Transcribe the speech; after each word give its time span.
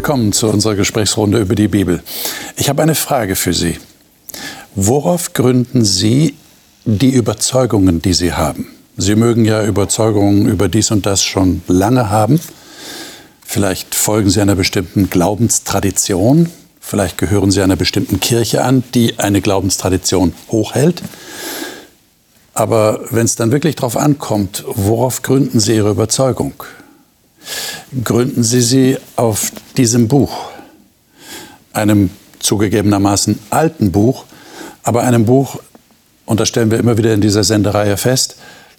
Willkommen 0.00 0.32
zu 0.32 0.48
unserer 0.48 0.76
Gesprächsrunde 0.76 1.40
über 1.40 1.54
die 1.54 1.68
Bibel. 1.68 2.02
Ich 2.56 2.70
habe 2.70 2.82
eine 2.82 2.94
Frage 2.94 3.36
für 3.36 3.52
Sie. 3.52 3.76
Worauf 4.74 5.34
gründen 5.34 5.84
Sie 5.84 6.36
die 6.86 7.10
Überzeugungen, 7.10 8.00
die 8.00 8.14
Sie 8.14 8.32
haben? 8.32 8.66
Sie 8.96 9.14
mögen 9.14 9.44
ja 9.44 9.62
Überzeugungen 9.62 10.48
über 10.48 10.70
dies 10.70 10.90
und 10.90 11.04
das 11.04 11.22
schon 11.22 11.60
lange 11.68 12.08
haben. 12.08 12.40
Vielleicht 13.44 13.94
folgen 13.94 14.30
Sie 14.30 14.40
einer 14.40 14.54
bestimmten 14.54 15.10
Glaubenstradition. 15.10 16.48
Vielleicht 16.80 17.18
gehören 17.18 17.50
Sie 17.50 17.60
einer 17.60 17.76
bestimmten 17.76 18.20
Kirche 18.20 18.64
an, 18.64 18.82
die 18.94 19.18
eine 19.18 19.42
Glaubenstradition 19.42 20.32
hochhält. 20.50 21.02
Aber 22.54 23.04
wenn 23.10 23.26
es 23.26 23.36
dann 23.36 23.52
wirklich 23.52 23.76
darauf 23.76 23.98
ankommt, 23.98 24.64
worauf 24.66 25.20
gründen 25.20 25.60
Sie 25.60 25.76
Ihre 25.76 25.90
Überzeugung? 25.90 26.54
Gründen 28.04 28.42
Sie 28.42 28.60
sie 28.60 28.98
auf 29.16 29.52
diesem 29.76 30.08
Buch, 30.08 30.50
einem 31.72 32.10
zugegebenermaßen 32.38 33.38
alten 33.50 33.92
Buch, 33.92 34.24
aber 34.82 35.02
einem 35.02 35.24
Buch, 35.24 35.60
und 36.26 36.40
das 36.40 36.48
stellen 36.48 36.70
wir 36.70 36.78
immer 36.78 36.98
wieder 36.98 37.12
in 37.14 37.20
dieser 37.20 37.44
Sendereihe 37.44 37.96
fest, 37.96 38.36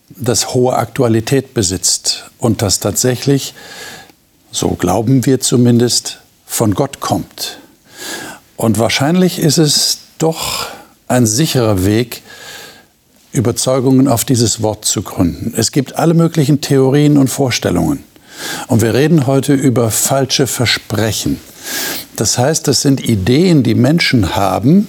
das 0.10 0.54
hohe 0.54 0.76
Aktualität 0.76 1.54
besitzt 1.54 2.32
und 2.38 2.62
das 2.62 2.80
tatsächlich 2.80 3.54
so 4.52 4.70
glauben 4.72 5.26
wir 5.26 5.40
zumindest, 5.40 6.20
von 6.46 6.74
Gott 6.74 7.00
kommt. 7.00 7.60
Und 8.58 8.78
wahrscheinlich 8.78 9.40
ist 9.40 9.58
es 9.58 10.00
doch 10.18 10.68
ein 11.08 11.26
sicherer 11.26 11.86
Weg, 11.86 12.22
Überzeugungen 13.32 14.10
auf 14.10 14.26
dieses 14.26 14.62
Wort 14.62 14.84
zu 14.84 15.02
gründen. 15.04 15.54
Es 15.56 15.72
gibt 15.72 15.96
alle 15.96 16.14
möglichen 16.14 16.60
Theorien 16.60 17.18
und 17.18 17.30
Vorstellungen. 17.30 18.04
Und 18.68 18.82
wir 18.82 18.94
reden 18.94 19.28
heute 19.28 19.54
über 19.54 19.92
falsche 19.92 20.48
Versprechen. 20.48 21.40
Das 22.16 22.38
heißt, 22.38 22.68
das 22.68 22.82
sind 22.82 23.08
Ideen, 23.08 23.64
die 23.64 23.76
Menschen 23.76 24.36
haben, 24.36 24.88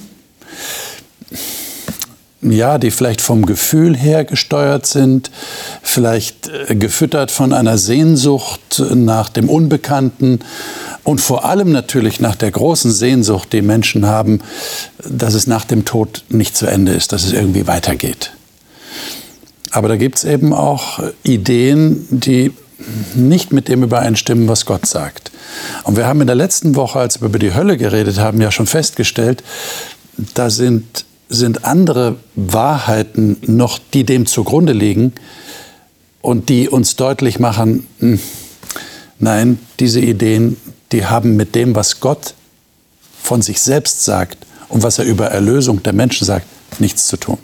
ja, 2.42 2.78
die 2.78 2.90
vielleicht 2.90 3.20
vom 3.20 3.46
Gefühl 3.46 3.96
her 3.96 4.24
gesteuert 4.24 4.84
sind, 4.86 5.30
vielleicht 5.82 6.48
äh, 6.48 6.74
gefüttert 6.74 7.30
von 7.30 7.52
einer 7.52 7.78
Sehnsucht 7.78 8.82
nach 8.94 9.28
dem 9.28 9.48
Unbekannten 9.48 10.40
und 11.04 11.20
vor 11.20 11.44
allem 11.44 11.70
natürlich 11.70 12.20
nach 12.20 12.34
der 12.34 12.50
großen 12.50 12.90
Sehnsucht, 12.92 13.52
die 13.52 13.62
Menschen 13.62 14.06
haben, 14.06 14.40
dass 15.08 15.34
es 15.34 15.46
nach 15.46 15.64
dem 15.64 15.84
Tod 15.84 16.24
nicht 16.28 16.56
zu 16.56 16.66
Ende 16.66 16.92
ist, 16.92 17.12
dass 17.12 17.24
es 17.24 17.32
irgendwie 17.32 17.66
weitergeht. 17.66 18.32
Aber 19.70 19.88
da 19.88 19.96
gibt 19.96 20.18
es 20.18 20.24
eben 20.24 20.52
auch 20.52 21.00
Ideen, 21.22 22.06
die 22.10 22.52
nicht 23.14 23.52
mit 23.52 23.68
dem 23.68 23.82
übereinstimmen, 23.82 24.48
was 24.48 24.66
Gott 24.66 24.86
sagt. 24.86 25.30
Und 25.84 25.96
wir 25.96 26.06
haben 26.06 26.20
in 26.20 26.26
der 26.26 26.36
letzten 26.36 26.76
Woche, 26.76 26.98
als 26.98 27.20
wir 27.20 27.28
über 27.28 27.38
die 27.38 27.54
Hölle 27.54 27.76
geredet 27.76 28.18
haben, 28.18 28.40
ja 28.40 28.50
schon 28.50 28.66
festgestellt, 28.66 29.42
da 30.34 30.50
sind 30.50 31.04
sind 31.32 31.64
andere 31.64 32.16
Wahrheiten 32.34 33.38
noch, 33.46 33.78
die 33.94 34.04
dem 34.04 34.26
zugrunde 34.26 34.72
liegen 34.72 35.12
und 36.20 36.48
die 36.48 36.68
uns 36.68 36.96
deutlich 36.96 37.38
machen, 37.38 37.86
hm, 37.98 38.20
nein, 39.18 39.58
diese 39.80 40.00
Ideen, 40.00 40.56
die 40.92 41.06
haben 41.06 41.36
mit 41.36 41.54
dem, 41.54 41.74
was 41.74 42.00
Gott 42.00 42.34
von 43.20 43.40
sich 43.42 43.60
selbst 43.60 44.04
sagt 44.04 44.38
und 44.68 44.82
was 44.82 44.98
er 44.98 45.04
über 45.04 45.26
Erlösung 45.26 45.82
der 45.82 45.92
Menschen 45.92 46.26
sagt, 46.26 46.46
nichts 46.80 47.06
zu 47.06 47.16
tun. 47.16 47.38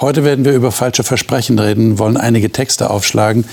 Heute 0.00 0.24
werden 0.24 0.44
wir 0.44 0.52
über 0.52 0.72
falsche 0.72 1.04
Versprechen 1.04 1.58
reden, 1.58 1.98
wollen 1.98 2.16
einige 2.16 2.50
Texte 2.50 2.90
aufschlagen, 2.90 3.44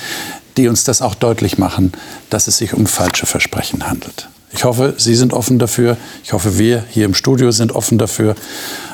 die 0.57 0.67
uns 0.67 0.83
das 0.83 1.01
auch 1.01 1.15
deutlich 1.15 1.57
machen, 1.57 1.91
dass 2.29 2.47
es 2.47 2.57
sich 2.57 2.73
um 2.73 2.85
falsche 2.85 3.25
Versprechen 3.25 3.87
handelt. 3.87 4.29
Ich 4.51 4.63
hoffe, 4.63 4.95
Sie 4.97 5.15
sind 5.15 5.33
offen 5.33 5.59
dafür. 5.59 5.95
Ich 6.23 6.33
hoffe, 6.33 6.57
wir 6.57 6.83
hier 6.89 7.05
im 7.05 7.13
Studio 7.13 7.51
sind 7.51 7.71
offen 7.73 7.97
dafür. 7.97 8.35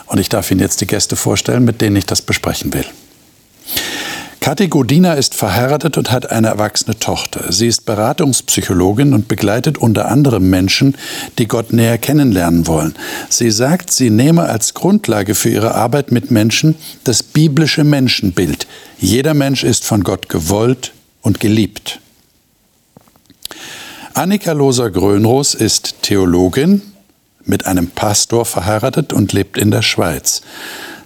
Und 0.05 0.19
ich 0.19 0.29
darf 0.29 0.51
Ihnen 0.51 0.59
jetzt 0.59 0.81
die 0.81 0.87
Gäste 0.87 1.15
vorstellen, 1.15 1.63
mit 1.63 1.81
denen 1.81 1.95
ich 1.95 2.05
das 2.05 2.21
besprechen 2.21 2.73
will. 2.73 2.85
Kathi 4.39 4.67
Godina 4.67 5.13
ist 5.13 5.33
verheiratet 5.33 5.97
und 5.97 6.11
hat 6.11 6.29
eine 6.31 6.47
erwachsene 6.47 6.99
Tochter. 6.99 7.51
Sie 7.51 7.67
ist 7.67 7.85
Beratungspsychologin 7.85 9.13
und 9.13 9.27
begleitet 9.27 9.77
unter 9.77 10.07
anderem 10.07 10.49
Menschen, 10.49 10.95
die 11.39 11.47
Gott 11.47 11.73
näher 11.73 11.97
kennenlernen 11.97 12.67
wollen. 12.67 12.95
Sie 13.29 13.49
sagt, 13.49 13.91
sie 13.91 14.09
nehme 14.09 14.43
als 14.43 14.73
Grundlage 14.73 15.33
für 15.33 15.49
ihre 15.49 15.73
Arbeit 15.73 16.11
mit 16.11 16.29
Menschen 16.29 16.75
das 17.03 17.23
biblische 17.23 17.83
Menschenbild. 17.83 18.67
Jeder 18.99 19.33
Mensch 19.33 19.63
ist 19.63 19.83
von 19.83 20.03
Gott 20.03 20.29
gewollt 20.29 20.93
und 21.21 21.39
geliebt. 21.39 21.99
Annika 24.13 24.51
Loser-Grönros 24.53 25.55
ist 25.55 26.03
Theologin, 26.03 26.81
mit 27.43 27.65
einem 27.65 27.87
Pastor 27.87 28.45
verheiratet 28.45 29.11
und 29.11 29.33
lebt 29.33 29.57
in 29.57 29.71
der 29.71 29.81
Schweiz. 29.81 30.41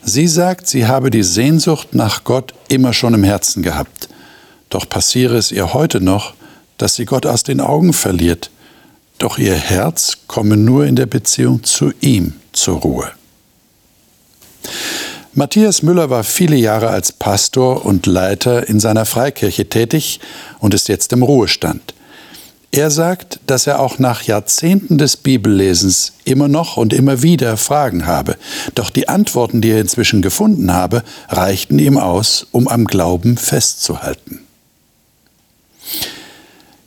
Sie 0.04 0.28
sagt, 0.28 0.68
sie 0.68 0.88
habe 0.88 1.10
die 1.10 1.24
Sehnsucht 1.24 1.94
nach 1.94 2.24
Gott 2.24 2.54
immer 2.68 2.94
schon 2.94 3.14
im 3.14 3.24
Herzen 3.24 3.64
gehabt. 3.64 4.10
Doch 4.70 4.88
passiere 4.88 5.38
es 5.38 5.52
ihr 5.52 5.74
heute 5.74 6.02
noch, 6.02 6.34
dass 6.78 6.96
sie 6.96 7.06
Gott 7.06 7.26
aus 7.26 7.44
den 7.44 7.60
Augen 7.60 7.94
verliert. 7.94 8.50
Doch 9.18 9.38
ihr 9.38 9.56
Herz 9.56 10.20
komme 10.28 10.56
nur 10.56 10.86
in 10.86 10.96
der 10.96 11.06
Beziehung 11.06 11.64
zu 11.64 11.92
ihm 12.00 12.34
zur 12.54 12.78
Ruhe. 12.78 13.12
Matthias 15.34 15.84
Müller 15.84 16.10
war 16.10 16.24
viele 16.24 16.56
Jahre 16.56 16.90
als 16.90 17.12
Pastor 17.12 17.86
und 17.86 18.06
Leiter 18.06 18.68
in 18.68 18.80
seiner 18.80 19.06
Freikirche 19.06 19.70
tätig 19.70 20.20
und 20.60 20.74
ist 20.74 20.88
jetzt 20.88 21.14
im 21.14 21.24
Ruhestand. 21.24 21.94
Er 22.72 22.92
sagt, 22.92 23.40
dass 23.48 23.66
er 23.66 23.80
auch 23.80 23.98
nach 23.98 24.22
Jahrzehnten 24.22 25.00
des 25.00 25.18
Bibellesens 25.18 26.14
immer 26.24 26.48
noch 26.48 26.78
und 26.78 26.94
immer 26.94 27.24
wieder 27.24 27.58
Fragen 27.58 28.06
habe. 28.06 28.36
Doch 28.76 28.92
die 28.92 29.10
Antworten, 29.10 29.60
die 29.60 29.72
er 29.72 29.82
inzwischen 29.82 30.22
gefunden 30.22 30.72
habe, 30.72 31.04
reichten 31.30 31.80
ihm 31.80 31.98
aus, 31.98 32.46
um 32.52 32.68
am 32.68 32.86
Glauben 32.86 33.38
festzuhalten. 33.38 34.42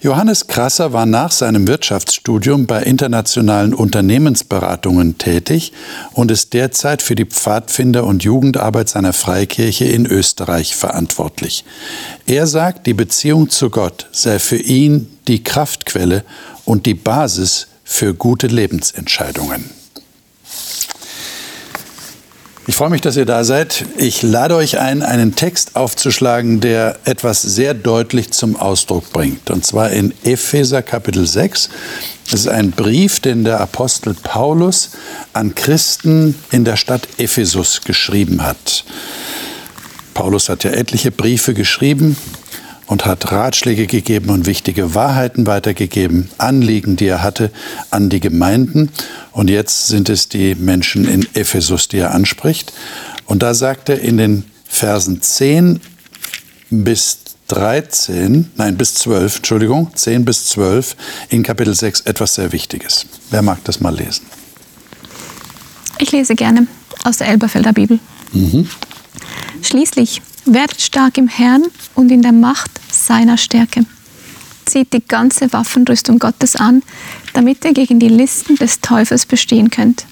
Johannes 0.03 0.49
Krasser 0.49 0.93
war 0.93 1.07
nach 1.07 1.31
seinem 1.31 1.69
Wirtschaftsstudium 1.69 2.67
bei 2.67 2.83
internationalen 2.83 3.73
Unternehmensberatungen 3.73 5.17
tätig 5.17 5.73
und 6.13 6.33
ist 6.33 6.55
derzeit 6.55 7.03
für 7.03 7.15
die 7.15 7.25
Pfadfinder- 7.25 8.03
und 8.03 8.25
Jugendarbeit 8.25 8.89
seiner 8.89 9.13
Freikirche 9.13 9.85
in 9.85 10.07
Österreich 10.07 10.75
verantwortlich. 10.75 11.65
Er 12.27 12.49
sagt, 12.49 12.89
die 12.89 12.95
Beziehung 12.95 13.49
zu 13.49 13.71
Gott 13.71 14.09
sei 14.11 14.41
für 14.41 14.57
ihn 14.57 15.07
die 15.29 15.45
Kraftquelle 15.45 16.25
und 16.65 16.87
die 16.87 16.95
Basis 16.95 17.69
für 17.85 18.13
gute 18.13 18.49
Lebensentscheidungen. 18.49 19.82
Ich 22.69 22.77
freue 22.77 22.91
mich, 22.91 23.01
dass 23.01 23.17
ihr 23.17 23.25
da 23.25 23.43
seid. 23.43 23.87
Ich 23.97 24.23
lade 24.23 24.55
euch 24.55 24.79
ein, 24.79 25.03
einen 25.03 25.35
Text 25.35 25.75
aufzuschlagen, 25.75 26.61
der 26.61 26.97
etwas 27.05 27.43
sehr 27.43 27.75
deutlich 27.75 28.31
zum 28.31 28.55
Ausdruck 28.55 29.13
bringt. 29.13 29.51
Und 29.51 29.67
zwar 29.67 29.91
in 29.91 30.15
Epheser 30.23 30.81
Kapitel 30.81 31.27
6. 31.27 31.71
Es 32.29 32.33
ist 32.33 32.47
ein 32.47 32.71
Brief, 32.71 33.19
den 33.19 33.43
der 33.43 33.59
Apostel 33.61 34.15
Paulus 34.15 34.91
an 35.33 35.57
Christen 35.57 36.37
in 36.53 36.65
der 36.65 36.77
Stadt 36.77 37.09
Ephesus 37.19 37.81
geschrieben 37.81 38.45
hat. 38.45 38.85
Paulus 40.15 40.49
hat 40.49 40.63
ja 40.63 40.71
etliche 40.71 41.11
Briefe 41.11 41.55
geschrieben 41.55 42.17
und 42.87 43.07
hat 43.07 43.33
Ratschläge 43.33 43.87
gegeben 43.87 44.31
und 44.31 44.47
wichtige 44.47 44.95
Wahrheiten 44.95 45.47
weitergegeben, 45.47 46.31
Anliegen, 46.39 46.97
die 46.97 47.07
er 47.07 47.23
hatte 47.23 47.51
an 47.91 48.09
die 48.09 48.21
Gemeinden. 48.21 48.91
Und 49.33 49.51
jetzt 49.51 49.89
sind 49.89 50.09
es 50.09 50.29
die 50.29 50.55
Menschen 50.55 51.07
in 51.07 51.27
Ephesus, 51.35 51.89
die 51.89 51.99
er 51.99 52.13
anspricht. 52.13 52.73
Und 53.27 53.43
da 53.43 53.55
sagt 53.55 53.89
er 53.89 54.01
in 54.01 54.17
den 54.17 54.45
Versen 54.67 55.23
10 55.23 55.81
bis 56.71 57.19
13, 57.49 58.51
nein, 58.57 58.77
bis 58.79 58.95
12, 58.95 59.37
Entschuldigung, 59.37 59.91
10 59.95 60.25
bis 60.25 60.47
12 60.47 60.97
in 61.29 61.43
Kapitel 61.43 61.75
6 61.75 62.01
etwas 62.01 62.35
sehr 62.35 62.53
Wichtiges. 62.53 63.07
Wer 63.31 63.43
mag 63.43 63.63
das 63.65 63.81
mal 63.81 63.95
lesen? 63.95 64.25
Ich 65.99 66.13
lese 66.13 66.35
gerne 66.35 66.67
aus 67.05 67.19
der 67.19 67.29
Elberfelder 67.29 67.73
Bibel. 67.73 67.99
Mhm. 68.33 68.69
Schließlich 69.61 70.23
werdet 70.45 70.81
stark 70.81 71.19
im 71.19 71.29
Herrn 71.29 71.65
und 71.95 72.11
in 72.11 72.23
der 72.23 72.33
Macht 72.33 72.71
seiner 72.91 73.37
Stärke. 73.37 73.85
Zieht 74.65 74.93
die 74.93 75.03
ganze 75.07 75.53
Waffenrüstung 75.53 76.19
Gottes 76.19 76.57
an, 76.57 76.83
damit 77.33 77.65
ihr 77.65 77.73
gegen 77.73 77.99
die 77.99 78.09
Listen 78.09 78.57
des 78.57 78.81
Teufels 78.81 79.27
bestehen 79.27 79.71
könnt. 79.71 80.07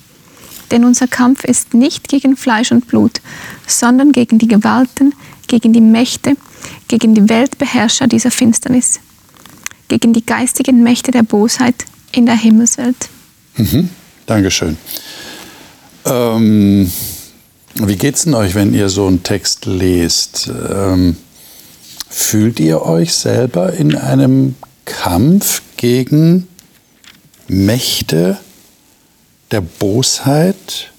Denn 0.70 0.84
unser 0.84 1.08
Kampf 1.08 1.44
ist 1.44 1.74
nicht 1.74 2.08
gegen 2.08 2.36
Fleisch 2.36 2.70
und 2.70 2.86
Blut, 2.86 3.20
sondern 3.66 4.12
gegen 4.12 4.38
die 4.38 4.48
Gewalten, 4.48 5.14
gegen 5.46 5.72
die 5.72 5.80
Mächte, 5.80 6.36
gegen 6.88 7.14
die 7.14 7.28
Weltbeherrscher 7.28 8.06
dieser 8.06 8.30
Finsternis, 8.30 9.00
gegen 9.88 10.12
die 10.12 10.24
geistigen 10.24 10.82
Mächte 10.82 11.10
der 11.10 11.22
Bosheit 11.22 11.84
in 12.12 12.26
der 12.26 12.36
Himmelswelt. 12.36 13.08
Mhm. 13.56 13.88
Dankeschön. 14.26 14.76
Ähm, 16.04 16.90
wie 17.74 17.96
geht's 17.96 18.24
denn 18.24 18.34
euch, 18.34 18.54
wenn 18.54 18.74
ihr 18.74 18.88
so 18.88 19.06
einen 19.06 19.22
Text 19.22 19.66
lest? 19.66 20.48
Ähm, 20.48 21.16
Fühlt 22.12 22.58
ihr 22.58 22.82
euch 22.82 23.14
selber 23.14 23.72
in 23.72 23.94
einem 23.94 24.56
Kampf 24.84 25.62
gegen 25.76 26.48
Mächte 27.46 28.36
der 29.52 29.60
Bosheit, 29.60 30.90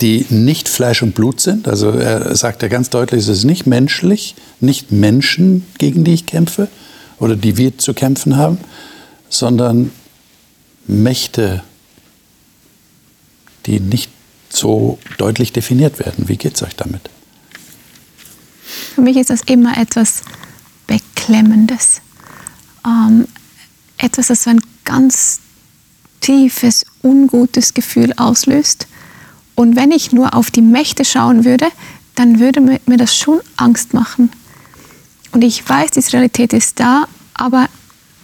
die 0.00 0.24
nicht 0.30 0.68
Fleisch 0.68 1.02
und 1.02 1.16
Blut 1.16 1.40
sind. 1.40 1.66
Also 1.66 1.90
er 1.90 2.36
sagt 2.36 2.62
ja 2.62 2.68
ganz 2.68 2.90
deutlich, 2.90 3.22
es 3.22 3.28
ist 3.28 3.44
nicht 3.44 3.66
menschlich, 3.66 4.36
nicht 4.60 4.92
Menschen, 4.92 5.66
gegen 5.78 6.04
die 6.04 6.14
ich 6.14 6.26
kämpfe 6.26 6.68
oder 7.18 7.34
die 7.34 7.56
wir 7.56 7.76
zu 7.76 7.92
kämpfen 7.92 8.36
haben, 8.36 8.58
sondern 9.28 9.90
Mächte, 10.86 11.64
die 13.66 13.80
nicht 13.80 14.10
so 14.54 14.98
deutlich 15.18 15.52
definiert 15.52 15.98
werden. 15.98 16.28
Wie 16.28 16.36
geht 16.36 16.54
es 16.54 16.62
euch 16.62 16.76
damit? 16.76 17.10
Für 18.94 19.00
mich 19.00 19.16
ist 19.16 19.30
das 19.30 19.42
immer 19.42 19.76
etwas 19.76 20.22
Beklemmendes. 20.86 22.00
Ähm, 22.86 23.26
etwas, 23.98 24.28
das 24.28 24.44
so 24.44 24.50
ein 24.50 24.60
ganz 24.84 25.40
tiefes, 26.20 26.84
ungutes 27.02 27.74
Gefühl 27.74 28.12
auslöst. 28.16 28.86
Und 29.54 29.76
wenn 29.76 29.90
ich 29.90 30.12
nur 30.12 30.34
auf 30.34 30.50
die 30.50 30.62
Mächte 30.62 31.04
schauen 31.04 31.44
würde, 31.44 31.66
dann 32.14 32.38
würde 32.40 32.60
mir 32.60 32.96
das 32.96 33.16
schon 33.16 33.40
Angst 33.56 33.94
machen. 33.94 34.30
Und 35.32 35.42
ich 35.42 35.68
weiß, 35.68 35.90
diese 35.90 36.12
Realität 36.12 36.52
ist 36.52 36.78
da, 36.78 37.06
aber 37.34 37.68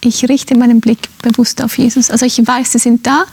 ich 0.00 0.29
richte 0.29 0.56
meinen 0.56 0.81
Blick 0.81 1.09
bewusst 1.23 1.62
auf 1.62 1.77
Jesus. 1.77 2.11
Also 2.11 2.25
ich 2.25 2.47
weiß, 2.47 2.73
sie 2.73 2.79
sind 2.79 3.06
da, 3.06 3.25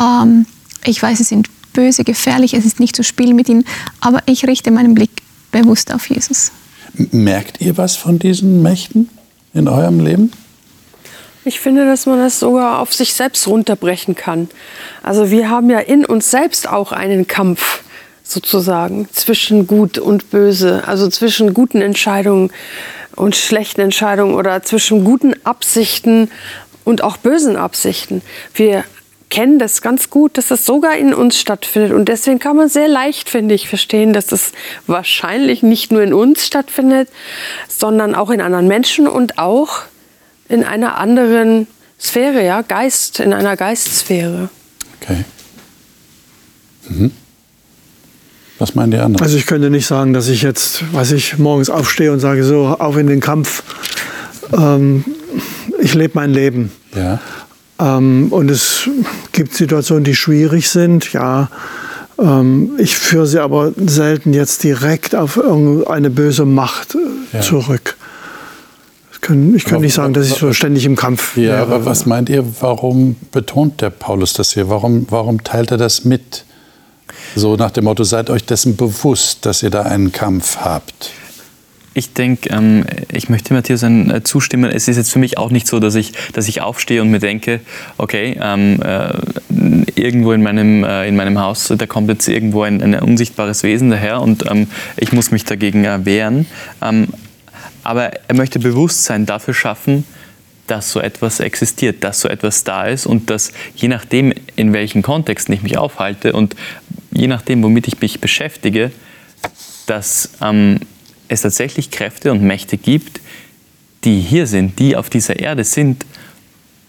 ähm, 0.00 0.46
ich 0.84 1.00
weiß, 1.00 1.18
sie 1.18 1.24
sind 1.24 1.48
böse, 1.72 2.04
gefährlich, 2.04 2.54
es 2.54 2.64
ist 2.64 2.80
nicht 2.80 2.96
zu 2.96 3.02
spielen 3.02 3.36
mit 3.36 3.48
ihnen, 3.48 3.64
aber 4.00 4.22
ich 4.26 4.46
richte 4.46 4.70
meinen 4.70 4.94
Blick 4.94 5.10
bewusst 5.52 5.92
auf 5.92 6.08
Jesus. 6.08 6.52
Merkt 6.94 7.60
ihr 7.60 7.76
was 7.76 7.96
von 7.96 8.18
diesen 8.18 8.62
Mächten 8.62 9.08
in 9.54 9.68
eurem 9.68 10.00
Leben? 10.00 10.32
Ich 11.44 11.60
finde, 11.60 11.86
dass 11.86 12.06
man 12.06 12.18
das 12.18 12.38
sogar 12.38 12.80
auf 12.80 12.92
sich 12.92 13.14
selbst 13.14 13.46
runterbrechen 13.46 14.14
kann. 14.14 14.48
Also 15.02 15.30
wir 15.30 15.48
haben 15.48 15.70
ja 15.70 15.78
in 15.78 16.04
uns 16.04 16.30
selbst 16.30 16.68
auch 16.68 16.92
einen 16.92 17.26
Kampf 17.26 17.82
sozusagen 18.22 19.08
zwischen 19.12 19.66
Gut 19.66 19.98
und 19.98 20.30
Böse, 20.30 20.84
also 20.86 21.08
zwischen 21.08 21.54
guten 21.54 21.80
Entscheidungen 21.80 22.50
und 23.16 23.36
schlechten 23.36 23.80
Entscheidungen 23.80 24.34
oder 24.34 24.62
zwischen 24.62 25.04
guten 25.04 25.34
Absichten 25.44 26.30
und 26.84 27.02
auch 27.02 27.16
bösen 27.16 27.56
Absichten. 27.56 28.22
Wir 28.54 28.84
kennen 29.30 29.58
das 29.58 29.80
ganz 29.80 30.10
gut, 30.10 30.36
dass 30.36 30.48
das 30.48 30.66
sogar 30.66 30.96
in 30.96 31.14
uns 31.14 31.38
stattfindet. 31.38 31.92
Und 31.92 32.08
deswegen 32.08 32.38
kann 32.38 32.56
man 32.56 32.68
sehr 32.68 32.88
leicht, 32.88 33.30
finde 33.30 33.54
ich, 33.54 33.68
verstehen, 33.68 34.12
dass 34.12 34.26
das 34.26 34.52
wahrscheinlich 34.86 35.62
nicht 35.62 35.92
nur 35.92 36.02
in 36.02 36.12
uns 36.12 36.46
stattfindet, 36.46 37.08
sondern 37.68 38.14
auch 38.14 38.30
in 38.30 38.40
anderen 38.40 38.68
Menschen 38.68 39.06
und 39.08 39.38
auch 39.38 39.82
in 40.48 40.64
einer 40.64 40.98
anderen 40.98 41.68
Sphäre, 41.98 42.44
ja, 42.44 42.62
Geist, 42.62 43.20
in 43.20 43.32
einer 43.32 43.56
Geistsphäre. 43.56 44.48
Okay. 45.00 45.24
Mhm. 46.88 47.12
Was 48.58 48.74
meinen 48.74 48.90
die 48.90 48.98
anderen? 48.98 49.22
Also 49.22 49.38
ich 49.38 49.46
könnte 49.46 49.70
nicht 49.70 49.86
sagen, 49.86 50.12
dass 50.12 50.28
ich 50.28 50.42
jetzt, 50.42 50.92
weiß 50.92 51.12
ich, 51.12 51.38
morgens 51.38 51.70
aufstehe 51.70 52.12
und 52.12 52.20
sage 52.20 52.44
so, 52.44 52.66
auf 52.66 52.96
in 52.96 53.06
den 53.06 53.20
Kampf. 53.20 53.62
Ähm, 54.52 55.04
ich 55.80 55.94
lebe 55.94 56.12
mein 56.14 56.30
Leben. 56.30 56.72
Ja. 56.94 57.20
Ähm, 57.80 58.28
und 58.30 58.50
es 58.50 58.88
gibt 59.32 59.54
Situationen, 59.54 60.04
die 60.04 60.14
schwierig 60.14 60.68
sind, 60.68 61.12
ja. 61.12 61.48
Ähm, 62.18 62.72
ich 62.78 62.96
führe 62.96 63.26
sie 63.26 63.40
aber 63.40 63.72
selten 63.76 64.32
jetzt 64.32 64.62
direkt 64.62 65.14
auf 65.14 65.36
irgendeine 65.36 66.10
böse 66.10 66.44
Macht 66.44 66.94
äh, 66.94 67.36
ja. 67.36 67.40
zurück. 67.40 67.96
Ich 69.12 69.20
kann, 69.20 69.54
ich 69.54 69.64
kann 69.64 69.80
nicht 69.80 69.94
sagen, 69.94 70.14
dass 70.14 70.26
ich 70.26 70.34
so 70.34 70.52
ständig 70.52 70.84
im 70.84 70.96
Kampf 70.96 71.34
bin. 71.34 71.44
Ja, 71.44 71.52
wäre. 71.52 71.62
aber 71.62 71.84
was 71.86 72.06
meint 72.06 72.28
ihr, 72.28 72.44
warum 72.60 73.16
betont 73.32 73.80
der 73.80 73.90
Paulus 73.90 74.32
das 74.32 74.52
hier? 74.52 74.68
Warum, 74.68 75.06
warum 75.10 75.44
teilt 75.44 75.70
er 75.70 75.76
das 75.76 76.04
mit? 76.04 76.44
So 77.36 77.56
nach 77.56 77.70
dem 77.70 77.84
Motto, 77.84 78.02
seid 78.04 78.30
euch 78.30 78.44
dessen 78.44 78.76
bewusst, 78.76 79.44
dass 79.46 79.62
ihr 79.62 79.70
da 79.70 79.82
einen 79.82 80.10
Kampf 80.10 80.56
habt. 80.56 81.10
Ich 81.92 82.12
denke, 82.12 82.50
ähm, 82.50 82.84
ich 83.12 83.28
möchte 83.28 83.52
Matthias 83.52 83.82
äh, 83.82 84.22
zustimmen. 84.22 84.70
Es 84.70 84.86
ist 84.86 84.96
jetzt 84.96 85.10
für 85.10 85.18
mich 85.18 85.38
auch 85.38 85.50
nicht 85.50 85.66
so, 85.66 85.80
dass 85.80 85.96
ich, 85.96 86.12
dass 86.32 86.46
ich 86.46 86.60
aufstehe 86.60 87.02
und 87.02 87.10
mir 87.10 87.18
denke, 87.18 87.60
okay, 87.98 88.38
ähm, 88.40 88.80
äh, 88.80 89.10
irgendwo 89.96 90.32
in 90.32 90.42
meinem, 90.42 90.84
äh, 90.84 91.08
in 91.08 91.16
meinem 91.16 91.40
Haus, 91.40 91.72
da 91.76 91.86
kommt 91.86 92.08
jetzt 92.08 92.28
irgendwo 92.28 92.62
ein, 92.62 92.80
ein 92.80 92.94
unsichtbares 92.94 93.64
Wesen 93.64 93.90
daher 93.90 94.20
und 94.22 94.48
ähm, 94.48 94.68
ich 94.96 95.12
muss 95.12 95.32
mich 95.32 95.44
dagegen 95.44 95.84
äh, 95.84 96.04
wehren. 96.04 96.46
Ähm, 96.80 97.08
aber 97.82 98.12
er 98.28 98.36
möchte 98.36 98.60
Bewusstsein 98.60 99.26
dafür 99.26 99.54
schaffen, 99.54 100.04
dass 100.68 100.92
so 100.92 101.00
etwas 101.00 101.40
existiert, 101.40 102.04
dass 102.04 102.20
so 102.20 102.28
etwas 102.28 102.62
da 102.62 102.86
ist 102.86 103.06
und 103.06 103.30
dass 103.30 103.52
je 103.74 103.88
nachdem, 103.88 104.32
in 104.54 104.72
welchen 104.72 105.02
Kontexten 105.02 105.52
ich 105.54 105.62
mich 105.62 105.76
aufhalte 105.76 106.32
und 106.32 106.54
je 107.10 107.26
nachdem, 107.26 107.64
womit 107.64 107.88
ich 107.88 108.00
mich 108.00 108.20
beschäftige, 108.20 108.92
dass 109.86 110.30
ähm, 110.40 110.78
es 111.30 111.42
tatsächlich 111.42 111.90
Kräfte 111.90 112.32
und 112.32 112.42
Mächte 112.42 112.76
gibt, 112.76 113.20
die 114.04 114.20
hier 114.20 114.46
sind, 114.46 114.78
die 114.78 114.96
auf 114.96 115.08
dieser 115.08 115.38
Erde 115.38 115.64
sind 115.64 116.04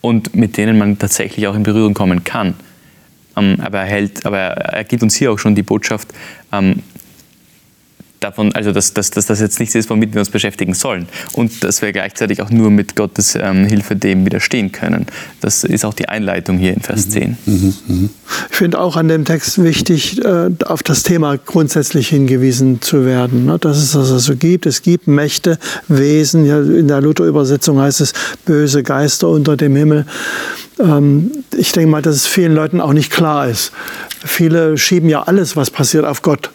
und 0.01 0.35
mit 0.35 0.57
denen 0.57 0.77
man 0.77 0.97
tatsächlich 0.97 1.47
auch 1.47 1.55
in 1.55 1.63
Berührung 1.63 1.93
kommen 1.93 2.23
kann. 2.23 2.55
Ähm, 3.37 3.57
aber, 3.61 3.79
er 3.81 3.85
hält, 3.85 4.25
aber 4.25 4.39
er 4.39 4.83
gibt 4.83 5.03
uns 5.03 5.15
hier 5.15 5.31
auch 5.31 5.37
schon 5.37 5.53
die 5.53 5.63
Botschaft, 5.63 6.09
ähm, 6.51 6.81
davon, 8.21 8.53
also 8.53 8.71
dass, 8.71 8.93
dass, 8.93 9.11
dass 9.11 9.25
das 9.25 9.39
jetzt 9.39 9.59
nichts 9.59 9.75
ist, 9.75 9.89
womit 9.89 10.13
wir 10.13 10.19
uns 10.19 10.29
beschäftigen 10.29 10.73
sollen. 10.73 11.07
Und 11.33 11.63
dass 11.63 11.81
wir 11.81 11.91
gleichzeitig 11.91 12.41
auch 12.41 12.49
nur 12.49 12.71
mit 12.71 12.95
Gottes 12.95 13.35
ähm, 13.35 13.65
Hilfe 13.65 13.95
dem 13.95 14.25
widerstehen 14.25 14.71
können. 14.71 15.07
Das 15.41 15.63
ist 15.63 15.83
auch 15.83 15.93
die 15.93 16.07
Einleitung 16.07 16.57
hier 16.57 16.73
in 16.73 16.81
Vers 16.81 17.09
10. 17.09 17.37
Mhm, 17.45 17.53
mhm, 17.53 17.75
mhm. 17.87 18.09
Ich 18.49 18.55
finde 18.55 18.79
auch 18.79 18.95
an 18.95 19.07
dem 19.07 19.25
Text 19.25 19.63
wichtig, 19.63 20.23
äh, 20.23 20.49
auf 20.65 20.83
das 20.83 21.03
Thema 21.03 21.37
grundsätzlich 21.37 22.07
hingewiesen 22.09 22.81
zu 22.81 23.05
werden. 23.05 23.45
Ne? 23.45 23.57
Dass 23.59 23.77
es 23.77 23.91
das 23.91 24.11
also 24.11 24.35
gibt. 24.35 24.65
Es 24.65 24.81
gibt 24.81 25.07
Mächte, 25.07 25.57
Wesen. 25.87 26.45
Ja, 26.45 26.61
in 26.61 26.87
der 26.87 27.01
Luther-Übersetzung 27.01 27.79
heißt 27.79 28.01
es 28.01 28.13
böse 28.45 28.83
Geister 28.83 29.29
unter 29.29 29.57
dem 29.57 29.75
Himmel. 29.75 30.05
Ähm, 30.79 31.31
ich 31.55 31.71
denke 31.71 31.89
mal, 31.89 32.01
dass 32.01 32.15
es 32.15 32.27
vielen 32.27 32.53
Leuten 32.53 32.81
auch 32.81 32.93
nicht 32.93 33.11
klar 33.11 33.47
ist. 33.47 33.71
Viele 34.23 34.77
schieben 34.77 35.09
ja 35.09 35.23
alles, 35.23 35.55
was 35.55 35.71
passiert, 35.71 36.05
auf 36.05 36.21
Gott 36.21 36.51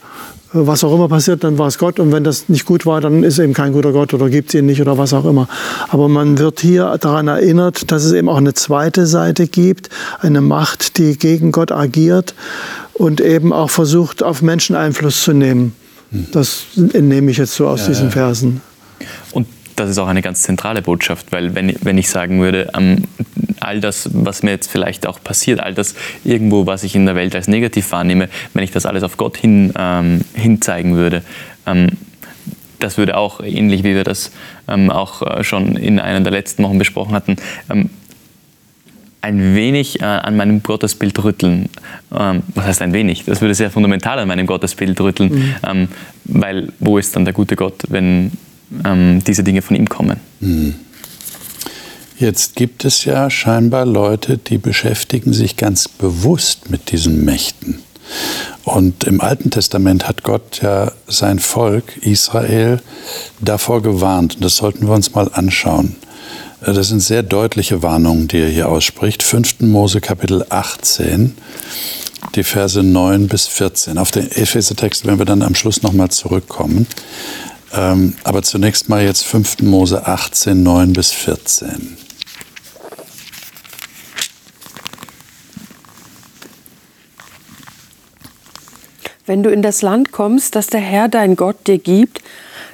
was 0.56 0.85
auch 0.85 0.94
immer 0.94 1.08
passiert, 1.08 1.44
dann 1.44 1.58
war 1.58 1.67
es 1.67 1.79
Gott. 1.79 1.99
Und 1.99 2.12
wenn 2.12 2.25
das 2.25 2.49
nicht 2.49 2.64
gut 2.64 2.87
war, 2.87 3.00
dann 3.00 3.23
ist 3.23 3.38
eben 3.38 3.53
kein 3.53 3.73
guter 3.73 3.93
Gott 3.93 4.14
oder 4.14 4.31
gibt 4.31 4.50
es 4.50 4.55
ihn 4.55 4.67
nicht 4.67 4.81
oder 4.81 4.97
was 4.97 5.12
auch 5.12 5.25
immer. 5.25 5.49
Aber 5.88 6.08
man 6.08 6.39
wird 6.39 6.60
hier 6.60 6.96
daran 7.01 7.29
erinnert, 7.29 7.91
dass 7.91 8.05
es 8.05 8.13
eben 8.13 8.29
auch 8.29 8.36
eine 8.36 8.55
zweite 8.55 9.06
Seite 9.06 9.46
gibt, 9.46 9.91
eine 10.20 10.41
Macht, 10.41 10.98
die 10.98 11.19
gegen 11.19 11.53
Gott 11.53 11.72
agiert 11.72 12.34
und 12.94 13.20
eben 13.20 13.53
auch 13.53 13.70
versucht, 13.70 14.22
auf 14.22 14.43
Menschen 14.43 14.77
Einfluss 14.77 15.22
zu 15.22 15.32
nehmen. 15.32 15.75
Hm. 16.10 16.27
Das 16.32 16.63
entnehme 16.77 17.31
ich 17.31 17.39
jetzt 17.39 17.55
so 17.55 17.67
aus 17.67 17.82
ja, 17.82 17.89
diesen 17.89 18.10
Versen. 18.10 18.60
Und 19.32 19.46
das 19.77 19.91
ist 19.91 19.99
auch 19.99 20.09
eine 20.09 20.23
ganz 20.23 20.43
zentrale 20.43 20.83
Botschaft, 20.83 21.33
weil 21.33 21.55
wenn, 21.55 21.75
wenn 21.83 21.99
ich 21.99 22.09
sagen 22.09 22.41
würde, 22.41 22.71
ähm, 22.77 23.05
all 23.61 23.81
das, 23.81 24.11
was 24.13 24.43
mir 24.43 24.51
jetzt 24.51 24.71
vielleicht 24.71 25.06
auch 25.06 25.23
passiert, 25.23 25.61
all 25.61 25.75
das 25.75 25.95
irgendwo, 26.25 26.67
was 26.67 26.83
ich 26.83 26.95
in 26.95 27.06
der 27.06 27.15
Welt 27.15 27.35
als 27.35 27.47
negativ 27.47 27.93
wahrnehme, 27.93 28.29
wenn 28.55 28.65
ich 28.65 28.71
das 28.71 28.87
alles 28.87 29.03
auf 29.03 29.17
Gott 29.17 29.37
hin, 29.37 29.73
ähm, 29.79 30.23
hinzeigen 30.35 30.95
würde, 30.97 31.23
ähm, 31.67 31.89
das 32.79 32.99
würde 32.99 33.17
auch, 33.17 33.41
ähnlich 33.41 33.85
wie 33.85 33.95
wir 33.95 34.05
das 34.05 34.33
ähm, 34.69 34.91
auch 34.91 35.23
äh, 35.23 35.45
schon 35.45 35.77
in 35.77 35.99
einer 35.99 36.21
der 36.21 36.33
letzten 36.33 36.63
Wochen 36.63 36.79
besprochen 36.79 37.15
hatten, 37.15 37.37
ähm, 37.71 37.91
ein 39.23 39.56
wenig 39.56 40.01
äh, 40.01 40.05
an 40.05 40.37
meinem 40.37 40.63
Gottesbild 40.63 41.23
rütteln. 41.25 41.69
Ähm, 42.15 42.43
was 42.55 42.67
heißt 42.67 42.83
ein 42.83 42.93
wenig? 42.93 43.25
Das 43.25 43.41
würde 43.41 43.55
sehr 43.55 43.71
fundamental 43.71 44.19
an 44.19 44.29
meinem 44.29 44.47
Gottesbild 44.47 45.01
rütteln, 45.01 45.33
mhm. 45.33 45.55
ähm, 45.67 45.89
weil 46.25 46.73
wo 46.79 46.99
ist 46.99 47.17
dann 47.17 47.25
der 47.25 47.35
gute 47.35 47.56
Gott, 47.56 47.83
wenn 47.89 48.33
ähm, 48.85 49.23
diese 49.27 49.44
Dinge 49.44 49.63
von 49.63 49.77
ihm 49.77 49.89
kommen? 49.89 50.20
Mhm. 50.41 50.75
Jetzt 52.19 52.56
gibt 52.56 52.85
es 52.87 53.05
ja 53.05 53.29
scheinbar 53.29 53.85
Leute, 53.85 54.39
die 54.39 54.56
beschäftigen 54.56 55.35
sich 55.35 55.56
ganz 55.56 55.87
bewusst 55.87 56.70
mit 56.70 56.91
diesen 56.91 57.25
Mächten. 57.27 57.82
Und 58.65 59.05
im 59.05 59.20
Alten 59.20 59.51
Testament 59.51 60.08
hat 60.08 60.23
Gott 60.23 60.63
ja 60.63 60.93
sein 61.06 61.39
Volk 61.39 61.99
Israel 61.99 62.81
davor 63.41 63.82
gewarnt. 63.82 64.37
Und 64.37 64.44
das 64.44 64.56
sollten 64.56 64.87
wir 64.87 64.94
uns 64.94 65.15
mal 65.15 65.31
anschauen. 65.32 65.96
Das 66.61 66.89
sind 66.89 67.01
sehr 67.01 67.23
deutliche 67.23 67.82
Warnungen, 67.82 68.29
die 68.29 68.39
er 68.39 68.49
hier 68.49 68.69
ausspricht. 68.69 69.23
5. 69.23 69.61
Mose 69.61 70.01
Kapitel 70.01 70.44
18, 70.49 71.37
die 72.35 72.44
Verse 72.44 72.82
9 72.82 73.29
bis 73.29 73.46
14. 73.46 73.99
Auf 73.99 74.11
den 74.11 74.31
Epheser-Text 74.32 75.05
werden 75.05 75.19
wir 75.19 75.27
dann 75.27 75.43
am 75.43 75.55
Schluss 75.55 75.82
nochmal 75.82 76.11
zurückkommen. 76.11 76.87
Ähm, 77.73 78.15
aber 78.25 78.43
zunächst 78.43 78.89
mal 78.89 79.05
jetzt 79.05 79.25
5. 79.25 79.63
Mose 79.63 80.06
18, 80.06 80.63
9 80.63 80.93
bis 80.93 81.13
14. 81.13 81.99
Wenn 89.27 89.43
du 89.43 89.51
in 89.51 89.63
das 89.63 89.82
Land 89.82 90.13
kommst, 90.13 90.55
das 90.55 90.69
der 90.69 90.81
Herr 90.81 91.08
dein 91.08 91.35
Gott 91.35 91.67
dir 91.67 91.79
gibt, 91.79 92.23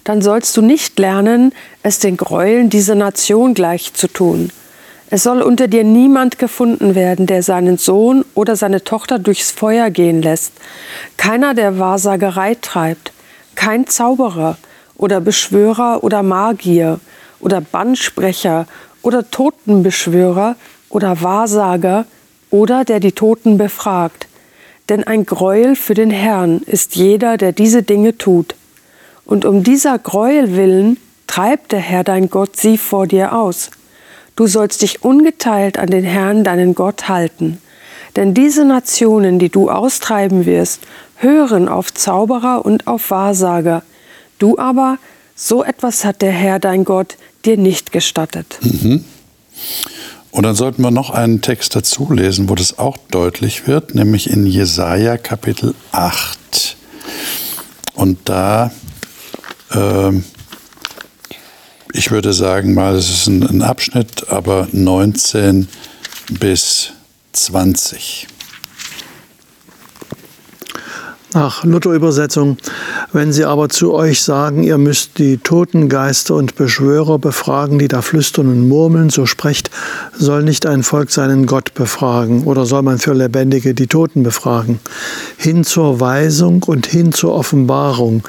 dann 0.04 0.20
sollst 0.20 0.56
du 0.56 0.62
nicht 0.62 0.98
lernen, 0.98 1.52
es 1.82 1.98
den 1.98 2.16
Gräueln 2.16 2.68
dieser 2.68 2.94
Nation 2.94 3.54
gleich 3.54 3.94
zu 3.94 4.06
tun. 4.06 4.50
Es 5.08 5.22
soll 5.22 5.42
unter 5.42 5.68
dir 5.68 5.84
niemand 5.84 6.38
gefunden 6.38 6.94
werden, 6.94 7.26
der 7.26 7.42
seinen 7.42 7.78
Sohn 7.78 8.24
oder 8.34 8.56
seine 8.56 8.84
Tochter 8.84 9.18
durchs 9.18 9.50
Feuer 9.50 9.90
gehen 9.90 10.22
lässt. 10.22 10.52
Keiner, 11.16 11.54
der 11.54 11.78
Wahrsagerei 11.78 12.56
treibt. 12.60 13.12
Kein 13.54 13.86
Zauberer 13.86 14.56
oder 15.02 15.20
Beschwörer 15.20 16.04
oder 16.04 16.22
Magier 16.22 17.00
oder 17.40 17.60
Bannsprecher 17.60 18.66
oder 19.02 19.28
Totenbeschwörer 19.28 20.54
oder 20.90 21.20
Wahrsager 21.22 22.06
oder 22.50 22.84
der 22.84 23.00
die 23.00 23.10
Toten 23.10 23.58
befragt. 23.58 24.28
Denn 24.88 25.02
ein 25.02 25.26
Greuel 25.26 25.74
für 25.74 25.94
den 25.94 26.10
Herrn 26.10 26.60
ist 26.66 26.94
jeder, 26.94 27.36
der 27.36 27.50
diese 27.50 27.82
Dinge 27.82 28.16
tut. 28.16 28.54
Und 29.24 29.44
um 29.44 29.64
dieser 29.64 29.98
Greuel 29.98 30.54
willen 30.54 30.98
treibt 31.26 31.72
der 31.72 31.80
Herr 31.80 32.04
dein 32.04 32.30
Gott 32.30 32.56
sie 32.56 32.78
vor 32.78 33.08
dir 33.08 33.34
aus. 33.34 33.72
Du 34.36 34.46
sollst 34.46 34.82
dich 34.82 35.02
ungeteilt 35.02 35.78
an 35.78 35.88
den 35.88 36.04
Herrn, 36.04 36.44
deinen 36.44 36.76
Gott, 36.76 37.08
halten. 37.08 37.58
Denn 38.14 38.34
diese 38.34 38.64
Nationen, 38.64 39.40
die 39.40 39.48
du 39.48 39.68
austreiben 39.68 40.46
wirst, 40.46 40.80
hören 41.16 41.68
auf 41.68 41.92
Zauberer 41.92 42.64
und 42.64 42.86
auf 42.86 43.10
Wahrsager. 43.10 43.82
Du 44.42 44.58
aber, 44.58 44.98
so 45.36 45.62
etwas 45.62 46.04
hat 46.04 46.20
der 46.20 46.32
Herr, 46.32 46.58
dein 46.58 46.84
Gott, 46.84 47.16
dir 47.44 47.56
nicht 47.56 47.92
gestattet. 47.92 48.58
Mhm. 48.60 49.04
Und 50.32 50.42
dann 50.42 50.56
sollten 50.56 50.82
wir 50.82 50.90
noch 50.90 51.10
einen 51.10 51.42
Text 51.42 51.76
dazu 51.76 52.12
lesen, 52.12 52.48
wo 52.48 52.56
das 52.56 52.76
auch 52.76 52.96
deutlich 53.12 53.68
wird, 53.68 53.94
nämlich 53.94 54.28
in 54.28 54.44
Jesaja 54.44 55.16
Kapitel 55.16 55.76
8. 55.92 56.76
Und 57.94 58.18
da, 58.24 58.72
äh, 59.70 60.10
ich 61.92 62.10
würde 62.10 62.32
sagen 62.32 62.74
mal, 62.74 62.96
es 62.96 63.10
ist 63.10 63.28
ein, 63.28 63.44
ein 63.44 63.62
Abschnitt, 63.62 64.28
aber 64.28 64.66
19 64.72 65.68
bis 66.30 66.94
20 67.30 68.26
nach 71.34 71.64
Luther-Übersetzung. 71.64 72.56
Wenn 73.12 73.32
sie 73.32 73.44
aber 73.44 73.68
zu 73.68 73.92
euch 73.92 74.22
sagen, 74.22 74.62
ihr 74.62 74.78
müsst 74.78 75.18
die 75.18 75.38
toten 75.38 75.88
Geister 75.88 76.34
und 76.34 76.54
Beschwörer 76.56 77.18
befragen, 77.18 77.78
die 77.78 77.88
da 77.88 78.02
flüstern 78.02 78.48
und 78.48 78.68
murmeln, 78.68 79.10
so 79.10 79.26
sprecht, 79.26 79.70
soll 80.16 80.42
nicht 80.42 80.66
ein 80.66 80.82
Volk 80.82 81.10
seinen 81.10 81.46
Gott 81.46 81.74
befragen 81.74 82.44
oder 82.44 82.66
soll 82.66 82.82
man 82.82 82.98
für 82.98 83.14
Lebendige 83.14 83.74
die 83.74 83.86
Toten 83.86 84.22
befragen? 84.22 84.80
Hin 85.36 85.64
zur 85.64 86.00
Weisung 86.00 86.62
und 86.62 86.86
hin 86.86 87.12
zur 87.12 87.34
Offenbarung. 87.34 88.22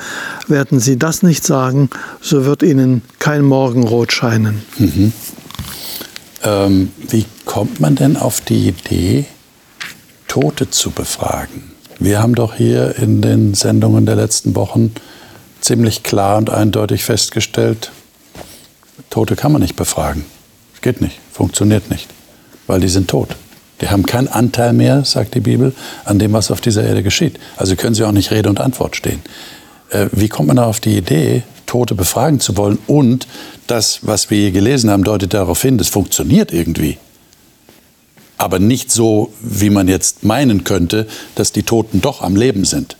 Werden 0.48 0.80
sie 0.80 0.98
das 0.98 1.24
nicht 1.24 1.46
sagen, 1.46 1.90
so 2.22 2.46
wird 2.46 2.64
ihnen 2.64 3.02
kein 3.20 3.44
Morgenrot 3.44 4.12
scheinen. 4.12 4.62
Mhm. 4.78 5.14
Ähm, 6.44 6.92
wie 7.10 7.26
kommt 7.46 7.80
man 7.80 7.96
denn 7.96 8.18
auf 8.18 8.42
die 8.42 8.68
Idee, 8.68 9.26
Tote 10.28 10.70
zu 10.70 10.92
befragen? 10.92 11.73
Wir 12.00 12.22
haben 12.22 12.36
doch 12.36 12.56
hier 12.56 12.96
in 12.98 13.22
den 13.22 13.54
Sendungen 13.54 14.06
der 14.06 14.16
letzten 14.16 14.56
Wochen 14.56 14.94
ziemlich 15.62 16.04
klar 16.04 16.38
und 16.38 16.50
eindeutig 16.50 17.04
festgestellt, 17.04 17.92
Tote 19.10 19.36
kann 19.36 19.52
man 19.52 19.62
nicht 19.62 19.76
befragen. 19.76 20.26
Geht 20.82 21.02
nicht, 21.02 21.18
funktioniert 21.32 21.90
nicht, 21.90 22.10
weil 22.68 22.80
die 22.80 22.90
sind 22.90 23.10
tot. 23.10 23.30
Die 23.80 23.90
haben 23.90 24.06
keinen 24.06 24.28
Anteil 24.28 24.74
mehr, 24.74 25.06
sagt 25.06 25.36
die 25.36 25.40
Bibel, 25.40 25.74
an 26.06 26.20
dem, 26.20 26.34
was 26.34 26.52
auf 26.52 26.62
dieser 26.62 26.84
Erde 26.84 27.04
geschieht. 27.04 27.40
Also 27.58 27.76
können 27.76 27.96
sie 27.96 28.04
auch 28.04 28.12
nicht 28.12 28.32
Rede 28.32 28.50
und 28.50 28.60
Antwort 28.60 28.96
stehen. 28.96 29.22
Äh, 29.90 30.08
wie 30.12 30.30
kommt 30.30 30.48
man 30.48 30.60
auf 30.60 30.80
die 30.80 30.98
Idee, 30.98 31.44
Tote 31.66 31.96
befragen 31.96 32.40
zu 32.40 32.58
wollen? 32.58 32.78
Und 32.88 33.28
das, 33.68 34.00
was 34.02 34.30
wir 34.30 34.38
hier 34.38 34.52
gelesen 34.52 34.90
haben, 34.90 35.04
deutet 35.04 35.34
darauf 35.34 35.62
hin, 35.62 35.78
das 35.78 35.88
funktioniert 35.90 36.52
irgendwie 36.52 36.98
aber 38.38 38.60
nicht 38.60 38.92
so, 38.92 39.32
wie 39.42 39.70
man 39.70 39.88
jetzt 39.88 40.24
meinen 40.24 40.64
könnte, 40.64 41.08
dass 41.36 41.52
die 41.52 41.64
Toten 41.64 42.02
doch 42.02 42.22
am 42.22 42.36
Leben 42.36 42.66
sind, 42.66 42.98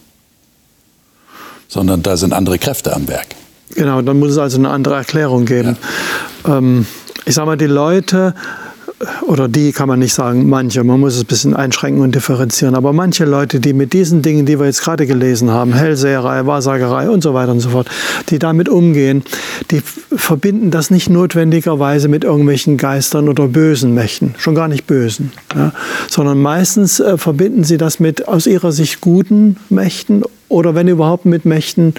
sondern 1.68 2.04
da 2.04 2.18
sind 2.18 2.34
andere 2.34 2.60
Kräfte 2.60 2.94
am 2.96 3.08
Werk. 3.08 3.28
Genau, 3.76 4.02
dann 4.02 4.20
muss 4.20 4.32
es 4.32 4.38
also 4.38 4.58
eine 4.58 4.70
andere 4.70 4.96
Erklärung 4.96 5.46
geben. 5.46 5.78
Ja. 6.46 6.58
Ähm, 6.58 6.86
ich 7.26 7.36
sage 7.36 7.48
mal, 7.48 7.58
die 7.58 7.66
Leute 7.66 8.36
oder 9.22 9.48
die 9.48 9.72
kann 9.72 9.88
man 9.88 10.00
nicht 10.00 10.14
sagen, 10.14 10.50
manche, 10.50 10.84
man 10.84 11.00
muss 11.00 11.16
es 11.16 11.22
ein 11.22 11.28
bisschen 11.28 11.56
einschränken 11.56 12.02
und 12.02 12.16
differenzieren, 12.16 12.76
aber 12.76 12.94
manche 12.94 13.26
Leute, 13.26 13.60
die 13.60 13.74
mit 13.74 13.94
diesen 13.94 14.22
Dingen, 14.22 14.46
die 14.46 14.60
wir 14.60 14.66
jetzt 14.66 14.82
gerade 14.82 15.06
gelesen 15.06 15.52
haben, 15.52 15.74
Hellseherei, 15.74 16.46
Wahrsagerei 16.46 17.10
und 17.10 17.22
so 17.22 17.34
weiter 17.34 17.52
und 17.52 17.60
so 17.60 17.70
fort, 17.70 17.90
die 18.30 18.40
damit 18.40 18.70
umgehen, 18.70 19.24
die 19.72 19.82
verbinden 20.16 20.72
das 20.72 20.90
nicht 20.90 21.10
notwendigerweise 21.10 22.08
mit 22.08 22.24
irgendwelchen 22.24 22.78
Geistern 22.78 23.30
oder 23.30 23.48
bösen 23.48 23.94
Mächten, 23.94 24.36
schon 24.38 24.56
gar 24.56 24.68
nicht 24.68 24.88
bösen, 24.88 25.32
ja, 25.56 25.74
sondern 26.10 26.40
meistens 26.40 27.00
äh, 27.00 27.18
verbinden 27.18 27.64
sie 27.64 27.78
das 27.78 28.00
mit 28.00 28.28
aus 28.28 28.48
ihrer 28.48 28.72
Sicht 28.72 29.02
guten 29.02 29.58
Mächten 29.70 30.24
oder 30.50 30.76
wenn 30.76 30.88
überhaupt 30.88 31.26
mit 31.26 31.46
Mächten, 31.46 31.96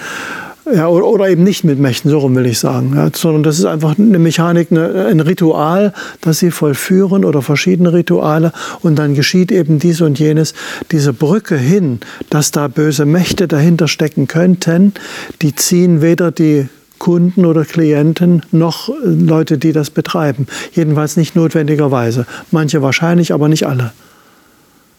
ja, 0.73 0.89
oder, 0.89 1.29
eben 1.29 1.45
nicht 1.45 1.65
mit 1.65 1.79
Mächten, 1.79 2.11
so 2.11 2.19
rum 2.19 2.35
will 2.37 2.47
ich 2.47 2.59
sagen. 2.59 2.95
Ja, 2.97 3.11
sondern 3.15 3.43
das 3.43 3.59
ist 3.59 3.67
einfach 3.67 3.99
eine 3.99 4.19
Mechanik, 4.19 4.69
eine, 4.71 5.07
ein 5.07 5.21
Ritual, 5.21 5.93
das 6.21 6.39
sie 6.39 6.51
vollführen 6.51 7.25
oder 7.25 7.43
verschiedene 7.43 7.93
Rituale 7.93 8.53
und 8.81 8.97
dann 8.97 9.15
geschieht 9.15 9.53
eben 9.53 9.79
dies 9.79 10.01
und 10.01 10.19
jenes. 10.19 10.55
Diese 10.91 11.13
Brücke 11.13 11.57
hin, 11.57 12.01
dass 12.31 12.51
da 12.51 12.69
böse 12.69 13.05
Mächte 13.05 13.47
dahinter 13.47 13.89
stecken 13.89 14.27
könnten, 14.27 14.95
die 15.43 15.55
ziehen 15.55 16.01
weder 16.01 16.31
die 16.31 16.69
Kunden 16.99 17.45
oder 17.45 17.65
Klienten 17.65 18.43
noch 18.51 18.89
Leute, 19.05 19.59
die 19.59 19.73
das 19.73 19.91
betreiben. 19.91 20.47
Jedenfalls 20.73 21.19
nicht 21.19 21.37
notwendigerweise. 21.37 22.27
Manche 22.51 22.81
wahrscheinlich, 22.81 23.35
aber 23.35 23.49
nicht 23.49 23.67
alle. 23.67 23.93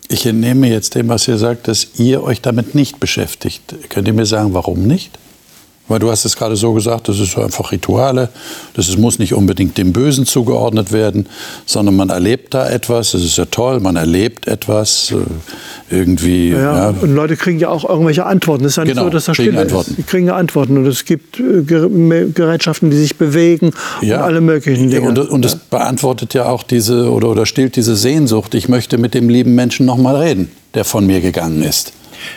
Ich 0.08 0.26
entnehme 0.28 0.70
jetzt 0.70 0.94
dem, 0.94 1.08
was 1.08 1.28
ihr 1.28 1.38
sagt, 1.38 1.68
dass 1.68 1.88
ihr 1.98 2.22
euch 2.22 2.42
damit 2.42 2.76
nicht 2.76 3.00
beschäftigt. 3.00 3.74
Könnt 3.90 4.08
ihr 4.08 4.14
mir 4.14 4.28
sagen, 4.28 4.54
warum 4.54 4.84
nicht? 4.84 5.18
Weil 5.88 6.00
du 6.00 6.10
hast 6.10 6.26
es 6.26 6.36
gerade 6.36 6.56
so 6.56 6.74
gesagt, 6.74 7.10
das 7.10 7.20
ist 7.20 7.38
einfach 7.38 7.72
Rituale. 7.72 8.30
Das 8.74 8.90
ist, 8.90 8.98
muss 8.98 9.20
nicht 9.20 9.36
unbedingt 9.36 9.78
dem 9.78 9.94
Bösen 9.94 10.26
zugeordnet 10.26 10.92
werden, 10.92 11.28
sondern 11.68 11.96
man 11.96 12.10
erlebt 12.10 12.56
da 12.56 12.68
etwas. 12.68 13.12
Das 13.12 13.24
ist 13.24 13.38
ja 13.38 13.46
toll, 13.46 13.80
man 13.80 13.96
erlebt 13.96 14.48
etwas 14.48 15.12
äh, 15.12 15.96
irgendwie. 15.96 16.50
Ja, 16.50 16.90
ja. 16.90 16.96
Und 17.00 17.14
Leute 17.14 17.38
kriegen 17.38 17.60
ja 17.60 17.70
auch 17.70 17.88
irgendwelche 17.88 18.26
Antworten. 18.26 18.66
Es 18.66 18.72
ist 18.72 18.78
ja 18.78 18.84
nicht 18.86 18.94
genau, 18.94 19.06
so, 19.06 19.10
dass 19.12 19.26
da 19.26 19.34
kriegen 19.34 19.58
Antworten. 19.58 19.92
Ist. 19.92 19.98
Die 20.00 20.04
kriegen 20.04 20.28
ja 20.28 20.36
Antworten. 20.36 20.78
Und 20.78 20.88
es 20.88 21.06
gibt 21.06 21.40
äh, 21.40 21.62
Gerätschaften, 21.62 22.90
die 22.90 22.98
sich 22.98 23.18
bewegen 23.18 23.72
ja. 24.02 24.18
und 24.18 24.24
alle 24.24 24.42
möglichen 24.42 24.90
Dinge. 24.90 25.08
Und, 25.08 25.20
und 25.20 25.46
es 25.46 25.56
beantwortet 25.56 26.34
ja 26.34 26.48
auch 26.48 26.64
diese 26.64 27.12
oder, 27.12 27.30
oder 27.30 27.46
stillt 27.46 27.76
diese 27.76 27.96
Sehnsucht. 27.96 28.56
Ich 28.56 28.68
möchte 28.70 28.98
mit 28.98 29.14
dem 29.14 29.30
lieben 29.30 29.54
Menschen 29.54 29.86
noch 29.86 29.98
mal 29.98 30.16
reden, 30.16 30.50
der 30.74 30.84
von 30.84 31.06
mir 31.06 31.22
gegangen 31.22 31.62
ist. 31.62 31.94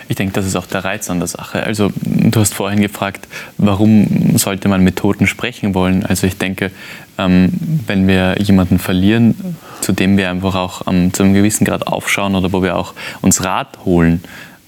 Ich 0.09 0.17
denke, 0.17 0.35
das 0.35 0.47
ist 0.47 0.57
auch 0.57 0.67
der 0.67 0.85
Reiz 0.85 1.11
an 1.11 1.19
der 1.19 1.29
Sache. 1.29 1.63
Also 1.63 1.91
du 2.05 2.41
hast 2.41 2.55
vorhin 2.55 2.81
gefragt, 2.81 3.29
warum 3.57 4.37
sollte 4.39 4.69
man 4.69 4.83
mit 4.83 4.97
Toten 4.97 5.27
sprechen 5.27 5.75
wollen? 5.75 6.05
Also 6.05 6.27
ich 6.27 6.39
denke, 6.39 6.71
ähm, 7.19 7.53
wenn 7.87 8.07
wir 8.07 8.37
jemanden 8.41 8.79
verlieren, 8.79 9.57
zu 9.81 9.93
dem 9.93 10.17
wir 10.17 10.31
einfach 10.31 10.55
auch 10.55 10.83
ähm, 10.87 11.13
zu 11.13 11.23
einem 11.23 11.35
gewissen 11.35 11.65
Grad 11.65 11.87
aufschauen 11.87 12.35
oder 12.35 12.53
wo 12.53 12.63
wir 12.63 12.77
auch 12.77 12.95
uns 13.21 13.45
Rat 13.45 13.79
holen 13.85 14.23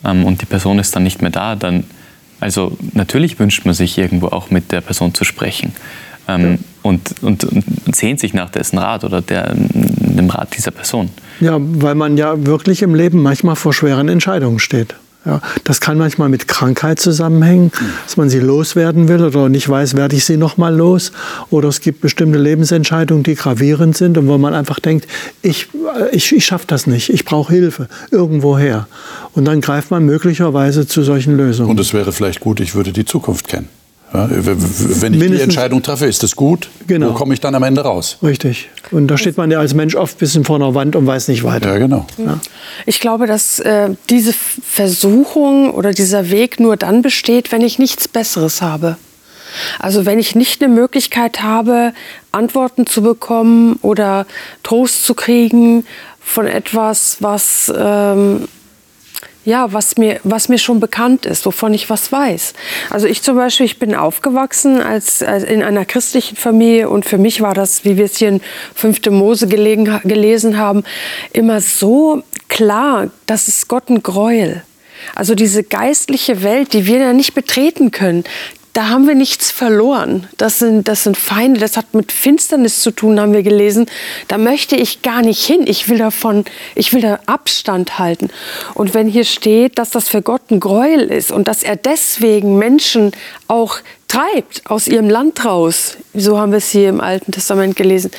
ähm, 0.05 0.25
und 0.25 0.43
die 0.43 0.47
Person 0.47 0.79
ist 0.79 0.95
dann 0.95 1.03
nicht 1.03 1.23
mehr 1.23 1.31
da, 1.31 1.55
dann, 1.57 1.85
also 2.41 2.77
natürlich 2.95 3.39
wünscht 3.39 3.65
man 3.65 3.75
sich 3.75 3.99
irgendwo 3.99 4.29
auch 4.29 4.51
mit 4.51 4.73
der 4.73 4.81
Person 4.81 5.15
zu 5.15 5.25
sprechen. 5.25 5.73
Ähm, 6.29 6.53
ja. 6.53 6.59
und, 6.83 7.23
und, 7.23 7.45
und, 7.45 7.65
sehnt 7.95 8.21
sich 8.21 8.35
nach 8.35 8.51
dessen 8.51 8.79
Rat 8.79 9.05
oder 9.05 9.21
der, 9.21 9.53
dem 9.55 10.31
Rat 10.31 10.57
dieser 10.57 10.71
Person. 10.71 11.11
Ja, 11.41 11.59
weil 11.59 11.95
man 11.95 12.17
ja 12.17 12.47
wirklich 12.47 12.83
im 12.83 12.95
Leben 12.95 13.23
manchmal 13.23 13.57
vor 13.57 13.73
schweren 13.73 14.09
Entscheidungen 14.09 14.59
steht. 14.59 14.95
Ja, 15.27 15.43
das 15.65 15.83
kann 15.83 15.99
manchmal 15.99 16.31
mit 16.31 16.49
Krankheit 16.49 16.99
zusammenhängen, 16.99 17.73
dass 18.07 18.17
man 18.17 18.31
sie 18.31 18.41
loswerden 18.41 19.07
will 19.09 19.23
oder 19.23 19.51
nicht 19.51 19.69
weiß, 19.69 19.95
werde 19.95 20.17
ich 20.17 20.25
sie 20.25 20.39
noch 20.39 20.57
mal 20.57 20.75
los. 20.75 21.13
Oder 21.51 21.69
es 21.69 21.83
gibt 21.83 22.01
bestimmte 22.01 22.39
Lebensentscheidungen, 22.39 23.23
die 23.23 23.35
gravierend 23.35 23.99
sind 23.99 24.17
und 24.17 24.29
wo 24.29 24.39
man 24.39 24.55
einfach 24.55 24.81
denkt, 24.81 25.07
ich, 25.43 25.69
ich, 26.13 26.35
ich 26.35 26.47
schaffe 26.47 26.65
das 26.69 26.87
nicht, 26.87 27.11
ich 27.11 27.27
brauche 27.27 27.53
Hilfe 27.53 27.89
irgendwoher. 28.11 28.89
Und 29.35 29.45
dann 29.45 29.61
greift 29.61 29.91
man 29.91 30.07
möglicherweise 30.07 30.87
zu 30.87 31.03
solchen 31.03 31.37
Lösungen. 31.37 31.69
Und 31.69 31.81
es 31.81 31.93
wäre 31.93 32.13
vielleicht 32.13 32.41
gut, 32.41 32.59
ich 32.59 32.75
würde 32.75 32.93
die 32.93 33.05
Zukunft 33.05 33.47
kennen. 33.47 33.69
Ja, 34.13 34.29
wenn 34.31 35.15
ich 35.15 35.21
die 35.21 35.41
Entscheidung 35.41 35.83
treffe, 35.83 36.07
ist 36.07 36.23
das 36.23 36.35
gut? 36.35 36.69
Genau. 36.87 37.11
Wo 37.11 37.15
komme 37.15 37.33
ich 37.33 37.41
dann 37.41 37.55
am 37.55 37.63
Ende 37.63 37.83
raus? 37.83 38.19
Richtig. 38.23 38.69
Und 38.91 39.07
da 39.07 39.17
steht 39.17 39.37
man 39.37 39.51
ja 39.51 39.61
als 39.61 39.73
Mensch 39.75 39.95
oft 39.95 40.17
ein 40.17 40.19
bisschen 40.19 40.45
vor 40.45 40.57
einer 40.57 40.75
Wand 40.75 40.97
und 40.97 41.07
weiß 41.07 41.29
nicht 41.29 41.45
weiter. 41.45 41.73
Ja, 41.73 41.79
genau. 41.79 42.07
Ja. 42.17 42.41
Ich 42.87 42.99
glaube, 42.99 43.29
dass 43.29 43.61
äh, 43.61 43.91
diese 44.09 44.33
Versuchung 44.33 45.71
oder 45.71 45.93
dieser 45.93 46.31
Weg 46.31 46.59
nur 46.59 46.77
dann 46.77 47.03
besteht, 47.03 47.53
wenn 47.53 47.63
ich 47.63 47.79
nichts 47.79 48.09
Besseres 48.09 48.63
habe. 48.63 48.97
Also 49.79 50.07
wenn 50.07 50.19
ich 50.19 50.35
nicht 50.35 50.63
eine 50.63 50.73
Möglichkeit 50.73 51.43
habe, 51.43 51.93
Antworten 52.33 52.87
zu 52.87 53.03
bekommen 53.03 53.79
oder 53.83 54.27
Trost 54.63 55.05
zu 55.05 55.15
kriegen 55.15 55.85
von 56.21 56.47
etwas, 56.47 57.17
was 57.21 57.73
ähm, 57.77 58.49
ja, 59.45 59.73
was 59.73 59.97
mir, 59.97 60.21
was 60.23 60.49
mir 60.49 60.59
schon 60.59 60.81
bekannt 60.81 61.25
ist, 61.25 61.47
wovon 61.47 61.73
ich 61.73 61.89
was 61.89 62.13
weiß. 62.13 62.53
Also 62.91 63.07
ich 63.07 63.23
zum 63.23 63.37
Beispiel, 63.37 63.67
ich 63.67 63.79
bin 63.79 63.95
aufgewachsen 63.95 64.81
als, 64.81 65.23
als 65.23 65.45
in 65.45 65.63
einer 65.63 65.85
christlichen 65.85 66.37
Familie 66.37 66.89
und 66.89 67.05
für 67.05 67.19
mich 67.19 67.41
war 67.41 67.55
das, 67.55 67.85
wie 67.85 67.97
wir 67.97 68.05
es 68.05 68.19
hier 68.19 68.29
in 68.29 68.41
5. 68.75 69.07
Mose 69.11 69.47
gelegen, 69.47 70.01
gelesen 70.05 70.59
haben, 70.59 70.85
immer 71.33 71.61
so 71.61 72.23
klar, 72.49 73.11
dass 73.27 73.49
es 73.49 73.69
Gott 73.69 73.89
ein 73.89 74.03
Gräuel. 74.03 74.63
Also 75.15 75.35
diese 75.35 75.65
geistliche 75.65 76.43
Welt, 76.43 76.75
die 76.75 76.87
wir 76.87 76.99
ja 76.99 77.13
nicht 77.15 77.35
betreten 77.35 77.91
können, 77.91 78.25
da 78.73 78.89
haben 78.89 79.09
wir 79.09 79.15
nichts 79.15 79.51
verloren. 79.51 80.29
Das 80.37 80.61
sind, 80.61 80.87
das 80.87 81.03
sind 81.03 81.17
Feinde, 81.17 81.59
das 81.59 81.77
hat 81.77 81.93
mit 81.93 82.13
Finsternis 82.13 82.83
zu 82.83 82.93
tun, 82.93 83.19
haben 83.19 83.33
wir 83.33 83.43
gelesen. 83.43 83.87
Da 84.29 84.39
möchte 84.39 84.77
ich 84.77 85.03
gar 85.03 85.23
nicht 85.23 85.45
hin. 85.45 85.65
Ich 85.67 85.89
will 85.89 85.99
davon, 85.99 86.45
ich 86.75 86.93
will 86.93 87.01
da 87.01 87.19
Abstand 87.27 87.99
halten. 87.99 88.29
Und 88.75 88.95
wenn 88.95 89.09
hier 89.09 89.25
steht, 89.25 89.79
dass 89.79 89.91
das 89.91 90.09
für 90.09 90.23
Gott 90.23 90.43
ein 90.51 90.61
Gräuel 90.61 91.11
ist 91.11 91.33
und 91.33 91.49
dass 91.49 91.63
er 91.63 91.77
deswegen 91.77 92.59
Menschen 92.59 93.13
auch 93.49 93.79
treibt 94.07 94.63
aus 94.65 94.89
ihrem 94.89 95.09
Land 95.09 95.45
raus, 95.45 95.97
so 96.15 96.39
haben 96.39 96.51
wir 96.53 96.59
es 96.59 96.71
hier 96.71 96.89
im 96.89 97.01
Alten 97.01 97.31
Testament 97.31 97.77
gelesen, 97.77 98.11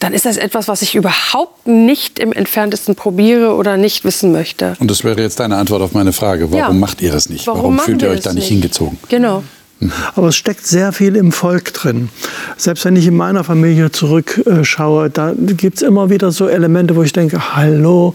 dann 0.00 0.14
ist 0.14 0.24
das 0.24 0.38
etwas, 0.38 0.68
was 0.68 0.80
ich 0.80 0.94
überhaupt 0.94 1.66
nicht 1.66 2.18
im 2.18 2.32
entferntesten 2.32 2.94
probiere 2.94 3.54
oder 3.54 3.76
nicht 3.76 4.04
wissen 4.04 4.32
möchte. 4.32 4.74
Und 4.80 4.90
das 4.90 5.04
wäre 5.04 5.20
jetzt 5.20 5.40
deine 5.40 5.56
Antwort 5.56 5.82
auf 5.82 5.92
meine 5.92 6.12
Frage. 6.12 6.50
Warum 6.50 6.58
ja. 6.58 6.72
macht 6.72 7.02
ihr 7.02 7.12
das 7.12 7.28
nicht? 7.28 7.46
Warum, 7.46 7.60
Warum 7.60 7.78
fühlt 7.78 8.02
ihr 8.02 8.08
euch 8.08 8.20
da 8.20 8.30
nicht, 8.30 8.42
nicht 8.42 8.48
hingezogen? 8.48 8.98
Genau. 9.08 9.42
Aber 10.14 10.28
es 10.28 10.36
steckt 10.36 10.66
sehr 10.66 10.92
viel 10.92 11.16
im 11.16 11.32
Volk 11.32 11.72
drin. 11.74 12.08
Selbst 12.56 12.84
wenn 12.84 12.96
ich 12.96 13.06
in 13.06 13.16
meiner 13.16 13.44
Familie 13.44 13.90
zurückschaue, 13.90 15.10
da 15.10 15.34
gibt 15.36 15.76
es 15.76 15.82
immer 15.82 16.10
wieder 16.10 16.30
so 16.32 16.48
Elemente, 16.48 16.96
wo 16.96 17.02
ich 17.02 17.12
denke, 17.12 17.54
hallo, 17.56 18.14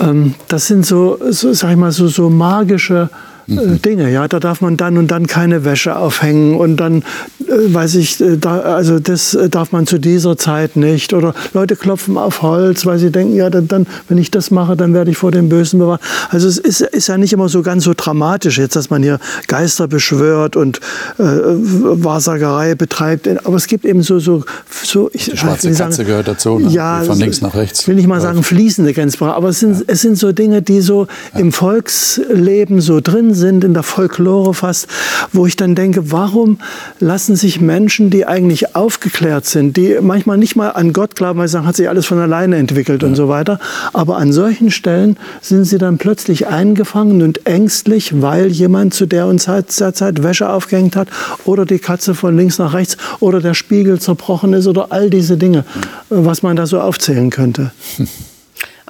ähm, 0.00 0.34
das 0.48 0.66
sind 0.66 0.84
so, 0.84 1.18
so, 1.30 1.52
sag 1.52 1.70
ich 1.70 1.76
mal, 1.76 1.92
so, 1.92 2.08
so 2.08 2.28
magische. 2.28 3.08
Dinge. 3.50 4.10
Ja, 4.10 4.28
da 4.28 4.40
darf 4.40 4.60
man 4.60 4.76
dann 4.76 4.96
und 4.96 5.10
dann 5.10 5.26
keine 5.26 5.64
Wäsche 5.64 5.96
aufhängen 5.96 6.56
und 6.56 6.76
dann 6.76 7.02
äh, 7.50 7.74
weiß 7.74 7.96
ich, 7.96 8.20
äh, 8.20 8.36
da, 8.36 8.60
also 8.60 8.98
das 8.98 9.34
äh, 9.34 9.48
darf 9.48 9.72
man 9.72 9.86
zu 9.86 9.98
dieser 9.98 10.36
Zeit 10.36 10.76
nicht. 10.76 11.12
Oder 11.12 11.34
Leute 11.52 11.76
klopfen 11.76 12.16
auf 12.16 12.42
Holz, 12.42 12.86
weil 12.86 12.98
sie 12.98 13.10
denken, 13.10 13.34
ja, 13.34 13.50
dann, 13.50 13.68
dann 13.68 13.86
wenn 14.08 14.18
ich 14.18 14.30
das 14.30 14.50
mache, 14.50 14.76
dann 14.76 14.94
werde 14.94 15.10
ich 15.10 15.16
vor 15.16 15.32
dem 15.32 15.48
Bösen 15.48 15.78
bewahrt. 15.78 16.00
Also 16.30 16.48
es 16.48 16.58
ist, 16.58 16.80
ist 16.80 17.08
ja 17.08 17.18
nicht 17.18 17.32
immer 17.32 17.48
so 17.48 17.62
ganz 17.62 17.84
so 17.84 17.92
dramatisch 17.96 18.58
jetzt, 18.58 18.76
dass 18.76 18.90
man 18.90 19.02
hier 19.02 19.18
Geister 19.48 19.88
beschwört 19.88 20.56
und 20.56 20.78
äh, 21.18 21.22
Wahrsagerei 21.22 22.74
betreibt. 22.74 23.28
Aber 23.46 23.56
es 23.56 23.66
gibt 23.66 23.84
eben 23.84 24.02
so 24.02 24.18
so 24.18 24.44
so. 24.84 25.10
Ich, 25.12 25.26
Die 25.26 25.36
schwarze 25.36 25.72
sagen, 25.74 25.90
Katze 25.90 26.04
gehört 26.04 26.28
dazu. 26.28 26.58
Ne? 26.58 26.68
Ja, 26.70 27.02
von 27.02 27.18
links 27.18 27.40
nach 27.40 27.54
rechts. 27.54 27.88
Will 27.88 27.98
ich 27.98 28.06
mal 28.06 28.20
sagen 28.20 28.42
fließende 28.42 28.92
Grenzsprache. 28.92 29.34
Aber 29.34 29.48
es 29.48 29.60
sind 29.60 29.78
ja. 29.78 29.84
es 29.86 30.02
sind 30.02 30.18
so 30.18 30.32
Dinge, 30.32 30.62
die 30.62 30.80
so 30.80 31.06
ja. 31.34 31.40
im 31.40 31.52
Volksleben 31.52 32.80
so 32.80 33.00
drin 33.00 33.34
sind, 33.34 33.39
in 33.64 33.74
der 33.74 33.82
Folklore 33.82 34.54
fast, 34.54 34.86
wo 35.32 35.46
ich 35.46 35.56
dann 35.56 35.74
denke, 35.74 36.12
warum 36.12 36.58
lassen 36.98 37.36
sich 37.36 37.60
Menschen, 37.60 38.10
die 38.10 38.26
eigentlich 38.26 38.74
aufgeklärt 38.76 39.46
sind, 39.46 39.76
die 39.76 39.98
manchmal 40.00 40.38
nicht 40.38 40.56
mal 40.56 40.70
an 40.70 40.92
Gott 40.92 41.16
glauben, 41.16 41.38
weil 41.38 41.48
sie 41.48 41.52
sagen, 41.52 41.66
hat 41.66 41.76
sich 41.76 41.88
alles 41.88 42.06
von 42.06 42.18
alleine 42.18 42.56
entwickelt 42.56 43.02
ja. 43.02 43.08
und 43.08 43.14
so 43.14 43.28
weiter, 43.28 43.58
aber 43.92 44.16
an 44.16 44.32
solchen 44.32 44.70
Stellen 44.70 45.16
sind 45.40 45.64
sie 45.64 45.78
dann 45.78 45.98
plötzlich 45.98 46.46
eingefangen 46.46 47.22
und 47.22 47.46
ängstlich, 47.46 48.20
weil 48.20 48.48
jemand 48.48 48.94
zu 48.94 49.06
der 49.06 49.26
und 49.26 49.46
der 49.46 49.66
Zeit 49.66 50.22
Wäsche 50.22 50.48
aufgehängt 50.48 50.96
hat 50.96 51.08
oder 51.44 51.64
die 51.64 51.78
Katze 51.78 52.14
von 52.14 52.36
links 52.36 52.58
nach 52.58 52.74
rechts 52.74 52.96
oder 53.20 53.40
der 53.40 53.54
Spiegel 53.54 54.00
zerbrochen 54.00 54.52
ist 54.52 54.66
oder 54.66 54.92
all 54.92 55.10
diese 55.10 55.36
Dinge, 55.36 55.64
was 56.08 56.42
man 56.42 56.56
da 56.56 56.66
so 56.66 56.80
aufzählen 56.80 57.30
könnte. 57.30 57.72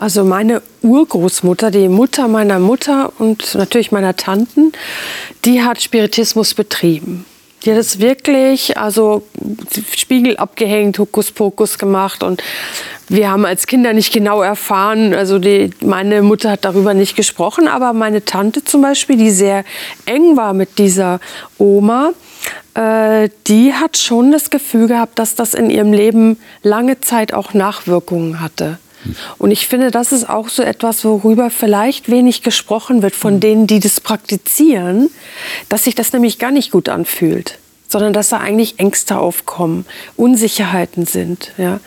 Also 0.00 0.24
meine 0.24 0.62
Urgroßmutter, 0.80 1.70
die 1.70 1.88
Mutter 1.88 2.26
meiner 2.26 2.58
Mutter 2.58 3.12
und 3.18 3.54
natürlich 3.54 3.92
meiner 3.92 4.16
Tanten, 4.16 4.72
die 5.44 5.62
hat 5.62 5.82
Spiritismus 5.82 6.54
betrieben. 6.54 7.26
Die 7.62 7.70
hat 7.70 7.76
es 7.76 8.00
wirklich, 8.00 8.78
also 8.78 9.24
Spiegel 9.94 10.38
abgehängt, 10.38 10.98
Hokuspokus 10.98 11.76
gemacht 11.76 12.22
und 12.22 12.42
wir 13.10 13.30
haben 13.30 13.44
als 13.44 13.66
Kinder 13.66 13.92
nicht 13.92 14.10
genau 14.10 14.40
erfahren, 14.40 15.12
also 15.12 15.38
die, 15.38 15.68
meine 15.82 16.22
Mutter 16.22 16.52
hat 16.52 16.64
darüber 16.64 16.94
nicht 16.94 17.14
gesprochen, 17.14 17.68
aber 17.68 17.92
meine 17.92 18.24
Tante 18.24 18.64
zum 18.64 18.80
Beispiel, 18.80 19.18
die 19.18 19.30
sehr 19.30 19.64
eng 20.06 20.34
war 20.34 20.54
mit 20.54 20.78
dieser 20.78 21.20
Oma, 21.58 22.12
äh, 22.72 23.28
die 23.46 23.74
hat 23.74 23.98
schon 23.98 24.32
das 24.32 24.48
Gefühl 24.48 24.86
gehabt, 24.88 25.18
dass 25.18 25.34
das 25.34 25.52
in 25.52 25.68
ihrem 25.68 25.92
Leben 25.92 26.38
lange 26.62 27.02
Zeit 27.02 27.34
auch 27.34 27.52
Nachwirkungen 27.52 28.40
hatte. 28.40 28.78
Und 29.38 29.50
ich 29.50 29.66
finde, 29.66 29.90
das 29.90 30.12
ist 30.12 30.28
auch 30.28 30.48
so 30.48 30.62
etwas, 30.62 31.04
worüber 31.04 31.50
vielleicht 31.50 32.10
wenig 32.10 32.42
gesprochen 32.42 33.02
wird 33.02 33.14
von 33.14 33.40
denen, 33.40 33.66
die 33.66 33.80
das 33.80 34.00
praktizieren, 34.00 35.10
dass 35.68 35.84
sich 35.84 35.94
das 35.94 36.12
nämlich 36.12 36.38
gar 36.38 36.50
nicht 36.50 36.70
gut 36.70 36.88
anfühlt, 36.88 37.58
sondern 37.88 38.12
dass 38.12 38.28
da 38.28 38.38
eigentlich 38.38 38.78
Ängste 38.78 39.18
aufkommen, 39.18 39.86
Unsicherheiten 40.16 41.06
sind. 41.06 41.52
Ja. 41.56 41.80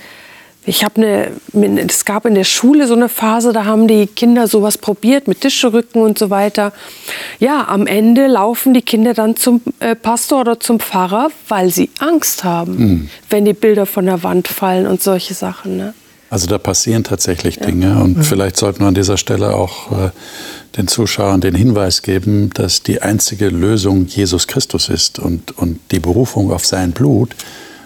Ich 0.66 0.86
habe 0.86 1.30
eine, 1.54 1.82
es 1.82 2.06
gab 2.06 2.26
in 2.26 2.36
der 2.36 2.46
Schule 2.46 2.88
so 2.88 2.94
eine 2.94 3.10
Phase, 3.10 3.52
da 3.52 3.66
haben 3.66 3.88
die 3.88 4.08
Kinder 4.08 4.48
sowas 4.48 4.78
probiert 4.78 5.28
mit 5.28 5.42
Tischrücken 5.42 6.02
und 6.02 6.18
so 6.18 6.30
weiter. 6.30 6.72
Ja, 7.40 7.68
am 7.68 7.86
Ende 7.86 8.28
laufen 8.28 8.74
die 8.74 8.82
Kinder 8.82 9.14
dann 9.14 9.36
zum 9.36 9.62
äh, 9.80 9.94
Pastor 9.94 10.42
oder 10.42 10.60
zum 10.62 10.80
Pfarrer, 10.80 11.32
weil 11.50 11.70
sie 11.70 11.90
Angst 12.00 12.46
haben, 12.46 12.78
mhm. 12.78 13.10
wenn 13.30 13.44
die 13.44 13.54
Bilder 13.54 13.86
von 13.86 14.06
der 14.06 14.24
Wand 14.24 14.48
fallen 14.48 14.88
und 14.88 15.04
solche 15.04 15.34
Sachen. 15.34 15.76
Ne? 15.76 15.94
Also 16.34 16.48
da 16.48 16.58
passieren 16.58 17.04
tatsächlich 17.04 17.60
Dinge 17.60 18.02
und 18.02 18.18
ja. 18.18 18.24
vielleicht 18.24 18.58
sollten 18.58 18.80
wir 18.80 18.88
an 18.88 18.96
dieser 18.96 19.18
Stelle 19.18 19.54
auch 19.54 19.92
äh, 19.92 20.10
den 20.78 20.88
Zuschauern 20.88 21.42
den 21.42 21.54
Hinweis 21.54 22.02
geben, 22.02 22.50
dass 22.56 22.82
die 22.82 23.04
einzige 23.04 23.50
Lösung 23.50 24.08
Jesus 24.08 24.48
Christus 24.48 24.90
ist 24.90 25.20
und, 25.20 25.56
und 25.60 25.80
die 25.92 26.00
Berufung 26.00 26.52
auf 26.52 26.66
sein 26.66 26.92
Blut, 26.92 27.36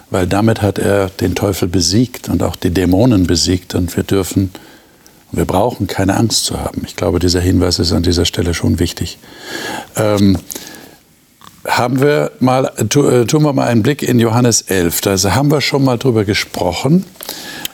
weil 0.08 0.26
damit 0.26 0.62
hat 0.62 0.78
er 0.78 1.10
den 1.10 1.34
Teufel 1.34 1.68
besiegt 1.68 2.30
und 2.30 2.42
auch 2.42 2.56
die 2.56 2.70
Dämonen 2.70 3.26
besiegt 3.26 3.74
und 3.74 3.94
wir 3.94 4.02
dürfen, 4.02 4.50
wir 5.30 5.44
brauchen 5.44 5.86
keine 5.86 6.16
Angst 6.16 6.46
zu 6.46 6.58
haben. 6.58 6.84
Ich 6.86 6.96
glaube, 6.96 7.18
dieser 7.18 7.42
Hinweis 7.42 7.78
ist 7.78 7.92
an 7.92 8.02
dieser 8.02 8.24
Stelle 8.24 8.54
schon 8.54 8.78
wichtig. 8.78 9.18
Ähm, 9.94 10.38
haben 11.66 12.00
wir 12.00 12.32
mal, 12.40 12.70
äh, 12.76 12.84
tun 12.84 13.42
wir 13.42 13.52
mal 13.52 13.66
einen 13.66 13.82
Blick 13.82 14.02
in 14.02 14.18
Johannes 14.18 14.62
11. 14.62 15.00
Da 15.02 15.16
haben 15.34 15.50
wir 15.50 15.60
schon 15.60 15.84
mal 15.84 15.98
drüber 15.98 16.24
gesprochen. 16.24 17.04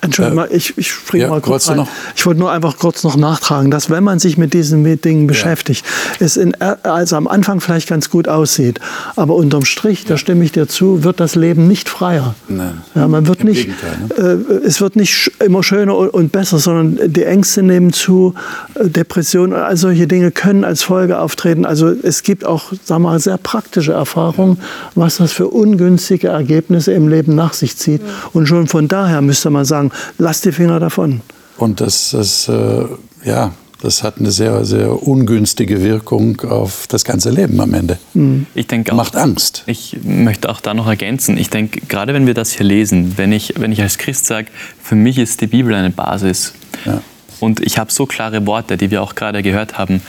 Entschuldigung, 0.04 0.44
äh, 0.44 0.54
ich, 0.54 0.76
ich 0.76 0.90
springe 0.90 1.24
ja, 1.24 1.30
mal 1.30 1.40
kurz 1.40 1.68
rein. 1.68 1.78
Noch? 1.78 1.88
Ich 2.14 2.26
wollte 2.26 2.40
nur 2.40 2.52
einfach 2.52 2.76
kurz 2.78 3.04
noch 3.04 3.16
nachtragen, 3.16 3.70
dass 3.70 3.88
wenn 3.88 4.04
man 4.04 4.18
sich 4.18 4.36
mit 4.36 4.52
diesen 4.52 4.84
Dingen 5.00 5.26
beschäftigt, 5.26 5.84
ja. 6.20 6.26
es 6.26 6.36
in, 6.36 6.54
also 6.60 7.16
am 7.16 7.26
Anfang 7.26 7.60
vielleicht 7.60 7.88
ganz 7.88 8.10
gut 8.10 8.28
aussieht, 8.28 8.80
aber 9.16 9.34
unterm 9.34 9.64
Strich, 9.64 10.04
da 10.04 10.18
stimme 10.18 10.44
ich 10.44 10.52
dir 10.52 10.68
zu, 10.68 11.04
wird 11.04 11.20
das 11.20 11.34
Leben 11.34 11.68
nicht 11.68 11.88
freier. 11.88 12.34
Nein. 12.48 12.82
Ja, 12.94 13.08
man 13.08 13.26
wird 13.26 13.44
nicht, 13.44 13.68
ne? 13.68 14.42
äh, 14.52 14.66
es 14.66 14.80
wird 14.80 14.96
nicht 14.96 15.32
immer 15.42 15.62
schöner 15.62 15.96
und, 15.96 16.08
und, 16.08 16.32
besser, 16.32 16.58
sondern 16.58 17.12
die 17.12 17.24
Ängste 17.24 17.62
nehmen 17.62 17.92
zu, 17.92 18.34
äh, 18.74 18.88
Depressionen, 18.88 19.54
all 19.54 19.76
solche 19.76 20.06
Dinge 20.06 20.30
können 20.30 20.64
als 20.64 20.82
Folge 20.82 21.18
auftreten. 21.18 21.64
Also 21.64 21.90
es 21.90 22.22
gibt 22.22 22.44
auch, 22.44 22.72
sagen 22.84 23.02
wir 23.02 23.10
mal, 23.10 23.20
sehr 23.20 23.38
praktische 23.74 23.92
Erfahrungen, 23.92 24.58
was 24.94 25.16
das 25.16 25.32
für 25.32 25.48
ungünstige 25.48 26.28
Ergebnisse 26.28 26.92
im 26.92 27.08
Leben 27.08 27.34
nach 27.34 27.54
sich 27.54 27.76
zieht. 27.76 28.00
Und 28.32 28.46
schon 28.46 28.68
von 28.68 28.86
daher 28.86 29.20
müsste 29.20 29.50
man 29.50 29.64
sagen, 29.64 29.90
lass 30.18 30.40
die 30.42 30.52
Finger 30.52 30.78
davon. 30.78 31.22
Und 31.56 31.80
das, 31.80 32.10
das 32.12 32.48
äh, 32.48 32.84
ja, 33.24 33.52
das 33.82 34.04
hat 34.04 34.18
eine 34.18 34.30
sehr, 34.30 34.64
sehr 34.64 35.02
ungünstige 35.02 35.82
Wirkung 35.82 36.40
auf 36.42 36.86
das 36.86 37.04
ganze 37.04 37.30
Leben 37.30 37.60
am 37.60 37.74
Ende. 37.74 37.98
Mhm. 38.14 38.46
Ich 38.54 38.68
denke 38.68 38.92
auch, 38.92 38.96
Macht 38.96 39.16
Angst. 39.16 39.64
Ich 39.66 39.96
möchte 40.04 40.48
auch 40.48 40.60
da 40.60 40.72
noch 40.72 40.86
ergänzen. 40.86 41.36
Ich 41.36 41.50
denke, 41.50 41.80
gerade 41.88 42.14
wenn 42.14 42.26
wir 42.26 42.34
das 42.34 42.52
hier 42.52 42.66
lesen, 42.66 43.14
wenn 43.16 43.32
ich, 43.32 43.54
wenn 43.58 43.72
ich 43.72 43.82
als 43.82 43.98
Christ 43.98 44.26
sage, 44.26 44.48
für 44.80 44.94
mich 44.94 45.18
ist 45.18 45.40
die 45.40 45.48
Bibel 45.48 45.74
eine 45.74 45.90
Basis 45.90 46.54
ja. 46.84 47.02
und 47.40 47.60
ich 47.60 47.78
habe 47.78 47.90
so 47.92 48.06
klare 48.06 48.46
Worte, 48.46 48.76
die 48.76 48.92
wir 48.92 49.02
auch 49.02 49.16
gerade 49.16 49.42
gehört 49.42 49.78
haben, 49.78 50.00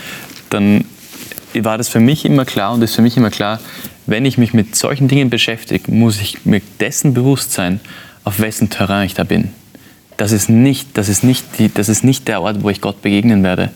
dann 0.51 0.85
war 1.63 1.77
das 1.77 1.89
für 1.89 1.99
mich 1.99 2.25
immer 2.25 2.45
klar 2.45 2.73
und 2.73 2.81
ist 2.81 2.95
für 2.95 3.01
mich 3.01 3.15
immer 3.15 3.29
klar, 3.29 3.59
wenn 4.05 4.25
ich 4.25 4.37
mich 4.37 4.53
mit 4.53 4.75
solchen 4.75 5.07
Dingen 5.07 5.29
beschäftige, 5.29 5.91
muss 5.91 6.19
ich 6.19 6.45
mir 6.45 6.61
dessen 6.79 7.13
bewusst 7.13 7.53
sein, 7.53 7.79
auf 8.23 8.39
wessen 8.39 8.69
Terrain 8.69 9.05
ich 9.05 9.13
da 9.13 9.23
bin 9.23 9.51
das 10.17 10.31
ist 10.31 10.49
nicht, 10.49 10.97
das 10.97 11.09
ist 11.09 11.23
nicht, 11.23 11.45
die, 11.59 11.73
das 11.73 11.89
ist 11.89 12.03
nicht 12.03 12.27
der 12.27 12.41
Ort, 12.41 12.63
wo 12.63 12.69
ich 12.69 12.81
Gott 12.81 13.01
begegnen 13.01 13.43
werde. 13.43 13.71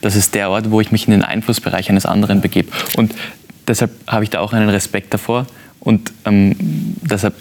Das 0.00 0.16
ist 0.16 0.34
der 0.34 0.50
Ort, 0.50 0.70
wo 0.70 0.80
ich 0.80 0.92
mich 0.92 1.06
in 1.06 1.12
den 1.12 1.22
Einflussbereich 1.22 1.90
eines 1.90 2.06
anderen 2.06 2.40
begebe. 2.40 2.68
Und 2.96 3.14
deshalb 3.66 3.90
habe 4.06 4.24
ich 4.24 4.30
da 4.30 4.40
auch 4.40 4.52
einen 4.52 4.68
Respekt 4.68 5.12
davor 5.12 5.46
und 5.80 6.12
ähm, 6.24 6.54
deshalb 7.02 7.34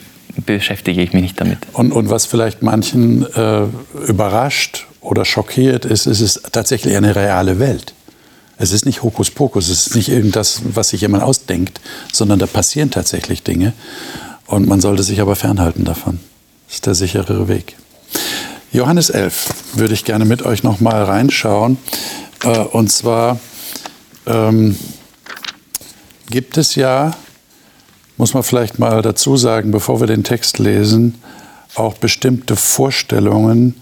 beschäftige 0.45 1.01
ich 1.01 1.13
mich 1.13 1.21
nicht 1.21 1.39
damit. 1.39 1.59
Und, 1.73 1.91
und 1.91 2.09
was 2.09 2.25
vielleicht 2.25 2.61
manchen 2.61 3.25
äh, 3.33 3.63
überrascht 4.07 4.85
oder 5.01 5.23
schockiert 5.23 5.85
ist, 5.85 6.07
ist 6.07 6.21
es 6.21 6.41
tatsächlich 6.51 6.95
eine 6.97 7.15
reale 7.15 7.59
Welt. 7.59 7.93
Es 8.57 8.71
ist 8.71 8.85
nicht 8.85 9.03
Hokuspokus, 9.03 9.69
es 9.69 9.87
ist 9.87 9.95
nicht 9.95 10.09
irgendwas, 10.09 10.61
was 10.63 10.89
sich 10.89 11.01
jemand 11.01 11.23
ausdenkt, 11.23 11.81
sondern 12.11 12.39
da 12.39 12.45
passieren 12.45 12.91
tatsächlich 12.91 13.43
Dinge. 13.43 13.73
Und 14.47 14.67
man 14.67 14.79
sollte 14.79 15.03
sich 15.03 15.21
aber 15.21 15.35
fernhalten 15.35 15.85
davon. 15.85 16.19
Das 16.67 16.75
ist 16.75 16.85
der 16.85 16.95
sicherere 16.95 17.47
Weg. 17.47 17.75
Johannes 18.71 19.09
11 19.09 19.53
würde 19.73 19.93
ich 19.93 20.05
gerne 20.05 20.25
mit 20.25 20.43
euch 20.43 20.63
noch 20.63 20.79
mal 20.79 21.03
reinschauen. 21.03 21.77
Äh, 22.43 22.59
und 22.59 22.91
zwar 22.91 23.39
ähm, 24.25 24.77
gibt 26.29 26.57
es 26.57 26.75
ja, 26.75 27.15
muss 28.17 28.33
man 28.33 28.43
vielleicht 28.43 28.79
mal 28.79 29.01
dazu 29.01 29.37
sagen, 29.37 29.71
bevor 29.71 29.99
wir 29.99 30.07
den 30.07 30.23
Text 30.23 30.59
lesen, 30.59 31.15
auch 31.75 31.95
bestimmte 31.95 32.55
Vorstellungen, 32.55 33.75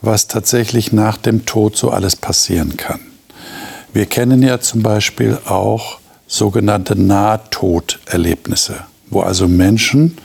was 0.00 0.28
tatsächlich 0.28 0.92
nach 0.92 1.16
dem 1.16 1.46
Tod 1.46 1.76
so 1.76 1.90
alles 1.90 2.14
passieren 2.16 2.76
kann. 2.76 3.00
Wir 3.92 4.06
kennen 4.06 4.42
ja 4.42 4.60
zum 4.60 4.82
Beispiel 4.82 5.38
auch 5.46 5.98
sogenannte 6.26 6.94
Nahtoderlebnisse, 6.94 8.84
wo 9.08 9.20
also 9.20 9.48
Menschen 9.48 10.18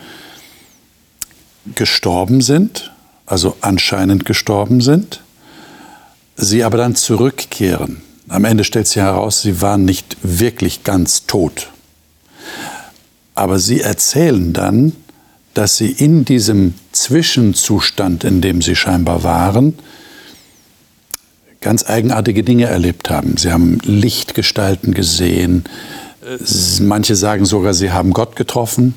gestorben 1.76 2.42
sind, 2.42 2.92
also 3.26 3.56
anscheinend 3.62 4.26
gestorben 4.26 4.82
sind, 4.82 5.22
sie 6.36 6.64
aber 6.64 6.78
dann 6.78 6.96
zurückkehren. 6.96 8.02
Am 8.28 8.46
Ende 8.46 8.64
stellt 8.64 8.88
sich 8.88 8.98
heraus, 8.98 9.42
sie 9.42 9.62
waren 9.62 9.86
nicht 9.86 10.18
wirklich 10.24 10.84
ganz 10.84 11.26
tot. 11.26 11.70
Aber 13.36 13.60
sie 13.60 13.82
erzählen 13.82 14.52
dann, 14.54 14.94
dass 15.54 15.78
sie 15.78 15.92
in 15.92 16.26
diesem 16.26 16.74
Zwischenzustand, 16.92 18.24
in 18.24 18.42
dem 18.42 18.62
sie 18.62 18.76
scheinbar 18.76 19.24
waren, 19.24 19.78
ganz 21.64 21.90
eigenartige 21.90 22.44
Dinge 22.44 22.66
erlebt 22.66 23.10
haben. 23.10 23.38
Sie 23.38 23.52
haben 23.52 23.80
Lichtgestalten 23.84 24.94
gesehen. 24.94 25.64
Manche 26.82 27.16
sagen 27.16 27.46
sogar, 27.46 27.74
sie 27.74 27.92
haben 27.92 28.14
Gott 28.14 28.36
getroffen. 28.36 28.94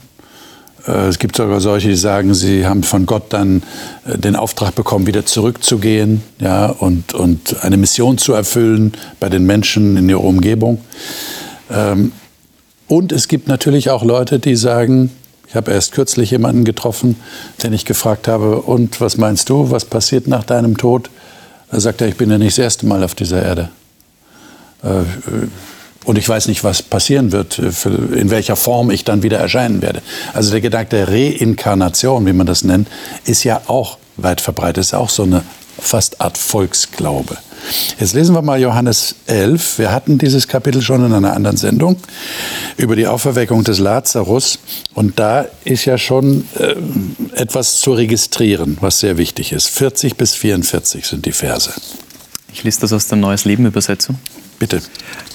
Äh, 0.87 1.09
es 1.09 1.19
gibt 1.19 1.37
sogar 1.37 1.61
solche, 1.61 1.89
die 1.89 1.97
sagen, 1.97 2.35
sie 2.35 2.67
haben 2.67 2.83
von 2.83 3.07
Gott 3.07 3.25
dann 3.31 3.63
äh, 4.05 4.19
den 4.19 4.37
Auftrag 4.37 4.75
bekommen, 4.75 5.07
wieder 5.07 5.27
zurückzugehen 5.27 6.23
ja, 6.39 6.67
und, 6.67 7.15
und 7.15 7.63
eine 7.63 7.77
Mission 7.77 8.19
zu 8.19 8.33
erfüllen 8.33 8.93
bei 9.21 9.29
den 9.29 9.45
Menschen 9.45 9.97
in 9.97 10.09
ihrer 10.09 10.25
Umgebung. 10.25 10.81
Ähm, 11.71 12.13
und 12.89 13.11
es 13.11 13.27
gibt 13.27 13.49
natürlich 13.49 13.91
auch 13.91 14.05
Leute, 14.05 14.39
die 14.39 14.55
sagen, 14.55 15.11
ich 15.49 15.55
habe 15.57 15.73
erst 15.73 15.93
kürzlich 15.93 16.31
jemanden 16.31 16.65
getroffen, 16.65 17.17
den 17.63 17.73
ich 17.73 17.85
gefragt 17.85 18.29
habe, 18.29 18.63
und 18.63 19.01
was 19.01 19.17
meinst 19.17 19.49
du, 19.49 19.71
was 19.71 19.85
passiert 19.85 20.27
nach 20.29 20.45
deinem 20.45 20.77
Tod? 20.77 21.11
Da 21.71 21.81
sagt 21.81 22.01
er, 22.01 22.09
ich 22.09 22.17
bin 22.17 22.31
ja 22.31 22.39
nicht 22.39 22.59
das 22.59 22.65
erste 22.65 22.87
Mal 22.87 23.03
auf 23.03 23.15
dieser 23.15 23.43
Erde. 23.43 23.71
Äh, 24.83 25.03
und 26.05 26.19
ich 26.19 26.29
weiß 26.29 26.47
nicht, 26.47 26.63
was 26.63 26.83
passieren 26.83 27.33
wird, 27.33 27.59
äh, 27.59 27.71
in 28.15 28.31
welcher 28.31 28.57
Form 28.57 28.91
ich 28.91 29.05
dann 29.05 29.23
wieder 29.23 29.39
erscheinen 29.39 29.83
werde. 29.83 30.03
Also 30.33 30.53
der 30.53 30.61
Gedanke 30.61 30.91
der 30.91 31.09
Reinkarnation, 31.09 32.27
wie 32.27 32.33
man 32.33 32.47
das 32.47 32.63
nennt, 32.63 32.89
ist 33.25 33.45
ja 33.45 33.61
auch 33.67 33.99
weit 34.17 34.41
verbreitet, 34.41 34.79
ist 34.79 34.95
auch 34.95 35.11
so 35.11 35.25
eine 35.25 35.43
fast 35.79 36.21
Art 36.21 36.39
Volksglaube. 36.39 37.37
Jetzt 37.99 38.15
lesen 38.15 38.35
wir 38.35 38.43
mal 38.43 38.61
Johannes 38.61 39.17
11. 39.27 39.79
Wir 39.79 39.93
hatten 39.93 40.19
dieses 40.19 40.49
Kapitel 40.49 40.83
schon 40.83 41.05
in 41.05 41.13
einer 41.13 41.35
anderen 41.35 41.57
Sendung 41.57 41.97
über 42.77 42.97
die 42.97 43.07
Auferweckung 43.07 43.65
des 43.65 43.79
Lazarus. 43.79 44.59
Und 44.95 45.19
da 45.19 45.47
ist 45.65 45.85
ja 45.85 45.99
schon 45.99 46.47
äh, 46.59 46.75
etwas 47.41 47.81
zu 47.81 47.93
registrieren, 47.93 48.77
was 48.81 49.01
sehr 49.01 49.17
wichtig 49.17 49.53
ist. 49.53 49.69
40 49.69 50.17
bis 50.17 50.35
44 50.35 51.07
sind 51.07 51.27
die 51.27 51.33
Verse. 51.33 51.73
Ich 52.53 52.65
lese 52.65 52.81
das 52.81 52.93
aus 52.93 53.09
der 53.09 53.19
Neues 53.19 53.45
Leben 53.45 53.67
Übersetzung. 53.67 54.19
Bitte. 54.59 54.81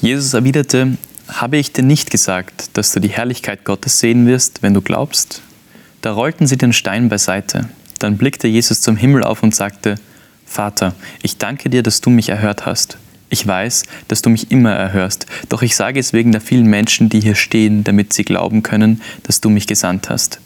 Jesus 0.02 0.34
erwiderte, 0.34 0.98
habe 1.28 1.58
ich 1.58 1.72
dir 1.72 1.84
nicht 1.84 2.12
gesagt, 2.12 2.72
dass 2.74 2.92
du 2.92 3.00
die 3.00 3.10
Herrlichkeit 3.10 3.64
Gottes 3.64 4.00
sehen 4.00 4.28
wirst, 4.28 4.64
wenn 4.64 4.74
du 4.74 4.82
glaubst? 4.82 5.42
Da 6.02 6.14
rollten 6.14 6.48
sie 6.48 6.58
den 6.58 6.74
Stein 6.74 7.10
beiseite. 7.10 7.70
Dann 8.00 8.18
blickte 8.18 8.48
Jesus 8.48 8.82
zum 8.82 8.98
Himmel 8.98 9.24
auf 9.24 9.44
und 9.44 9.54
sagte, 9.56 9.96
Vater, 10.52 10.96
ich 11.24 11.38
danke 11.38 11.70
dir, 11.70 11.82
dass 11.82 12.02
du 12.02 12.10
mich 12.10 12.28
erhört 12.28 12.66
hast. 12.66 12.98
Ich 13.30 13.48
weiß, 13.48 13.84
dass 14.10 14.22
du 14.22 14.30
mich 14.30 14.52
immer 14.52 14.74
erhörst, 14.74 15.26
doch 15.48 15.62
ich 15.62 15.78
sage 15.78 15.98
es 15.98 16.12
wegen 16.12 16.34
der 16.34 16.42
vielen 16.42 16.66
Menschen, 16.66 17.08
die 17.08 17.22
hier 17.22 17.36
stehen, 17.36 17.86
damit 17.86 18.12
sie 18.12 18.26
glauben 18.26 18.62
können, 18.62 19.02
dass 19.24 19.40
du 19.40 19.50
mich 19.50 19.66
gesandt 19.66 20.10
hast. 20.10 20.42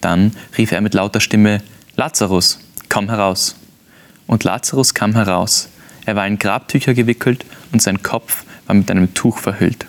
Dann 0.00 0.32
rief 0.58 0.72
er 0.72 0.80
mit 0.80 0.92
lauter 0.92 1.20
Stimme, 1.20 1.62
Lazarus, 1.94 2.58
komm 2.88 3.08
heraus. 3.10 3.54
Und 4.26 4.42
Lazarus 4.42 4.92
kam 4.92 5.14
heraus. 5.14 5.68
Er 6.04 6.16
war 6.16 6.26
in 6.26 6.40
Grabtücher 6.40 6.92
gewickelt 6.92 7.46
und 7.70 7.80
sein 7.80 8.02
Kopf 8.02 8.44
war 8.66 8.74
mit 8.74 8.90
einem 8.90 9.14
Tuch 9.14 9.38
verhüllt. 9.38 9.86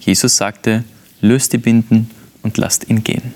Jesus 0.00 0.38
sagte, 0.38 0.84
löst 1.20 1.52
die 1.52 1.58
Binden 1.58 2.10
und 2.40 2.56
lasst 2.56 2.88
ihn 2.88 3.04
gehen. 3.04 3.34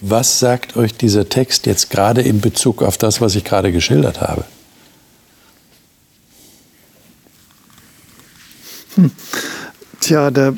Was 0.00 0.38
sagt 0.38 0.76
euch 0.76 0.94
dieser 0.94 1.28
Text 1.28 1.66
jetzt 1.66 1.90
gerade 1.90 2.22
in 2.22 2.40
Bezug 2.40 2.82
auf 2.82 2.96
das, 2.96 3.20
was 3.20 3.34
ich 3.34 3.44
gerade 3.44 3.70
geschildert 3.70 4.20
habe? 4.20 4.44
Hm. 8.94 9.10
Tja, 10.00 10.30
der 10.30 10.54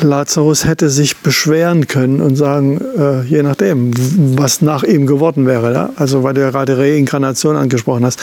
Lazarus 0.00 0.64
hätte 0.64 0.90
sich 0.90 1.16
beschweren 1.16 1.88
können 1.88 2.20
und 2.20 2.36
sagen, 2.36 2.80
äh, 2.96 3.22
je 3.22 3.42
nachdem, 3.42 3.90
was 4.38 4.62
nach 4.62 4.84
ihm 4.84 5.06
geworden 5.06 5.46
wäre. 5.46 5.72
Ja? 5.72 5.90
Also, 5.96 6.22
weil 6.22 6.34
du 6.34 6.42
ja 6.42 6.50
gerade 6.50 6.78
Reinkarnation 6.78 7.56
angesprochen 7.56 8.04
hast. 8.04 8.20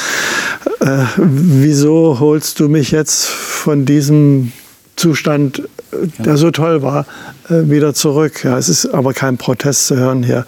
Äh, 0.79 1.03
wieso 1.17 2.19
holst 2.21 2.61
du 2.61 2.69
mich 2.69 2.91
jetzt 2.91 3.25
von 3.25 3.85
diesem 3.85 4.53
Zustand, 4.95 5.63
der 6.17 6.37
so 6.37 6.51
toll 6.51 6.81
war, 6.81 7.05
äh, 7.49 7.69
wieder 7.69 7.93
zurück. 7.93 8.43
Ja, 8.43 8.57
es 8.57 8.69
ist 8.69 8.87
aber 8.87 9.13
kein 9.13 9.37
Protest 9.37 9.87
zu 9.87 9.95
hören 9.95 10.23
hier, 10.23 10.45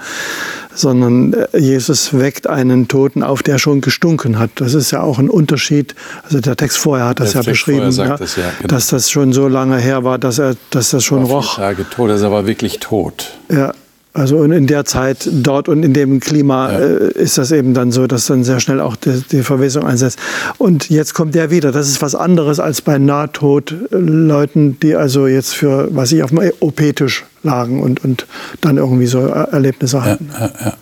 sondern 0.74 1.34
äh, 1.34 1.58
Jesus 1.58 2.18
weckt 2.18 2.48
einen 2.48 2.88
Toten 2.88 3.24
auf, 3.24 3.44
der 3.44 3.58
schon 3.58 3.82
gestunken 3.82 4.40
hat. 4.40 4.52
Das 4.56 4.74
ist 4.74 4.92
ja 4.92 5.02
auch 5.02 5.20
ein 5.20 5.30
Unterschied. 5.30 5.96
Also 6.24 6.40
der 6.40 6.56
Text 6.56 6.78
vorher 6.78 7.08
hat 7.08 7.20
das 7.20 7.32
der 7.32 7.42
ja 7.42 7.46
Text 7.46 7.66
beschrieben, 7.66 7.92
ja, 7.92 8.18
das, 8.18 8.36
ja, 8.36 8.44
genau. 8.58 8.68
dass 8.68 8.88
das 8.88 9.10
schon 9.10 9.34
so 9.34 9.48
lange 9.48 9.78
her 9.78 10.04
war, 10.04 10.18
dass 10.18 10.40
er, 10.40 10.56
dass 10.70 10.92
das 10.92 11.04
schon 11.04 11.24
roch. 11.24 11.56
Tage 11.56 11.90
tot, 11.90 12.10
er 12.10 12.32
war 12.32 12.48
wirklich 12.48 12.80
tot. 12.80 13.32
Ja, 13.50 13.74
also 14.16 14.44
in 14.44 14.66
der 14.66 14.86
Zeit 14.86 15.30
dort 15.30 15.68
und 15.68 15.84
in 15.84 15.94
dem 15.94 16.22
Klima 16.22 16.72
ja. 16.72 16.80
äh, 16.80 17.12
ist 17.12 17.38
das 17.38 17.52
eben 17.52 17.74
dann 17.74 17.92
so, 17.92 18.08
dass 18.08 18.28
dann 18.28 18.46
sehr 18.46 18.62
schnell 18.62 18.80
auch 18.80 18.96
die, 18.96 19.22
die, 19.30 19.44
Verwesung 19.44 19.86
einsetzt. 19.86 20.18
Und 20.58 20.90
jetzt 20.90 21.14
kommt 21.14 21.36
der 21.36 21.52
wieder. 21.52 21.74
Das 21.74 21.90
ist 21.90 22.02
was 22.02 22.16
anderes 22.16 22.62
als 22.62 22.82
bei 22.82 22.98
Nahtodleuten, 22.98 24.80
die 24.80 24.96
also 24.96 25.28
jetzt 25.28 25.54
für, 25.54 25.94
was 25.94 26.14
ich 26.14 26.24
auf 26.24 26.30
dem 26.30 26.40
OP-Tisch 26.62 27.26
lagen 27.44 27.84
und, 27.84 28.06
und 28.06 28.26
dann 28.62 28.78
irgendwie 28.78 29.08
so 29.08 29.20
Erlebnisse 29.20 30.02
hatten. 30.02 30.30
Ja, 30.32 30.52
ja, 30.64 30.74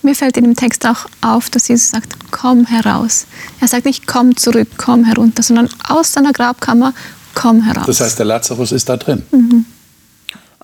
Mir 0.00 0.14
fällt 0.14 0.38
in 0.38 0.44
dem 0.44 0.56
Text 0.56 0.86
auch 0.86 1.04
auf, 1.20 1.50
dass 1.50 1.68
Jesus 1.68 1.90
sagt, 1.90 2.14
komm 2.30 2.64
heraus. 2.64 3.26
Er 3.60 3.68
sagt 3.68 3.84
nicht, 3.84 4.06
komm 4.06 4.34
zurück, 4.34 4.68
komm 4.78 5.04
herunter, 5.04 5.42
sondern 5.42 5.68
aus 5.86 6.14
seiner 6.14 6.32
Grabkammer, 6.32 6.94
komm 7.34 7.62
heraus. 7.62 7.84
Das 7.86 8.00
heißt, 8.00 8.18
der 8.18 8.26
Lazarus 8.26 8.72
ist 8.72 8.88
da 8.88 8.96
drin. 8.96 9.22
Mhm. 9.30 9.66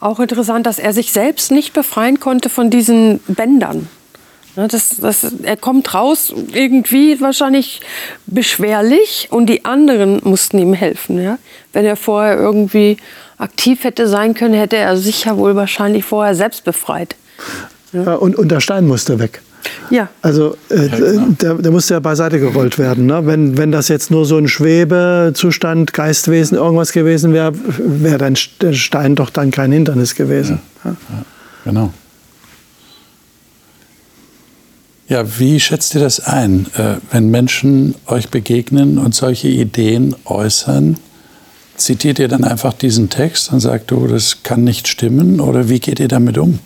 Auch 0.02 0.18
interessant, 0.18 0.66
dass 0.66 0.80
er 0.80 0.92
sich 0.92 1.12
selbst 1.12 1.52
nicht 1.52 1.74
befreien 1.74 2.18
konnte 2.18 2.48
von 2.48 2.70
diesen 2.70 3.20
Bändern. 3.28 3.88
Das, 4.56 4.96
das, 5.00 5.24
er 5.44 5.56
kommt 5.56 5.94
raus, 5.94 6.34
irgendwie 6.52 7.20
wahrscheinlich 7.20 7.82
beschwerlich 8.26 9.28
und 9.30 9.46
die 9.46 9.64
anderen 9.64 10.20
mussten 10.24 10.58
ihm 10.58 10.74
helfen. 10.74 11.22
Ja? 11.22 11.38
Wenn 11.72 11.84
er 11.84 11.94
vorher 11.94 12.36
irgendwie 12.36 12.96
aktiv 13.38 13.84
hätte 13.84 14.08
sein 14.08 14.34
können, 14.34 14.54
hätte 14.54 14.76
er 14.76 14.96
sich 14.96 15.24
ja 15.24 15.36
wohl 15.36 15.54
wahrscheinlich 15.54 16.04
vorher 16.04 16.34
selbst 16.34 16.64
befreit. 16.64 17.14
Ja, 17.92 18.14
und, 18.14 18.34
und 18.34 18.48
der 18.48 18.58
Stein 18.58 18.88
musste 18.88 19.20
weg. 19.20 19.40
Ja. 19.90 20.09
Also 20.22 20.57
äh, 20.68 20.88
genau. 20.88 21.27
der, 21.40 21.55
der 21.55 21.72
muss 21.72 21.88
ja 21.88 22.01
beiseite 22.01 22.40
gerollt 22.40 22.79
werden. 22.79 23.07
Ne? 23.07 23.27
Wenn, 23.27 23.57
wenn 23.59 23.72
das 23.72 23.88
jetzt 23.88 24.11
nur 24.11 24.25
so 24.25 24.37
ein 24.37 24.48
Schwebezustand, 24.48 25.92
Geistwesen, 25.92 26.57
irgendwas 26.57 26.92
gewesen 26.92 27.33
wäre, 27.33 27.53
wäre 27.79 28.18
dann 28.18 28.37
der 28.61 28.72
Stein 28.72 29.14
doch 29.14 29.31
dann 29.31 29.51
kein 29.51 29.72
Hindernis 29.72 30.14
gewesen. 30.14 30.61
Ja. 30.85 30.90
Ja. 30.90 30.96
Ja, 31.11 31.25
genau. 31.64 31.92
Ja, 35.09 35.38
wie 35.38 35.61
schätzt 35.61 35.94
ihr 35.94 36.01
das 36.01 36.20
ein, 36.20 36.66
äh, 36.75 36.94
wenn 37.11 37.31
Menschen 37.31 37.94
euch 38.07 38.31
begegnen 38.31 38.96
und 38.98 39.14
solche 39.14 39.48
Ideen 39.48 40.16
äußern? 40.25 40.96
Zitiert 41.77 42.18
ihr 42.18 42.29
dann 42.29 42.44
einfach 42.44 42.72
diesen 42.72 43.11
Text 43.11 43.53
und 43.53 43.61
sagt, 43.61 43.90
du, 43.90 44.07
das 44.07 44.42
kann 44.42 44.64
nicht 44.64 44.88
stimmen? 44.88 45.40
Oder 45.40 45.68
wie 45.68 45.81
geht 45.81 46.01
ihr 46.01 46.09
damit 46.09 46.38
um? 46.38 46.61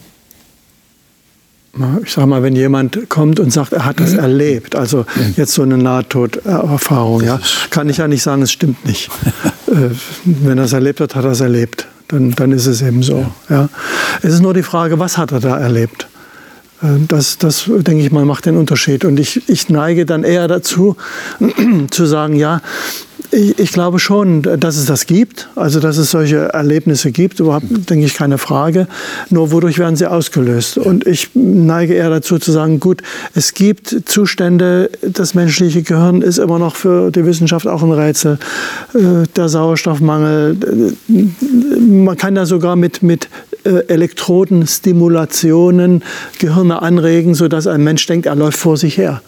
Ich 2.04 2.12
sage 2.12 2.26
mal, 2.26 2.42
wenn 2.42 2.56
jemand 2.56 3.08
kommt 3.08 3.40
und 3.40 3.52
sagt, 3.52 3.72
er 3.72 3.84
hat 3.84 4.00
das 4.00 4.12
mhm. 4.12 4.20
erlebt, 4.20 4.74
also 4.74 4.98
mhm. 4.98 5.34
jetzt 5.36 5.52
so 5.52 5.62
eine 5.62 5.78
Nahtoderfahrung, 5.78 7.22
ja, 7.22 7.40
kann 7.70 7.88
ich 7.88 7.98
ja 7.98 8.08
nicht 8.08 8.22
sagen, 8.22 8.42
es 8.42 8.52
stimmt 8.52 8.84
nicht. 8.86 9.10
Äh, 9.66 9.90
wenn 10.24 10.58
er 10.58 10.64
es 10.64 10.72
erlebt 10.72 11.00
hat, 11.00 11.16
hat 11.16 11.24
er 11.24 11.32
es 11.32 11.40
erlebt. 11.40 11.88
Dann, 12.06 12.30
dann 12.30 12.52
ist 12.52 12.66
es 12.66 12.82
eben 12.82 13.02
so. 13.02 13.26
Ja. 13.50 13.68
Es 14.22 14.32
ist 14.32 14.40
nur 14.40 14.54
die 14.54 14.62
Frage, 14.62 15.00
was 15.00 15.18
hat 15.18 15.32
er 15.32 15.40
da 15.40 15.58
erlebt? 15.58 16.06
Äh, 16.82 16.86
das, 17.08 17.38
das, 17.38 17.64
denke 17.66 18.04
ich 18.04 18.12
mal, 18.12 18.24
macht 18.24 18.46
den 18.46 18.56
Unterschied. 18.56 19.04
Und 19.04 19.18
ich, 19.18 19.48
ich 19.48 19.68
neige 19.68 20.06
dann 20.06 20.24
eher 20.24 20.46
dazu, 20.48 20.96
zu 21.90 22.06
sagen, 22.06 22.36
ja, 22.36 22.60
ich, 23.30 23.58
ich, 23.58 23.72
glaube 23.72 23.98
schon, 23.98 24.42
dass 24.42 24.76
es 24.76 24.84
das 24.86 25.06
gibt, 25.06 25.48
also 25.56 25.80
dass 25.80 25.96
es 25.96 26.10
solche 26.10 26.52
Erlebnisse 26.52 27.12
gibt, 27.12 27.40
überhaupt 27.40 27.66
denke 27.90 28.04
ich 28.06 28.14
keine 28.14 28.38
Frage. 28.38 28.86
Nur 29.30 29.50
wodurch 29.52 29.78
werden 29.78 29.96
sie 29.96 30.10
ausgelöst? 30.10 30.78
Und 30.78 31.06
ich 31.06 31.30
neige 31.34 31.94
eher 31.94 32.10
dazu 32.10 32.38
zu 32.38 32.52
sagen, 32.52 32.80
gut, 32.80 33.02
es 33.34 33.54
gibt 33.54 33.96
Zustände, 34.06 34.90
das 35.02 35.34
menschliche 35.34 35.82
Gehirn 35.82 36.22
ist 36.22 36.38
immer 36.38 36.58
noch 36.58 36.76
für 36.76 37.10
die 37.10 37.24
Wissenschaft 37.24 37.66
auch 37.66 37.82
ein 37.82 37.92
Rätsel. 37.92 38.38
Äh, 38.94 39.24
der 39.34 39.48
Sauerstoffmangel, 39.48 40.94
äh, 41.08 41.24
man 41.80 42.16
kann 42.16 42.34
da 42.34 42.44
sogar 42.46 42.76
mit, 42.76 43.02
mit 43.02 43.28
äh, 43.64 43.80
Elektrodenstimulationen 43.88 46.02
Gehirne 46.38 46.82
anregen, 46.82 47.34
sodass 47.34 47.66
ein 47.66 47.82
Mensch 47.82 48.06
denkt, 48.06 48.26
er 48.26 48.36
läuft 48.36 48.58
vor 48.58 48.76
sich 48.76 48.98
her. 48.98 49.22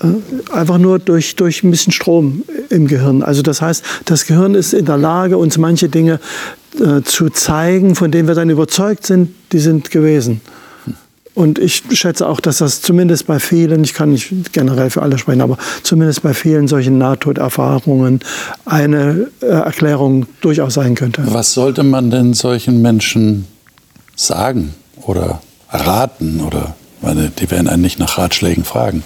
Äh, 0.00 0.52
einfach 0.52 0.78
nur 0.78 0.98
durch, 0.98 1.36
durch 1.36 1.62
ein 1.62 1.70
bisschen 1.70 1.92
Strom 1.92 2.44
im 2.70 2.86
Gehirn. 2.86 3.22
Also 3.22 3.42
das 3.42 3.62
heißt, 3.62 3.84
das 4.06 4.26
Gehirn 4.26 4.54
ist 4.54 4.74
in 4.74 4.86
der 4.86 4.96
Lage, 4.96 5.38
uns 5.38 5.58
manche 5.58 5.88
Dinge 5.88 6.20
äh, 6.80 7.02
zu 7.02 7.30
zeigen, 7.30 7.94
von 7.94 8.10
denen 8.10 8.26
wir 8.26 8.34
dann 8.34 8.50
überzeugt 8.50 9.06
sind, 9.06 9.30
die 9.52 9.60
sind 9.60 9.90
gewesen. 9.90 10.40
Und 11.34 11.58
ich 11.58 11.82
schätze 11.90 12.28
auch, 12.28 12.40
dass 12.40 12.58
das 12.58 12.80
zumindest 12.80 13.26
bei 13.26 13.40
vielen, 13.40 13.82
ich 13.82 13.92
kann 13.92 14.12
nicht 14.12 14.52
generell 14.52 14.88
für 14.90 15.02
alle 15.02 15.18
sprechen, 15.18 15.40
aber 15.40 15.58
zumindest 15.82 16.22
bei 16.22 16.32
vielen 16.32 16.68
solchen 16.68 16.96
Nahtoderfahrungen 16.98 18.20
eine 18.64 19.28
äh, 19.40 19.46
Erklärung 19.46 20.26
durchaus 20.40 20.74
sein 20.74 20.94
könnte. 20.94 21.22
Was 21.26 21.52
sollte 21.52 21.82
man 21.82 22.10
denn 22.10 22.34
solchen 22.34 22.82
Menschen 22.82 23.46
sagen 24.14 24.74
oder 25.02 25.40
raten? 25.70 26.40
Oder 26.40 26.76
meine, 27.02 27.30
die 27.30 27.50
werden 27.50 27.68
einen 27.68 27.82
nicht 27.82 27.98
nach 27.98 28.16
Ratschlägen 28.16 28.64
fragen. 28.64 29.02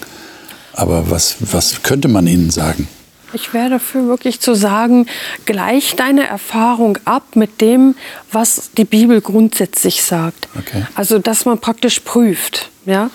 Aber 0.79 1.11
was, 1.11 1.39
was 1.41 1.83
könnte 1.83 2.07
man 2.07 2.29
ihnen 2.29 2.51
sagen? 2.51 2.87
Ich 3.33 3.53
wäre 3.53 3.69
dafür 3.69 4.07
wirklich 4.07 4.39
zu 4.39 4.55
sagen, 4.55 5.07
gleich 5.45 5.97
deine 5.97 6.29
Erfahrung 6.29 6.99
ab 7.05 7.35
mit 7.35 7.61
dem, 7.61 7.97
was 8.31 8.71
die 8.77 8.85
Bibel 8.85 9.21
grundsätzlich 9.21 10.05
sagt. 10.05 10.49
Okay. 10.57 10.87
Also, 10.95 11.19
dass 11.19 11.45
man 11.45 11.59
praktisch 11.59 11.99
prüft. 12.01 12.71
Ja? 12.89 13.11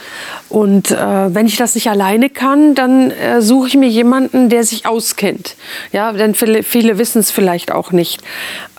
Und 0.50 0.92
äh, 0.92 1.34
wenn 1.34 1.48
ich 1.48 1.58
das 1.58 1.74
nicht 1.74 1.90
alleine 1.90 2.30
kann, 2.30 2.76
dann 2.76 3.10
äh, 3.10 3.42
suche 3.42 3.68
ich 3.70 3.76
mir 3.76 3.90
jemanden, 3.90 4.50
der 4.50 4.64
sich 4.64 4.86
auskennt. 4.86 5.56
Ja, 5.92 6.12
denn 6.12 6.36
viele, 6.36 6.62
viele 6.62 7.00
wissen 7.00 7.20
es 7.20 7.32
vielleicht 7.32 7.72
auch 7.72 7.92
nicht. 7.92 8.22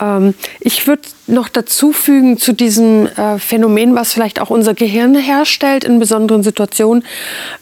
Ähm, 0.01 0.35
ich 0.61 0.87
würde 0.87 1.03
noch 1.27 1.49
dazu 1.49 1.93
fügen 1.93 2.39
zu 2.39 2.53
diesem 2.53 3.07
äh, 3.07 3.39
Phänomen, 3.39 3.95
was 3.97 4.13
vielleicht 4.13 4.41
auch 4.41 4.51
unser 4.51 4.75
Gehirn 4.75 5.17
herstellt 5.17 5.83
in 5.83 5.99
besonderen 5.99 6.43
Situationen. 6.43 7.05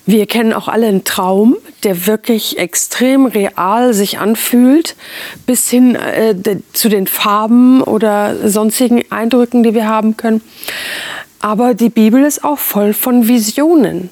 Wir 0.05 0.27
kennen 0.27 0.53
auch 0.53 0.69
alle 0.69 0.89
einen 0.89 1.05
Traum, 1.05 1.57
der 1.85 2.07
wirklich 2.07 2.59
extrem 2.59 3.25
real 3.25 3.95
sich 3.95 4.19
anfühlt, 4.19 4.95
bis 5.47 5.71
hin 5.71 5.95
äh, 5.95 6.35
zu 6.73 6.91
den 6.91 7.07
Farben 7.07 7.83
oder 7.83 8.49
sonstigen 8.51 9.05
Eindrücken, 9.11 9.63
die 9.63 9.75
wir 9.75 9.89
haben 9.89 10.17
können. 10.19 10.43
Aber 11.43 11.75
die 11.75 11.91
Bibel 11.91 12.25
ist 12.25 12.45
auch 12.45 12.59
voll 12.59 12.95
von 12.95 13.27
Visionen. 13.27 14.11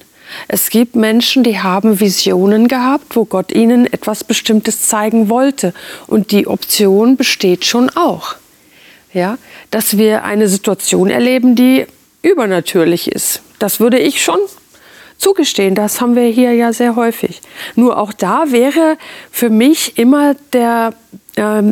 Es 0.49 0.69
gibt 0.69 0.97
Menschen, 0.97 1.45
die 1.45 1.61
haben 1.61 2.01
Visionen 2.01 2.66
gehabt, 2.69 3.14
wo 3.16 3.25
Gott 3.25 3.53
ihnen 3.53 3.87
etwas 3.87 4.25
Bestimmtes 4.25 4.88
zeigen 4.88 5.29
wollte. 5.29 5.73
Und 6.09 6.33
die 6.33 6.47
Option 6.49 7.16
besteht 7.16 7.64
schon 7.64 7.88
auch. 7.90 8.35
Ja, 9.12 9.38
dass 9.71 9.97
wir 9.97 10.25
eine 10.25 10.49
Situation 10.49 11.09
erleben, 11.09 11.55
die 11.55 11.87
übernatürlich 12.23 13.11
ist. 13.11 13.43
Das 13.61 13.81
würde 13.81 13.99
ich 13.99 14.23
schon 14.23 14.38
zugestehen. 15.16 15.75
Das 15.75 16.01
haben 16.01 16.16
wir 16.16 16.25
hier 16.25 16.53
ja 16.55 16.73
sehr 16.73 16.97
häufig. 16.97 17.40
Nur 17.77 17.97
auch 17.97 18.12
da 18.12 18.47
wäre 18.49 18.99
für 19.31 19.51
mich 19.51 19.99
immer 19.99 20.35
der, 20.53 20.95
äh, 21.37 21.62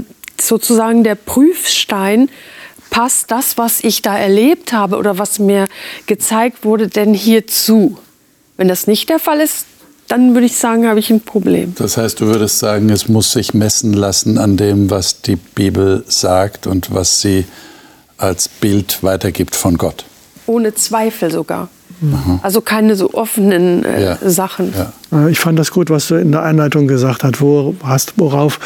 sozusagen 0.40 1.02
der 1.02 1.16
Prüfstein, 1.16 2.28
passt 2.90 3.30
das, 3.30 3.58
was 3.58 3.80
ich 3.80 4.02
da 4.02 4.16
erlebt 4.16 4.72
habe 4.72 4.96
oder 4.96 5.18
was 5.18 5.38
mir 5.38 5.66
gezeigt 6.06 6.64
wurde, 6.64 6.88
denn 6.88 7.14
hierzu? 7.14 7.98
Wenn 8.56 8.68
das 8.68 8.86
nicht 8.86 9.08
der 9.08 9.18
Fall 9.18 9.40
ist, 9.40 9.66
dann 10.08 10.34
würde 10.34 10.46
ich 10.46 10.56
sagen, 10.56 10.88
habe 10.88 10.98
ich 10.98 11.10
ein 11.10 11.20
Problem. 11.20 11.74
Das 11.76 11.96
heißt, 11.96 12.20
du 12.20 12.26
würdest 12.26 12.58
sagen, 12.58 12.88
es 12.90 13.08
muss 13.08 13.32
sich 13.32 13.54
messen 13.54 13.92
lassen 13.92 14.38
an 14.38 14.56
dem, 14.56 14.90
was 14.90 15.20
die 15.20 15.36
Bibel 15.36 16.02
sagt 16.08 16.66
und 16.66 16.92
was 16.92 17.20
sie 17.20 17.44
als 18.16 18.48
Bild 18.48 19.02
weitergibt 19.02 19.54
von 19.54 19.76
Gott. 19.76 20.04
Ohne 20.46 20.74
Zweifel 20.74 21.30
sogar. 21.30 21.68
Mhm. 22.00 22.40
Also 22.42 22.60
keine 22.60 22.96
so 22.96 23.12
offenen 23.12 23.84
äh, 23.84 24.02
ja. 24.02 24.18
Sachen. 24.22 24.72
Ja. 24.76 24.92
Äh, 25.12 25.30
ich 25.30 25.38
fand 25.38 25.58
das 25.58 25.70
gut, 25.70 25.90
was 25.90 26.08
du 26.08 26.16
in 26.16 26.32
der 26.32 26.42
Einleitung 26.42 26.88
gesagt 26.88 27.24
hast. 27.24 27.40
Wo 27.40 27.74
hast, 27.82 28.14
worauf 28.16 28.58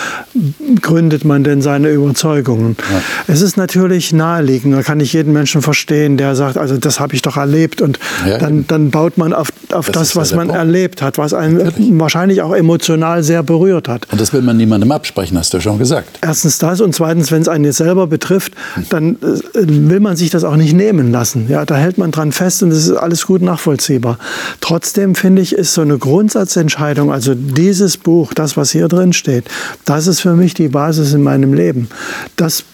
gründet 0.81 1.25
man 1.25 1.45
denn 1.45 1.63
seine 1.63 1.91
Überzeugungen? 1.91 2.77
Ja. 2.91 3.01
Es 3.35 3.41
ist 3.43 3.57
natürlich 3.57 4.13
naheliegend, 4.13 4.75
da 4.75 4.83
kann 4.83 5.01
ich 5.01 5.13
jeden 5.13 5.33
Menschen 5.33 5.63
verstehen, 5.63 6.17
der 6.17 6.35
sagt, 6.35 6.57
also 6.57 6.77
das 6.77 7.01
habe 7.01 7.15
ich 7.15 7.23
doch 7.23 7.37
erlebt. 7.37 7.81
Und 7.81 7.99
dann, 8.41 8.67
dann 8.67 8.91
baut 8.91 9.19
man 9.19 9.33
auf, 9.33 9.49
auf 9.73 9.87
das, 9.87 9.95
das 9.95 10.17
was 10.17 10.35
man 10.35 10.49
Punkt. 10.49 10.59
erlebt 10.59 11.03
hat, 11.03 11.19
was 11.19 11.35
einen 11.35 11.59
natürlich. 11.59 12.01
wahrscheinlich 12.01 12.43
auch 12.43 12.55
emotional 12.55 13.23
sehr 13.23 13.43
berührt 13.43 13.89
hat. 13.89 14.07
Und 14.11 14.21
das 14.21 14.33
will 14.33 14.43
man 14.43 14.57
niemandem 14.57 14.93
absprechen, 14.93 15.39
hast 15.39 15.55
du 15.55 15.61
schon 15.61 15.79
gesagt. 15.79 16.19
Erstens 16.23 16.59
das 16.59 16.81
und 16.81 16.95
zweitens, 16.95 17.31
wenn 17.31 17.43
es 17.43 17.49
einen 17.49 17.65
jetzt 17.65 17.79
selber 17.79 18.07
betrifft, 18.07 18.53
dann 18.91 19.17
äh, 19.17 19.41
will 19.55 20.01
man 20.01 20.17
sich 20.17 20.31
das 20.31 20.45
auch 20.45 20.57
nicht 20.57 20.75
nehmen 20.75 21.13
lassen. 21.13 21.47
Ja, 21.49 21.65
da 21.65 21.77
hält 21.77 21.99
man 21.99 22.11
dran 22.11 22.33
fest 22.33 22.63
und 22.63 22.71
es 22.71 22.89
ist 22.89 22.97
alles 22.97 23.27
gut 23.27 23.43
nachvollziehbar. 23.43 24.19
Trotzdem 24.61 25.15
finde 25.15 25.43
ich, 25.43 25.55
ist 25.55 25.75
so 25.75 25.83
eine 25.83 25.99
Grundsatzentscheidung, 26.33 27.13
also 27.13 27.35
dieses 27.35 27.99
Buch, 27.99 28.33
das, 28.33 28.57
was 28.57 28.71
hier 28.71 28.89
drin 28.89 29.13
steht, 29.13 29.45
das 29.85 30.07
ist 30.07 30.21
für 30.21 30.35
mich 30.35 30.55
die 30.55 30.69
Basis 30.69 31.13
in 31.13 31.23
meinem 31.23 31.53
Leben. 31.53 31.89
Das 32.37 32.65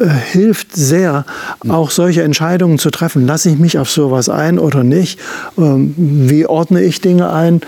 äh, 0.00 0.08
hilft 0.08 0.74
sehr, 0.74 1.24
auch 1.68 1.92
solche 1.92 2.24
Entscheidungen 2.24 2.80
zu 2.80 2.90
treffen. 2.90 3.24
Lasse 3.24 3.50
ich 3.50 3.58
mich 3.58 3.78
auf 3.78 3.88
sowas 3.88 4.28
ein 4.28 4.58
oder 4.58 4.82
nicht? 4.82 5.20
Ähm, 5.56 5.94
wie 5.96 6.46
ordne 6.46 6.82
ich 6.82 7.00
Dinge 7.00 7.30
ein? 7.32 7.60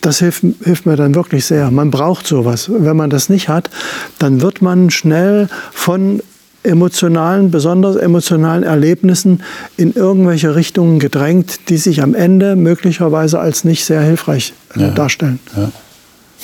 Das 0.00 0.18
hilft, 0.18 0.42
hilft, 0.64 0.86
mir 0.86 0.96
dann 0.96 1.14
wirklich 1.14 1.44
sehr. 1.44 1.70
Man 1.70 1.92
braucht 1.92 2.26
sowas. 2.26 2.68
Wenn 2.68 2.96
man 2.96 3.10
das 3.10 3.28
nicht 3.28 3.48
hat, 3.48 3.70
dann 4.18 4.40
wird 4.40 4.60
man 4.60 4.90
schnell 4.90 5.48
von 5.70 6.20
emotionalen, 6.62 7.50
besonders 7.50 7.96
emotionalen 7.96 8.62
Erlebnissen 8.62 9.42
in 9.76 9.92
irgendwelche 9.92 10.54
Richtungen 10.54 10.98
gedrängt, 10.98 11.68
die 11.68 11.76
sich 11.76 12.02
am 12.02 12.14
Ende 12.14 12.56
möglicherweise 12.56 13.38
als 13.38 13.64
nicht 13.64 13.84
sehr 13.84 14.02
hilfreich 14.02 14.52
äh, 14.76 14.80
ja. 14.80 14.90
darstellen. 14.90 15.40
Ja. 15.56 15.70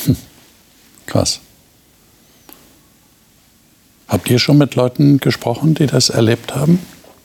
Hm. 0.07 0.16
Krass. 1.07 1.40
Habt 4.09 4.31
ihr 4.31 4.38
schon 4.38 4.59
mit 4.59 4.74
Leuten 4.74 5.18
gesprochen, 5.18 5.74
die 5.74 5.87
das 5.87 6.09
erlebt 6.09 6.55
haben? 6.55 6.79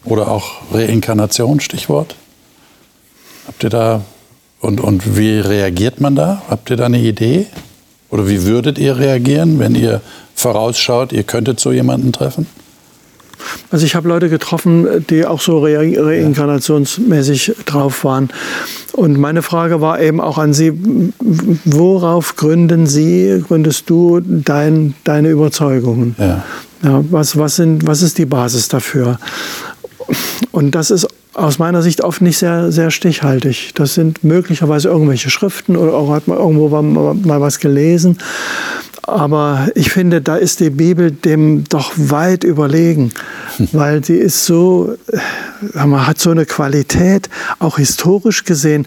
Oder 0.04 0.30
auch 0.30 0.74
Reinkarnation, 0.74 1.60
Stichwort? 1.60 2.16
Habt 3.48 3.64
ihr 3.64 3.70
da 3.70 4.04
und, 4.60 4.80
und 4.80 5.18
wie 5.18 5.40
reagiert 5.40 6.02
man 6.02 6.16
da? 6.16 6.42
Habt 6.50 6.70
ihr 6.70 6.78
da 6.78 6.86
eine 6.86 7.00
Idee? 7.00 7.48
Oder 8.10 8.28
wie 8.28 8.44
würdet 8.46 8.78
ihr 8.78 8.98
reagieren, 8.98 9.60
wenn 9.60 9.76
ihr 9.76 10.02
vorausschaut, 10.36 11.14
ihr 11.14 11.24
könntet 11.24 11.60
so 11.60 11.72
jemanden 11.72 12.12
treffen? 12.12 12.46
Also 13.72 13.86
ich 13.86 13.96
habe 13.96 14.08
Leute 14.08 14.30
getroffen, 14.30 15.06
die 15.10 15.26
auch 15.26 15.42
so 15.42 15.60
re 15.60 15.94
reinkarnationsmäßig 15.98 17.54
drauf 17.66 18.04
waren. 18.04 18.30
Und 18.94 19.18
meine 19.18 19.42
Frage 19.42 19.82
war 19.82 20.02
eben 20.02 20.20
auch 20.20 20.38
an 20.38 20.54
Sie, 20.54 20.74
worauf 21.66 22.36
gründen 22.36 22.88
Sie, 22.88 23.44
gründest 23.48 23.90
du 23.90 24.20
dein, 24.22 24.94
deine 25.04 25.30
Überzeugungen? 25.30 26.16
Ja. 26.18 26.44
Ja, 26.84 27.04
was, 27.12 27.38
was, 27.38 27.58
sind, 27.58 27.86
was 27.86 28.02
ist 28.02 28.18
die 28.18 28.26
Basis 28.26 28.68
dafür? 28.68 29.20
Und 30.52 30.74
das 30.74 30.90
ist 30.90 31.08
aus 31.34 31.60
meiner 31.60 31.82
Sicht 31.82 32.04
oft 32.04 32.22
nicht 32.22 32.38
sehr, 32.38 32.72
sehr 32.72 32.92
stichhaltig. 32.92 33.72
Das 33.76 33.94
sind 33.94 34.24
möglicherweise 34.24 34.90
irgendwelche 34.90 35.30
Schriften 35.30 35.76
oder 35.78 35.94
auch 35.94 36.12
hat 36.12 36.28
man 36.28 36.38
irgendwo 36.38 36.70
mal 36.70 37.42
was 37.42 37.60
gelesen. 37.60 38.18
Aber 39.04 39.70
ich 39.74 39.92
finde, 39.92 40.22
da 40.22 40.36
ist 40.36 40.60
die 40.60 40.70
Bibel 40.70 41.12
dem 41.12 41.64
doch 41.68 41.92
weit 41.96 42.44
überlegen, 42.44 43.12
weil 43.72 44.04
sie 44.04 44.16
ist 44.16 44.46
so, 44.46 44.96
äh, 45.12 45.86
man 45.86 46.06
hat 46.06 46.20
so 46.20 46.30
eine 46.30 46.46
Qualität, 46.46 47.30
auch 47.60 47.78
historisch 47.78 48.44
gesehen. 48.44 48.86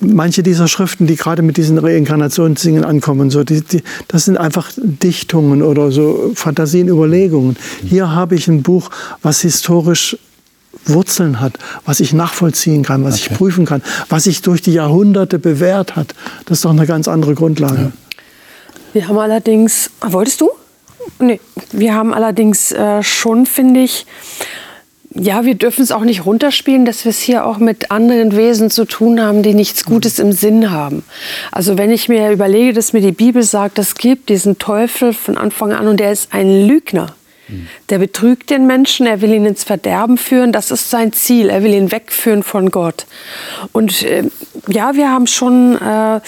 Manche 0.00 0.42
dieser 0.42 0.68
Schriften, 0.68 1.06
die 1.06 1.16
gerade 1.16 1.42
mit 1.42 1.56
diesen 1.56 1.78
Reinkarnationssingen 1.78 2.84
ankommen, 2.84 3.30
so, 3.30 3.42
die, 3.42 3.62
die, 3.62 3.82
das 4.08 4.26
sind 4.26 4.36
einfach 4.36 4.70
Dichtungen 4.76 5.62
oder 5.62 5.90
so 5.90 6.32
Fantasien, 6.34 6.88
Überlegungen. 6.88 7.56
Hier 7.84 8.10
habe 8.10 8.34
ich 8.34 8.48
ein 8.48 8.62
Buch, 8.62 8.90
was 9.22 9.40
historisch 9.40 10.18
Wurzeln 10.86 11.40
hat, 11.40 11.58
was 11.86 12.00
ich 12.00 12.12
nachvollziehen 12.12 12.82
kann, 12.82 13.04
was 13.04 13.14
okay. 13.14 13.28
ich 13.30 13.38
prüfen 13.38 13.64
kann, 13.64 13.82
was 14.10 14.24
sich 14.24 14.42
durch 14.42 14.60
die 14.60 14.72
Jahrhunderte 14.72 15.38
bewährt 15.38 15.96
hat. 15.96 16.14
Das 16.44 16.58
ist 16.58 16.64
doch 16.64 16.70
eine 16.70 16.86
ganz 16.86 17.08
andere 17.08 17.34
Grundlage. 17.34 17.74
Ja. 17.74 17.92
Wir 18.94 19.08
haben 19.08 19.18
allerdings, 19.18 19.90
wolltest 20.00 20.40
du? 20.40 20.50
Nee, 21.18 21.40
wir 21.72 21.94
haben 21.94 22.14
allerdings 22.14 22.70
äh, 22.70 23.02
schon, 23.02 23.44
finde 23.44 23.80
ich, 23.80 24.06
ja, 25.16 25.44
wir 25.44 25.56
dürfen 25.56 25.82
es 25.82 25.90
auch 25.90 26.04
nicht 26.04 26.24
runterspielen, 26.24 26.84
dass 26.84 27.04
wir 27.04 27.10
es 27.10 27.18
hier 27.18 27.44
auch 27.44 27.58
mit 27.58 27.90
anderen 27.90 28.36
Wesen 28.36 28.70
zu 28.70 28.84
tun 28.84 29.20
haben, 29.20 29.42
die 29.42 29.52
nichts 29.52 29.84
Gutes 29.84 30.20
im 30.20 30.30
Sinn 30.30 30.70
haben. 30.70 31.04
Also 31.50 31.76
wenn 31.76 31.90
ich 31.90 32.08
mir 32.08 32.30
überlege, 32.30 32.72
dass 32.72 32.92
mir 32.92 33.00
die 33.00 33.12
Bibel 33.12 33.42
sagt, 33.42 33.80
es 33.80 33.96
gibt 33.96 34.28
diesen 34.28 34.58
Teufel 34.58 35.12
von 35.12 35.36
Anfang 35.36 35.72
an 35.72 35.88
und 35.88 35.98
der 35.98 36.12
ist 36.12 36.32
ein 36.32 36.66
Lügner. 36.66 37.14
Der 37.90 37.98
betrügt 37.98 38.50
den 38.50 38.66
Menschen, 38.66 39.06
er 39.06 39.20
will 39.20 39.32
ihn 39.32 39.44
ins 39.44 39.64
Verderben 39.64 40.16
führen, 40.16 40.52
das 40.52 40.70
ist 40.70 40.90
sein 40.90 41.12
Ziel, 41.12 41.50
er 41.50 41.62
will 41.62 41.74
ihn 41.74 41.92
wegführen 41.92 42.42
von 42.42 42.70
Gott. 42.70 43.06
Und 43.72 44.02
äh, 44.02 44.24
ja, 44.68 44.94
wir 44.94 45.10
haben 45.10 45.26
schon 45.26 45.76
äh, 45.80 46.20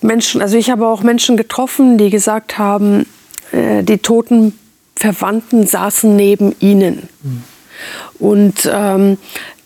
Menschen, 0.00 0.42
also 0.42 0.56
ich 0.56 0.70
habe 0.70 0.86
auch 0.86 1.02
Menschen 1.02 1.36
getroffen, 1.36 1.98
die 1.98 2.10
gesagt 2.10 2.58
haben, 2.58 3.06
äh, 3.52 3.82
die 3.82 3.98
toten 3.98 4.58
Verwandten 4.96 5.66
saßen 5.66 6.16
neben 6.16 6.54
ihnen. 6.58 7.08
Mhm. 7.22 7.42
Und 8.18 8.70
ähm, 8.72 9.18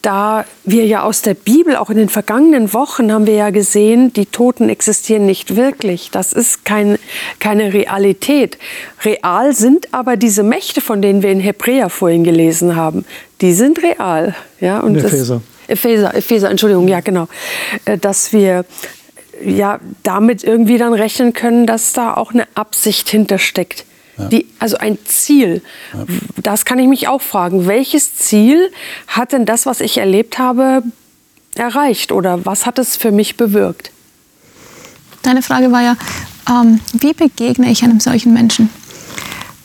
da 0.03 0.45
wir 0.65 0.87
ja 0.87 1.03
aus 1.03 1.23
der 1.23 1.35
Bibel, 1.35 1.77
auch 1.77 1.91
in 1.91 1.97
den 1.97 2.09
vergangenen 2.09 2.73
Wochen 2.73 3.13
haben 3.13 3.27
wir 3.27 3.35
ja 3.35 3.51
gesehen, 3.51 4.13
die 4.13 4.27
Toten 4.27 4.69
existieren 4.69 5.27
nicht 5.27 5.57
wirklich. 5.57 6.11
Das 6.11 6.33
ist 6.33 6.65
kein, 6.65 6.99
keine 7.39 7.73
Realität. 7.73 8.59
Real 9.05 9.55
sind 9.55 9.93
aber 9.93 10.17
diese 10.17 10.43
Mächte, 10.43 10.81
von 10.81 11.03
denen 11.03 11.23
wir 11.23 11.31
in 11.31 11.41
Hebräer 11.41 11.91
vorhin 11.91 12.25
gelesen 12.25 12.77
haben. 12.77 13.05
Die 13.41 13.53
sind 13.53 13.83
real. 13.83 14.35
Ja, 14.61 14.81
und 14.81 14.97
Epheser. 14.97 15.43
Das, 15.67 15.79
Epheser, 15.79 16.15
Epheser, 16.15 16.51
Entschuldigung, 16.51 16.89
ja 16.89 17.01
genau. 17.01 17.29
Äh, 17.85 17.99
dass 17.99 18.33
wir 18.33 18.65
ja 19.45 19.81
damit 20.03 20.45
irgendwie 20.45 20.79
dann 20.79 20.93
rechnen 20.93 21.33
können, 21.33 21.67
dass 21.67 21.93
da 21.93 22.15
auch 22.15 22.33
eine 22.33 22.47
Absicht 22.55 23.09
hintersteckt. 23.09 23.85
Die, 24.29 24.47
also 24.59 24.77
ein 24.77 24.99
Ziel. 25.05 25.63
Ja. 25.93 26.05
Das 26.43 26.65
kann 26.65 26.79
ich 26.79 26.89
mich 26.89 27.09
auch 27.09 27.23
fragen. 27.23 27.67
Welches 27.67 28.17
Ziel 28.17 28.71
hat 29.07 29.33
denn 29.33 29.47
das, 29.47 29.67
was 29.67 29.81
ich 29.81 29.99
erlebt 29.99 30.39
habe, 30.39 30.83
erreicht? 31.55 32.13
Oder 32.13 32.45
was 32.45 32.67
hat 32.67 32.79
es 32.79 32.97
für 32.97 33.13
mich 33.13 33.37
bewirkt? 33.37 33.91
Deine 35.23 35.43
Frage 35.43 35.71
war 35.73 35.83
ja, 35.83 35.97
ähm, 36.49 36.81
wie 36.93 37.13
begegne 37.13 37.71
ich 37.71 37.83
einem 37.83 38.01
solchen 38.01 38.33
Menschen? 38.33 38.71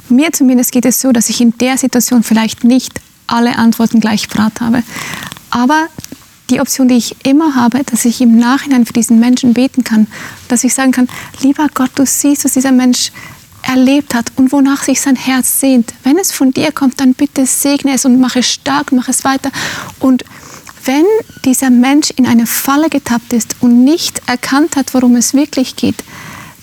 Mir 0.10 0.32
zumindest 0.32 0.72
geht 0.72 0.86
es 0.86 1.02
so, 1.02 1.12
dass 1.12 1.30
ich 1.30 1.42
in 1.42 1.58
der 1.58 1.78
Situation 1.78 2.24
vielleicht 2.24 2.64
nicht 2.64 3.00
alle 3.28 3.58
Antworten 3.58 4.00
gleich 4.00 4.30
parat 4.30 4.62
habe. 4.62 4.84
Aber 5.50 5.88
die 6.50 6.60
Option, 6.60 6.88
die 6.88 6.96
ich 6.96 7.16
immer 7.26 7.56
habe, 7.56 7.84
dass 7.84 8.06
ich 8.06 8.22
im 8.22 8.38
Nachhinein 8.38 8.86
für 8.86 8.94
diesen 8.94 9.20
Menschen 9.20 9.54
beten 9.54 9.84
kann, 9.84 10.08
dass 10.48 10.64
ich 10.64 10.74
sagen 10.74 10.92
kann, 10.92 11.08
lieber 11.42 11.68
Gott, 11.74 11.92
du 11.96 12.06
siehst, 12.06 12.46
was 12.46 12.54
dieser 12.54 12.72
Mensch 12.72 13.12
erlebt 13.66 14.14
hat 14.14 14.32
und 14.36 14.52
wonach 14.52 14.84
sich 14.84 15.02
sein 15.02 15.16
Herz 15.16 15.60
sehnt. 15.60 15.94
Wenn 16.04 16.18
es 16.18 16.32
von 16.32 16.52
dir 16.52 16.72
kommt, 16.72 17.00
dann 17.00 17.14
bitte 17.14 17.46
segne 17.46 17.94
es 17.94 18.06
und 18.06 18.20
mache 18.20 18.40
es 18.40 18.50
stark, 18.50 18.92
mache 18.92 19.12
es 19.12 19.24
weiter. 19.24 19.52
Und 20.00 20.24
wenn 20.86 21.06
dieser 21.44 21.72
Mensch 21.72 22.12
in 22.12 22.28
eine 22.28 22.46
Falle 22.46 22.90
getappt 22.90 23.34
ist 23.34 23.56
und 23.60 23.84
nicht 23.84 24.22
erkannt 24.28 24.76
hat, 24.76 24.94
worum 24.94 25.16
es 25.16 25.34
wirklich 25.34 25.76
geht, 25.76 25.96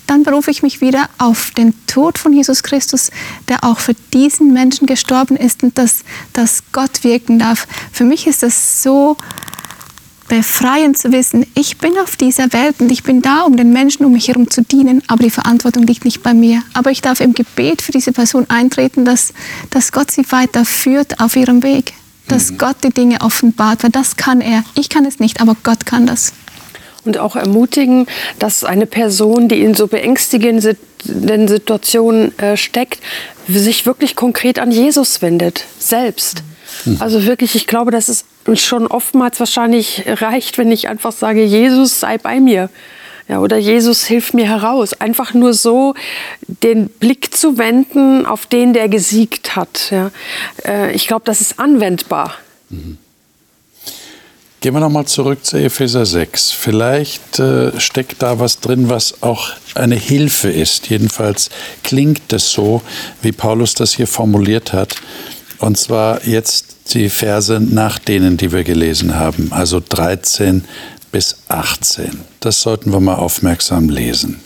dann 0.07 0.23
berufe 0.23 0.51
ich 0.51 0.63
mich 0.63 0.81
wieder 0.81 1.09
auf 1.17 1.51
den 1.51 1.73
Tod 1.87 2.17
von 2.17 2.33
Jesus 2.33 2.63
Christus, 2.63 3.11
der 3.47 3.63
auch 3.63 3.79
für 3.79 3.95
diesen 4.13 4.53
Menschen 4.53 4.85
gestorben 4.85 5.35
ist 5.35 5.63
und 5.63 5.77
dass, 5.77 6.03
dass 6.33 6.63
Gott 6.71 7.03
wirken 7.03 7.39
darf. 7.39 7.67
Für 7.91 8.03
mich 8.03 8.27
ist 8.27 8.43
das 8.43 8.83
so 8.83 9.17
befreiend 10.27 10.97
zu 10.97 11.11
wissen, 11.11 11.45
ich 11.55 11.77
bin 11.77 11.97
auf 11.97 12.15
dieser 12.15 12.51
Welt 12.53 12.75
und 12.79 12.91
ich 12.91 13.03
bin 13.03 13.21
da, 13.21 13.41
um 13.41 13.57
den 13.57 13.73
Menschen 13.73 14.05
um 14.05 14.13
mich 14.13 14.27
herum 14.27 14.49
zu 14.49 14.61
dienen, 14.61 15.01
aber 15.07 15.23
die 15.23 15.29
Verantwortung 15.29 15.83
liegt 15.83 16.05
nicht 16.05 16.23
bei 16.23 16.33
mir. 16.33 16.63
Aber 16.73 16.91
ich 16.91 17.01
darf 17.01 17.19
im 17.19 17.33
Gebet 17.33 17.81
für 17.81 17.91
diese 17.91 18.11
Person 18.11 18.45
eintreten, 18.49 19.05
dass, 19.05 19.33
dass 19.69 19.91
Gott 19.91 20.11
sie 20.11 20.29
weiter 20.31 20.65
führt 20.65 21.19
auf 21.19 21.35
ihrem 21.35 21.63
Weg. 21.63 21.93
Dass 22.27 22.51
mhm. 22.51 22.57
Gott 22.57 22.77
die 22.83 22.89
Dinge 22.89 23.21
offenbart, 23.21 23.83
weil 23.83 23.91
das 23.91 24.15
kann 24.15 24.41
er. 24.41 24.63
Ich 24.75 24.89
kann 24.89 25.05
es 25.05 25.19
nicht, 25.19 25.41
aber 25.41 25.55
Gott 25.63 25.85
kann 25.85 26.07
das. 26.07 26.33
Und 27.05 27.17
auch 27.17 27.35
ermutigen, 27.35 28.07
dass 28.39 28.63
eine 28.63 28.85
Person, 28.85 29.49
die 29.49 29.61
in 29.61 29.75
so 29.75 29.87
beängstigenden 29.87 30.77
Situationen 31.47 32.37
äh, 32.39 32.55
steckt, 32.55 32.99
sich 33.49 33.85
wirklich 33.85 34.15
konkret 34.15 34.57
an 34.57 34.71
Jesus 34.71 35.21
wendet, 35.21 35.65
selbst. 35.79 36.43
Mhm. 36.85 36.97
Also 36.99 37.25
wirklich, 37.25 37.55
ich 37.55 37.67
glaube, 37.67 37.91
das 37.91 38.07
ist 38.07 38.25
schon 38.55 38.87
oftmals 38.87 39.39
wahrscheinlich 39.39 40.03
reicht, 40.05 40.57
wenn 40.57 40.71
ich 40.71 40.87
einfach 40.87 41.11
sage, 41.11 41.43
Jesus 41.43 41.99
sei 41.99 42.17
bei 42.17 42.39
mir. 42.39 42.69
Ja, 43.29 43.39
oder 43.39 43.57
Jesus 43.57 44.03
hilft 44.03 44.33
mir 44.33 44.47
heraus. 44.47 44.93
Einfach 44.93 45.33
nur 45.33 45.53
so 45.53 45.95
den 46.47 46.89
Blick 46.89 47.33
zu 47.33 47.57
wenden 47.57 48.25
auf 48.25 48.45
den, 48.45 48.73
der 48.73 48.89
gesiegt 48.89 49.55
hat. 49.55 49.91
Ja. 49.91 50.11
Äh, 50.65 50.91
ich 50.93 51.07
glaube, 51.07 51.23
das 51.25 51.39
ist 51.39 51.57
anwendbar. 51.57 52.33
Mhm. 52.69 52.97
Gehen 54.63 54.73
wir 54.73 54.79
nochmal 54.79 55.05
zurück 55.05 55.43
zu 55.45 55.57
Epheser 55.57 56.05
6. 56.05 56.51
Vielleicht 56.51 57.37
äh, 57.37 57.77
steckt 57.81 58.21
da 58.21 58.39
was 58.39 58.61
drin, 58.61 58.89
was 58.89 59.21
auch 59.21 59.49
eine 59.75 59.95
Hilfe 59.95 60.49
ist. 60.49 60.89
Jedenfalls 60.89 61.49
klingt 61.83 62.31
es 62.31 62.51
so, 62.51 62.81
wie 63.21 63.33
Paulus 63.33 63.73
das 63.73 63.93
hier 63.93 64.07
formuliert 64.07 64.71
hat. 64.71 64.95
Und 65.63 65.77
zwar 65.77 66.25
jetzt 66.25 66.93
die 66.93 67.07
Verse 67.09 67.57
nach 67.57 67.97
denen, 67.97 68.35
die 68.35 68.51
wir 68.51 68.65
gelesen 68.65 69.15
haben, 69.15 69.53
also 69.53 69.79
13 69.79 70.65
bis 71.13 71.37
18. 71.47 72.19
Das 72.41 72.61
sollten 72.61 72.91
wir 72.91 72.99
mal 72.99 73.15
aufmerksam 73.15 73.87
lesen. 73.87 74.41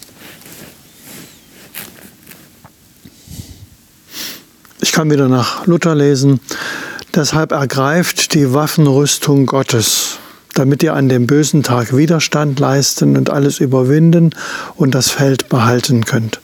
Ich 4.79 4.91
kann 4.91 5.09
wieder 5.09 5.27
nach 5.27 5.65
Luther 5.65 5.95
lesen. 5.95 6.39
Deshalb 7.15 7.51
ergreift 7.51 8.35
die 8.35 8.53
Waffenrüstung 8.53 9.47
Gottes, 9.47 10.19
damit 10.53 10.83
ihr 10.83 10.93
an 10.93 11.09
dem 11.09 11.25
bösen 11.25 11.63
Tag 11.63 11.97
Widerstand 11.97 12.59
leisten 12.59 13.17
und 13.17 13.31
alles 13.31 13.59
überwinden 13.59 14.35
und 14.75 14.93
das 14.93 15.09
Feld 15.09 15.49
behalten 15.49 16.05
könnt. 16.05 16.41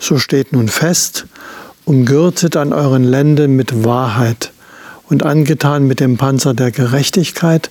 So 0.00 0.18
steht 0.18 0.52
nun 0.52 0.66
fest, 0.66 1.26
umgürtet 1.88 2.54
an 2.54 2.74
euren 2.74 3.02
Lenden 3.02 3.56
mit 3.56 3.82
Wahrheit 3.82 4.52
und 5.08 5.22
angetan 5.22 5.86
mit 5.86 6.00
dem 6.00 6.18
Panzer 6.18 6.52
der 6.52 6.70
Gerechtigkeit 6.70 7.70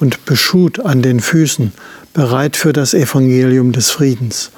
und 0.00 0.24
beschut 0.24 0.80
an 0.80 1.00
den 1.00 1.20
Füßen, 1.20 1.72
bereit 2.12 2.56
für 2.56 2.72
das 2.72 2.92
Evangelium 2.92 3.70
des 3.70 3.90
Friedens. 3.90 4.50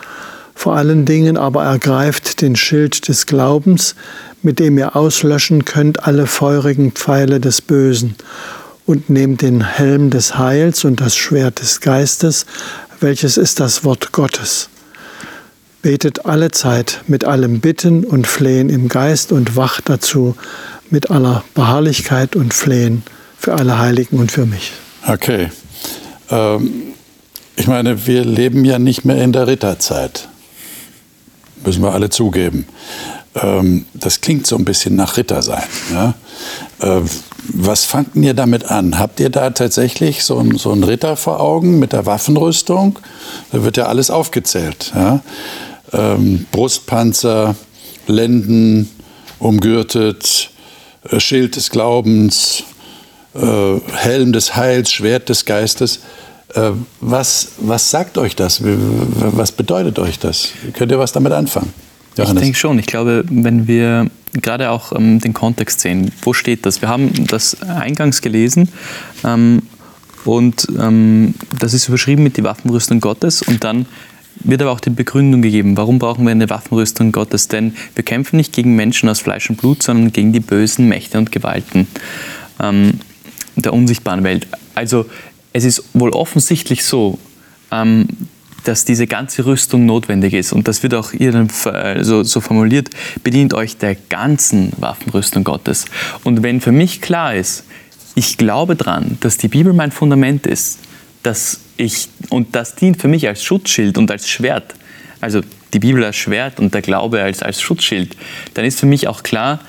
Vor 0.55 0.75
allen 0.75 1.05
Dingen 1.05 1.37
aber 1.37 1.65
ergreift 1.65 2.41
den 2.41 2.57
Schild 2.57 3.07
des 3.09 3.27
Glaubens, 3.27 3.95
mit 4.43 4.59
dem 4.59 4.79
ihr 4.79 4.97
auslöschen 4.97 5.67
könnt 5.67 6.05
alle 6.07 6.27
feurigen 6.27 6.93
Pfeile 6.93 7.41
des 7.41 7.61
Bösen, 7.61 8.15
und 8.87 9.11
nehmt 9.11 9.43
den 9.43 9.63
Helm 9.63 10.09
des 10.09 10.39
Heils 10.39 10.85
und 10.85 11.03
das 11.03 11.15
Schwert 11.15 11.61
des 11.61 11.81
Geistes, 11.81 12.47
welches 13.01 13.37
ist 13.37 13.61
das 13.61 13.85
Wort 13.85 14.13
Gottes. 14.13 14.71
Betet 15.85 16.25
alle 16.25 16.51
Zeit 16.51 17.03
mit 17.09 17.27
allem 17.27 17.61
Bitten 17.61 18.05
und 18.05 18.27
Flehen 18.27 18.71
im 18.71 18.89
Geist 18.89 19.33
und 19.33 19.55
wacht 19.55 19.91
dazu 19.91 20.35
mit 20.89 21.11
aller 21.11 21.45
Beharrlichkeit 21.53 22.37
und 22.37 22.55
Flehen 22.55 23.03
für 23.39 23.53
alle 23.53 23.79
Heiligen 23.79 24.19
und 24.19 24.33
für 24.33 24.47
mich. 24.47 24.73
Okay. 25.07 25.51
Ähm, 26.31 26.95
ich 27.55 27.67
meine, 27.67 28.07
wir 28.07 28.25
leben 28.25 28.65
ja 28.65 28.79
nicht 28.79 29.05
mehr 29.05 29.23
in 29.23 29.33
der 29.33 29.47
Ritterzeit. 29.47 30.27
Müssen 31.67 31.83
wir 31.83 31.93
alle 31.93 32.09
zugeben. 32.09 32.67
Ähm, 33.35 33.85
das 33.93 34.23
klingt 34.23 34.47
so 34.47 34.57
ein 34.57 34.65
bisschen 34.65 34.97
nach 34.97 35.19
Rittersein. 35.19 35.65
Ja? 35.93 36.15
Äh, 36.81 37.03
was 37.49 37.85
fangt 37.85 38.17
ihr 38.17 38.33
damit 38.33 38.71
an? 38.71 38.99
Habt 38.99 39.21
ihr 39.21 39.29
da 39.29 39.51
tatsächlich 39.51 40.25
so, 40.25 40.39
ein, 40.39 40.57
so 40.57 40.73
einen 40.73 40.83
Ritter 40.83 41.19
vor 41.19 41.41
Augen 41.41 41.79
mit 41.79 41.93
der 41.93 42.07
Waffenrüstung? 42.07 42.99
Da 43.53 43.65
wird 43.65 43.77
ja 43.77 43.85
alles 43.85 44.09
aufgezählt. 44.09 44.91
Ja? 44.95 45.21
Ähm, 45.95 46.47
Brustpanzer, 46.51 47.55
Lenden 48.07 48.91
umgürtet, 49.39 50.51
äh, 51.11 51.21
Schild 51.21 51.57
des 51.57 51.71
Glaubens, 51.71 52.65
äh, 53.35 53.81
Helm 53.95 54.33
des 54.33 54.57
Heils, 54.57 54.93
Schwert 54.93 55.29
des 55.29 55.45
Geistes. 55.45 56.01
Äh, 56.55 56.71
was, 57.01 57.53
was 57.59 57.91
sagt 57.91 58.19
euch 58.19 58.37
das? 58.37 58.61
Was 58.63 59.53
bedeutet 59.53 59.99
euch 59.99 60.19
das? 60.19 60.51
Könnt 60.75 60.93
ihr 60.93 60.99
was 60.99 61.13
damit 61.13 61.33
anfangen? 61.33 61.73
Johannes? 62.17 62.35
Ich 62.35 62.47
denke 62.47 62.59
schon. 62.59 62.79
Ich 62.79 62.87
glaube, 62.87 63.25
wenn 63.29 63.67
wir 63.67 64.07
gerade 64.33 64.71
auch 64.71 64.93
ähm, 64.93 65.21
den 65.21 65.35
Kontext 65.35 65.81
sehen, 65.81 66.11
wo 66.23 66.33
steht 66.33 66.65
das? 66.67 66.81
Wir 66.81 66.89
haben 66.89 67.27
das 67.27 67.61
eingangs 67.63 68.21
gelesen 68.21 68.69
ähm, 69.25 69.63
und 70.25 70.67
ähm, 70.79 71.35
das 71.59 71.75
ist 71.75 71.89
überschrieben 71.89 72.23
mit 72.23 72.37
die 72.37 72.45
Waffenrüstung 72.45 73.01
Gottes 73.01 73.43
und 73.43 73.65
dann 73.65 73.87
wird 74.37 74.63
aber 74.63 74.73
auch 74.73 74.81
die 74.81 74.91
Begründung 74.91 75.43
gegeben, 75.43 75.77
warum 75.77 75.99
brauchen 75.99 76.25
wir 76.25 76.33
eine 76.33 76.51
Waffenrüstung 76.51 77.13
Gottes? 77.13 77.49
Denn 77.49 77.75
wir 77.95 78.05
kämpfen 78.05 78.37
nicht 78.37 78.53
gegen 78.53 78.77
Menschen 78.77 79.09
aus 79.09 79.21
Fleisch 79.21 79.49
und 79.49 79.57
Blut, 79.57 79.83
sondern 79.83 80.13
gegen 80.13 80.33
die 80.33 80.41
bösen 80.41 80.89
Mächte 80.89 81.19
und 81.19 81.33
Gewalten 81.33 81.87
ähm, 82.61 83.01
der 83.57 83.73
unsichtbaren 83.73 84.25
Welt. 84.25 84.47
Also 84.75 85.07
es 85.53 85.65
ist 85.65 85.85
wohl 85.95 86.11
offensichtlich 86.11 86.85
so, 86.85 87.19
ähm, 87.71 88.07
dass 88.65 88.85
diese 88.85 89.07
ganze 89.07 89.47
Rüstung 89.47 89.87
notwendig 89.87 90.35
ist. 90.35 90.53
Und 90.53 90.69
das 90.69 90.83
wird 90.83 90.95
auch 90.95 91.13
hier 91.13 91.47
so, 92.01 92.23
so 92.23 92.41
formuliert, 92.41 92.91
bedient 93.23 93.55
euch 93.55 93.77
der 93.77 93.95
ganzen 93.95 94.73
Waffenrüstung 94.79 95.45
Gottes. 95.45 95.85
Und 96.25 96.43
wenn 96.43 96.61
für 96.61 96.73
mich 96.73 97.01
klar 97.01 97.35
ist, 97.35 97.65
ich 98.15 98.39
glaube 98.39 98.75
daran, 98.75 99.19
dass 99.21 99.37
die 99.37 99.49
Bibel 99.49 99.73
mein 99.73 99.93
Fundament 99.93 100.47
ist, 100.47 100.79
dass 101.25 101.61
ich, 101.77 102.09
und 102.31 102.55
das 102.55 102.77
dient 102.77 103.01
für 103.01 103.09
mich 103.09 103.27
als 103.27 103.43
Schutzschild 103.43 103.99
und 103.99 104.11
als 104.11 104.29
Schwert, 104.29 104.75
also 105.21 105.41
die 105.73 105.81
Bibel 105.81 106.05
als 106.05 106.17
Schwert 106.17 106.61
und 106.61 106.73
der 106.73 106.83
Glaube 106.83 107.21
als, 107.21 107.43
als 107.43 107.61
Schutzschild, 107.61 108.17
dann 108.55 108.65
ist 108.65 108.79
für 108.79 108.87
mich 108.87 109.09
auch 109.09 109.25
klar, 109.25 109.61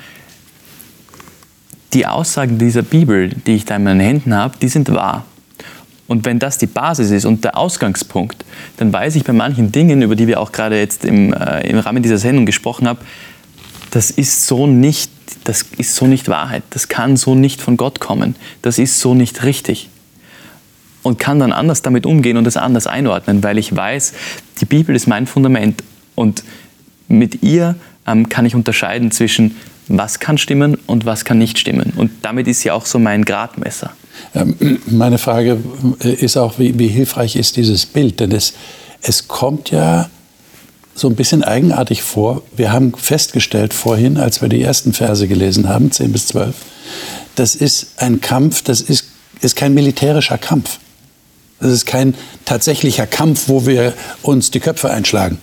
die 1.92 2.06
Aussagen 2.06 2.58
dieser 2.58 2.82
Bibel, 2.82 3.30
die 3.30 3.56
ich 3.56 3.64
da 3.64 3.76
in 3.76 3.84
meinen 3.84 4.00
Händen 4.00 4.34
habe, 4.34 4.54
die 4.60 4.68
sind 4.68 4.92
wahr. 4.92 5.24
Und 6.06 6.24
wenn 6.24 6.38
das 6.38 6.58
die 6.58 6.66
Basis 6.66 7.10
ist 7.10 7.24
und 7.24 7.42
der 7.42 7.56
Ausgangspunkt, 7.56 8.44
dann 8.76 8.92
weiß 8.92 9.16
ich 9.16 9.24
bei 9.24 9.32
manchen 9.32 9.72
Dingen, 9.72 10.02
über 10.02 10.14
die 10.14 10.26
wir 10.26 10.40
auch 10.40 10.52
gerade 10.52 10.78
jetzt 10.78 11.04
im, 11.04 11.32
äh, 11.32 11.68
im 11.68 11.78
Rahmen 11.78 12.02
dieser 12.02 12.18
Sendung 12.18 12.46
gesprochen 12.46 12.86
haben, 12.86 12.98
das 13.90 14.10
ist 14.10 14.46
so 14.46 14.66
nicht, 14.66 15.10
das 15.44 15.62
ist 15.78 15.96
so 15.96 16.06
nicht 16.06 16.28
Wahrheit. 16.28 16.62
Das 16.70 16.88
kann 16.88 17.16
so 17.16 17.34
nicht 17.34 17.60
von 17.60 17.76
Gott 17.76 17.98
kommen. 17.98 18.36
Das 18.62 18.78
ist 18.78 19.00
so 19.00 19.14
nicht 19.14 19.42
richtig. 19.42 19.88
Und 21.06 21.20
kann 21.20 21.38
dann 21.38 21.52
anders 21.52 21.82
damit 21.82 22.04
umgehen 22.04 22.36
und 22.36 22.44
das 22.44 22.56
anders 22.56 22.88
einordnen, 22.88 23.44
weil 23.44 23.58
ich 23.58 23.74
weiß, 23.74 24.12
die 24.60 24.64
Bibel 24.64 24.96
ist 24.96 25.06
mein 25.06 25.28
Fundament 25.28 25.84
und 26.16 26.42
mit 27.06 27.44
ihr 27.44 27.76
ähm, 28.08 28.28
kann 28.28 28.44
ich 28.44 28.56
unterscheiden 28.56 29.12
zwischen 29.12 29.54
was 29.88 30.18
kann 30.18 30.36
stimmen 30.36 30.78
und 30.86 31.06
was 31.06 31.24
kann 31.24 31.38
nicht 31.38 31.58
stimmen. 31.58 31.92
Und 31.94 32.10
damit 32.22 32.48
ist 32.48 32.60
sie 32.60 32.72
auch 32.72 32.86
so 32.86 32.98
mein 32.98 33.24
Gradmesser. 33.24 33.92
Ähm, 34.34 34.80
meine 34.86 35.18
Frage 35.18 35.58
ist 36.00 36.36
auch, 36.36 36.58
wie, 36.58 36.76
wie, 36.78 36.88
hilfreich 36.88 37.36
ist 37.36 37.56
dieses 37.56 37.86
Bild? 37.86 38.18
Denn 38.18 38.32
es, 38.32 38.54
es 39.00 39.28
kommt 39.28 39.70
ja 39.70 40.10
so 40.96 41.08
ein 41.08 41.14
bisschen 41.14 41.44
eigenartig 41.44 42.02
vor. 42.02 42.42
Wir 42.56 42.72
haben 42.72 42.94
festgestellt 42.94 43.74
vorhin, 43.74 44.16
als 44.16 44.42
wir 44.42 44.48
die 44.48 44.62
ersten 44.62 44.92
Verse 44.92 45.28
gelesen 45.28 45.68
haben, 45.68 45.92
10 45.92 46.10
bis 46.10 46.26
12, 46.28 46.54
das 47.36 47.54
ist 47.54 47.92
ein 47.98 48.20
Kampf, 48.20 48.62
das 48.62 48.80
ist, 48.80 49.04
ist 49.40 49.54
kein 49.54 49.74
militärischer 49.74 50.38
Kampf. 50.38 50.78
Das 51.60 51.70
ist 51.70 51.86
kein 51.86 52.14
tatsächlicher 52.44 53.06
Kampf, 53.06 53.48
wo 53.48 53.66
wir 53.66 53.94
uns 54.22 54.50
die 54.50 54.60
Köpfe 54.60 54.90
einschlagen. 54.90 55.38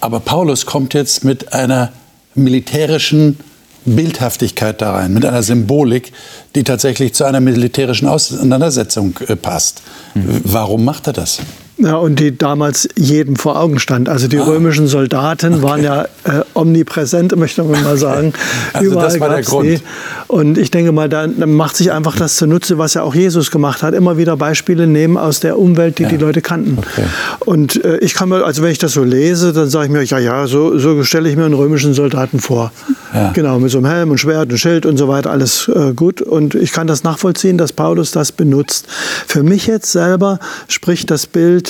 Aber 0.00 0.20
Paulus 0.20 0.66
kommt 0.66 0.94
jetzt 0.94 1.24
mit 1.24 1.52
einer 1.52 1.92
militärischen 2.34 3.38
Bildhaftigkeit 3.84 4.80
da 4.80 4.92
rein, 4.92 5.12
mit 5.12 5.24
einer 5.24 5.42
Symbolik, 5.42 6.12
die 6.54 6.64
tatsächlich 6.64 7.14
zu 7.14 7.24
einer 7.24 7.40
militärischen 7.40 8.08
Auseinandersetzung 8.08 9.18
äh, 9.26 9.36
passt. 9.36 9.82
Mhm. 10.14 10.40
Warum 10.44 10.84
macht 10.84 11.06
er 11.06 11.12
das? 11.12 11.38
Ja, 11.82 11.96
und 11.96 12.20
die 12.20 12.36
damals 12.36 12.88
jedem 12.94 13.36
vor 13.36 13.58
Augen 13.58 13.78
stand. 13.78 14.08
Also 14.08 14.28
die 14.28 14.38
ah. 14.38 14.44
römischen 14.44 14.86
Soldaten 14.86 15.54
okay. 15.54 15.62
waren 15.62 15.82
ja 15.82 16.02
äh, 16.24 16.42
omnipräsent, 16.52 17.34
möchte 17.36 17.64
man 17.64 17.82
mal 17.82 17.96
sagen. 17.96 18.34
also 18.74 18.90
Überall 18.90 19.06
das 19.06 19.20
war 19.20 19.30
der 19.30 19.42
Grund. 19.42 19.66
Die. 19.66 19.80
Und 20.26 20.58
ich 20.58 20.70
denke 20.70 20.92
mal, 20.92 21.08
da, 21.08 21.26
da, 21.26 21.46
macht 21.46 21.76
sich 21.76 21.90
einfach 21.90 22.16
das 22.16 22.36
zunutze, 22.36 22.76
was 22.76 22.94
ja 22.94 23.02
auch 23.02 23.14
Jesus 23.14 23.50
gemacht 23.50 23.82
hat, 23.82 23.94
immer 23.94 24.18
wieder 24.18 24.36
Beispiele 24.36 24.86
nehmen 24.86 25.16
aus 25.16 25.40
der 25.40 25.58
Umwelt, 25.58 25.98
die 25.98 26.02
ja. 26.02 26.08
die 26.10 26.18
Leute 26.18 26.42
kannten. 26.42 26.76
Okay. 26.78 27.04
Und 27.40 27.82
äh, 27.82 27.96
ich 27.98 28.12
kann 28.12 28.28
mir, 28.28 28.44
also 28.44 28.62
wenn 28.62 28.70
ich 28.70 28.78
das 28.78 28.92
so 28.92 29.02
lese, 29.02 29.52
dann 29.54 29.70
sage 29.70 29.86
ich 29.86 29.90
mir, 29.90 30.02
ja, 30.02 30.18
ja, 30.18 30.46
so, 30.46 30.78
so 30.78 31.02
stelle 31.02 31.30
ich 31.30 31.36
mir 31.36 31.46
einen 31.46 31.54
römischen 31.54 31.94
Soldaten 31.94 32.40
vor. 32.40 32.72
Ja. 33.14 33.30
Genau, 33.32 33.58
mit 33.58 33.70
so 33.70 33.78
einem 33.78 33.86
Helm 33.86 34.10
und 34.10 34.18
Schwert 34.18 34.52
und 34.52 34.58
Schild 34.58 34.86
und 34.86 34.96
so 34.98 35.08
weiter, 35.08 35.30
alles 35.30 35.68
äh, 35.68 35.94
gut. 35.94 36.20
Und 36.20 36.54
ich 36.54 36.72
kann 36.72 36.86
das 36.86 37.04
nachvollziehen, 37.04 37.56
dass 37.58 37.72
Paulus 37.72 38.10
das 38.10 38.32
benutzt. 38.32 38.86
Für 39.26 39.42
mich 39.42 39.66
jetzt 39.66 39.90
selber 39.90 40.38
spricht 40.68 41.10
das 41.10 41.26
Bild 41.26 41.69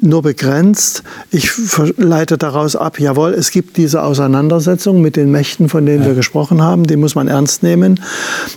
nur 0.00 0.22
begrenzt. 0.22 1.02
Ich 1.30 1.50
leite 1.96 2.38
daraus 2.38 2.76
ab, 2.76 3.00
jawohl, 3.00 3.34
es 3.34 3.50
gibt 3.50 3.76
diese 3.76 4.02
Auseinandersetzung 4.02 5.00
mit 5.00 5.16
den 5.16 5.30
Mächten, 5.30 5.68
von 5.68 5.86
denen 5.86 6.02
ja. 6.02 6.08
wir 6.08 6.14
gesprochen 6.14 6.62
haben, 6.62 6.84
die 6.84 6.96
muss 6.96 7.14
man 7.14 7.28
ernst 7.28 7.62
nehmen. 7.62 8.00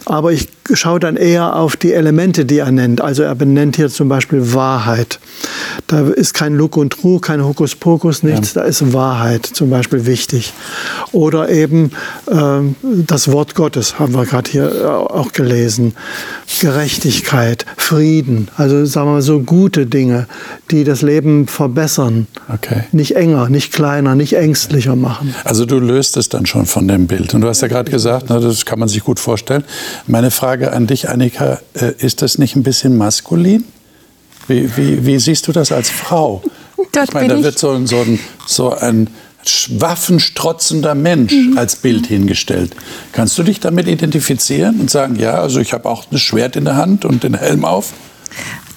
Aber 0.05 0.31
ich 0.31 0.49
schaue 0.73 0.99
dann 0.99 1.17
eher 1.17 1.55
auf 1.55 1.75
die 1.75 1.93
Elemente, 1.93 2.45
die 2.45 2.59
er 2.59 2.71
nennt. 2.71 3.01
Also 3.01 3.23
er 3.23 3.35
benennt 3.35 3.75
hier 3.75 3.89
zum 3.89 4.09
Beispiel 4.09 4.53
Wahrheit. 4.53 5.19
Da 5.87 6.07
ist 6.07 6.33
kein 6.33 6.55
Look 6.55 6.77
und 6.77 6.93
Trug, 6.93 7.23
kein 7.23 7.43
Hokuspokus, 7.43 8.23
nichts. 8.23 8.53
Ja. 8.53 8.61
Da 8.61 8.67
ist 8.67 8.93
Wahrheit 8.93 9.45
zum 9.45 9.69
Beispiel 9.69 10.05
wichtig. 10.05 10.53
Oder 11.11 11.49
eben 11.49 11.91
äh, 12.27 12.59
das 13.07 13.31
Wort 13.31 13.55
Gottes 13.55 13.99
haben 13.99 14.13
wir 14.13 14.25
gerade 14.25 14.49
hier 14.49 14.71
äh, 14.71 14.85
auch 14.85 15.31
gelesen. 15.33 15.93
Gerechtigkeit, 16.59 17.65
Frieden, 17.77 18.49
also 18.57 18.85
sagen 18.85 19.07
wir 19.07 19.13
mal 19.13 19.21
so 19.21 19.39
gute 19.39 19.85
Dinge, 19.85 20.27
die 20.69 20.83
das 20.83 21.01
Leben 21.01 21.30
verbessern. 21.47 22.27
Okay. 22.53 22.83
Nicht 22.91 23.15
enger, 23.15 23.49
nicht 23.49 23.73
kleiner, 23.73 24.15
nicht 24.15 24.33
ängstlicher 24.33 24.95
machen. 24.95 25.35
Also 25.43 25.65
du 25.65 25.79
löst 25.79 26.17
es 26.17 26.29
dann 26.29 26.45
schon 26.45 26.65
von 26.65 26.87
dem 26.87 27.07
Bild. 27.07 27.33
Und 27.33 27.41
du 27.41 27.47
hast 27.47 27.61
ja 27.61 27.67
gerade 27.67 27.91
gesagt, 27.91 28.27
na, 28.29 28.39
das 28.39 28.65
kann 28.65 28.79
man 28.79 28.87
sich 28.87 29.03
gut 29.03 29.19
vorstellen. 29.19 29.63
Meine 30.07 30.31
Frage 30.31 30.71
an 30.73 30.87
dich, 30.87 31.09
Annika, 31.09 31.59
äh, 31.73 31.93
ist 31.97 32.21
das 32.21 32.37
nicht 32.37 32.55
ein 32.55 32.63
bisschen 32.63 32.97
maskulin? 32.97 33.63
Wie, 34.47 34.75
wie, 34.75 35.05
wie 35.05 35.19
siehst 35.19 35.47
du 35.47 35.51
das 35.51 35.71
als 35.71 35.89
Frau? 35.89 36.41
Dort 36.91 37.09
ich 37.09 37.13
meine, 37.13 37.35
da 37.35 37.43
wird 37.43 37.59
so, 37.59 37.85
so 37.85 38.01
ein, 38.01 38.19
so 38.45 38.73
ein 38.73 39.07
waffenstrotzender 39.69 40.95
Mensch 40.95 41.33
mhm. 41.33 41.57
als 41.57 41.75
Bild 41.75 42.07
hingestellt. 42.07 42.75
Kannst 43.11 43.37
du 43.37 43.43
dich 43.43 43.59
damit 43.59 43.87
identifizieren 43.87 44.79
und 44.79 44.89
sagen, 44.89 45.15
ja, 45.15 45.33
also 45.33 45.59
ich 45.59 45.73
habe 45.73 45.87
auch 45.89 46.11
ein 46.11 46.17
Schwert 46.17 46.55
in 46.55 46.65
der 46.65 46.75
Hand 46.75 47.05
und 47.05 47.23
den 47.23 47.33
Helm 47.33 47.65
auf? 47.65 47.93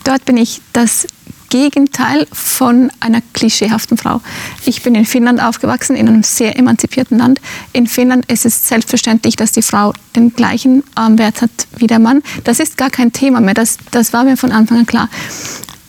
Dort 0.05 0.25
bin 0.27 0.37
ich 0.37 0.61
das 0.73 1.07
Gegenteil 1.55 2.27
von 2.33 2.91
einer 2.99 3.21
klischeehaften 3.33 3.97
Frau. 3.97 4.21
Ich 4.67 4.83
bin 4.83 4.97
in 4.97 5.05
Finnland 5.05 5.41
aufgewachsen, 5.41 5.95
in 5.95 6.09
einem 6.09 6.25
sehr 6.25 6.59
emanzipierten 6.59 7.17
Land. 7.17 7.41
In 7.73 7.87
Finnland 7.87 8.27
ist 8.27 8.45
es 8.45 8.67
selbstverständlich, 8.67 9.37
dass 9.37 9.53
die 9.53 9.63
Frau 9.63 9.93
den 10.17 10.35
gleichen 10.35 10.83
Armwert 10.97 11.43
hat 11.43 11.53
wie 11.77 11.87
der 11.87 12.01
Mann. 12.01 12.25
Das 12.43 12.59
ist 12.59 12.77
gar 12.77 12.91
kein 12.91 13.13
Thema 13.13 13.41
mehr, 13.41 13.55
das, 13.55 13.79
das 13.93 14.13
war 14.13 14.25
mir 14.25 14.37
von 14.37 14.51
Anfang 14.51 14.79
an 14.79 14.87
klar. 14.87 15.09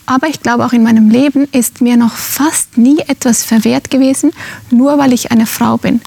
Aber 0.05 0.27
ich 0.27 0.39
glaube, 0.41 0.63
auch 0.67 0.73
in 0.73 0.83
meinem 0.83 1.09
Leben 1.09 1.47
ist 1.51 1.81
mir 1.81 1.97
noch 1.97 2.13
fast 2.13 2.77
nie 2.77 2.99
etwas 2.99 3.43
verwehrt 3.43 3.89
gewesen, 3.89 4.33
nur 4.69 4.99
weil 4.99 5.13
ich 5.13 5.31
eine 5.31 5.47
Frau 5.47 5.77
bin. 5.77 5.99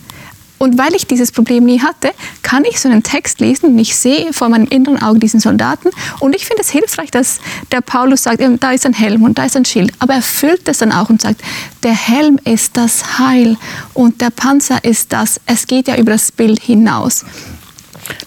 Und 0.59 0.77
weil 0.79 0.95
ich 0.95 1.07
dieses 1.07 1.33
Problem 1.33 1.65
nie 1.65 1.81
hatte, 1.81 2.11
kann 2.43 2.65
ich 2.65 2.81
so 2.81 2.89
einen 2.89 3.03
Text 3.03 3.41
lesen 3.41 3.67
und 3.67 3.79
ich 3.79 3.95
sehe 3.97 4.33
vor 4.33 4.49
meinem 4.49 4.67
inneren 4.67 5.01
Auge 5.01 5.21
diesen 5.21 5.41
Soldaten. 5.41 5.91
Und 6.21 6.35
ich 6.35 6.45
finde 6.45 6.63
es 6.63 6.71
hilfreich, 6.71 7.11
dass 7.11 7.41
der 7.73 7.81
Paulus 7.81 8.25
sagt, 8.25 8.43
da 8.61 8.73
ist 8.73 8.85
ein 8.87 8.95
Helm 8.95 9.23
und 9.23 9.39
da 9.39 9.45
ist 9.45 9.57
ein 9.57 9.65
Schild. 9.65 9.93
Aber 10.01 10.15
er 10.15 10.23
füllt 10.23 10.69
es 10.69 10.79
dann 10.79 10.93
auch 10.93 11.11
und 11.11 11.23
sagt, 11.23 11.43
der 11.83 11.95
Helm 11.95 12.39
ist 12.45 12.77
das 12.77 13.19
Heil 13.19 13.57
und 13.95 14.21
der 14.21 14.31
Panzer 14.31 14.83
ist 14.85 15.13
das. 15.13 15.41
Es 15.47 15.67
geht 15.67 15.89
ja 15.89 15.97
über 15.97 16.13
das 16.13 16.33
Bild 16.33 16.61
hinaus. 16.61 17.25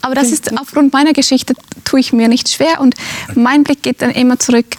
Aber 0.02 0.16
das 0.16 0.32
ist 0.32 0.58
aufgrund 0.60 0.94
meiner 0.94 1.14
Geschichte 1.14 1.56
tue 1.84 2.00
ich 2.00 2.14
mir 2.14 2.28
nicht 2.28 2.50
schwer 2.50 2.80
und 2.80 2.96
mein 3.36 3.64
Blick 3.64 3.82
geht 3.82 4.02
dann 4.02 4.12
immer 4.12 4.40
zurück 4.40 4.78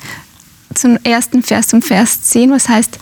zum 0.75 0.97
ersten 1.05 1.43
Vers, 1.43 1.69
zum 1.69 1.83
Vers 1.83 2.23
10, 2.23 2.51
was 2.51 2.69
heißt, 2.69 2.99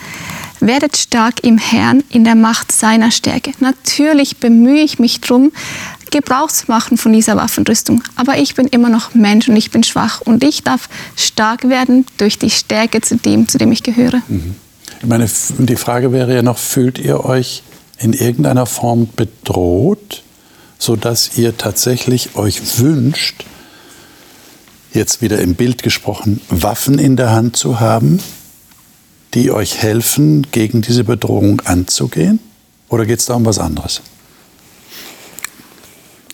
werdet 0.61 0.97
stark 0.97 1.43
im 1.43 1.59
Herrn 1.59 2.03
in 2.11 2.25
der 2.25 2.35
Macht 2.35 2.73
seiner 2.73 3.11
Stärke. 3.11 3.53
Natürlich 3.61 4.39
bemühe 4.39 4.83
ich 4.83 4.99
mich 4.99 5.21
darum, 5.21 5.53
Gebrauch 6.11 6.51
zu 6.51 6.67
machen 6.67 6.97
von 6.97 7.13
dieser 7.13 7.37
Waffenrüstung. 7.37 8.03
Aber 8.17 8.39
ich 8.39 8.55
bin 8.55 8.67
immer 8.67 8.89
noch 8.89 9.15
Mensch 9.15 9.49
und 9.49 9.57
ich 9.57 9.71
bin 9.71 9.83
schwach 9.83 10.21
und 10.21 10.43
ich 10.43 10.63
darf 10.63 10.89
stark 11.17 11.69
werden 11.69 12.07
durch 12.17 12.39
die 12.39 12.51
Stärke 12.51 13.01
zu 13.01 13.17
dem, 13.17 13.49
zu 13.49 13.59
dem 13.59 13.73
ich 13.73 13.83
gehöre. 13.83 14.21
Mhm. 14.29 14.57
Ich 15.01 15.07
meine, 15.07 15.29
die 15.59 15.77
Frage 15.77 16.13
wäre 16.13 16.35
ja 16.35 16.43
noch, 16.43 16.59
fühlt 16.59 16.99
ihr 16.99 17.25
euch 17.25 17.63
in 17.99 18.13
irgendeiner 18.13 18.67
Form 18.67 19.09
bedroht, 19.15 20.23
sodass 20.79 21.39
ihr 21.39 21.57
tatsächlich 21.57 22.35
euch 22.35 22.79
wünscht, 22.79 23.45
jetzt 24.93 25.23
wieder 25.23 25.39
im 25.39 25.55
Bild 25.55 25.83
gesprochen, 25.83 26.41
Waffen 26.51 26.99
in 26.99 27.17
der 27.17 27.31
Hand 27.31 27.57
zu 27.57 27.81
haben, 27.81 28.21
die 29.35 29.51
euch 29.51 29.79
helfen, 29.79 30.47
gegen 30.51 30.83
diese 30.83 31.05
Bedrohung 31.05 31.61
anzugehen? 31.65 32.41
Oder 32.89 33.07
geht 33.07 33.21
es 33.21 33.27
da 33.27 33.35
um 33.35 33.47
was 33.47 33.59
anderes? 33.59 34.03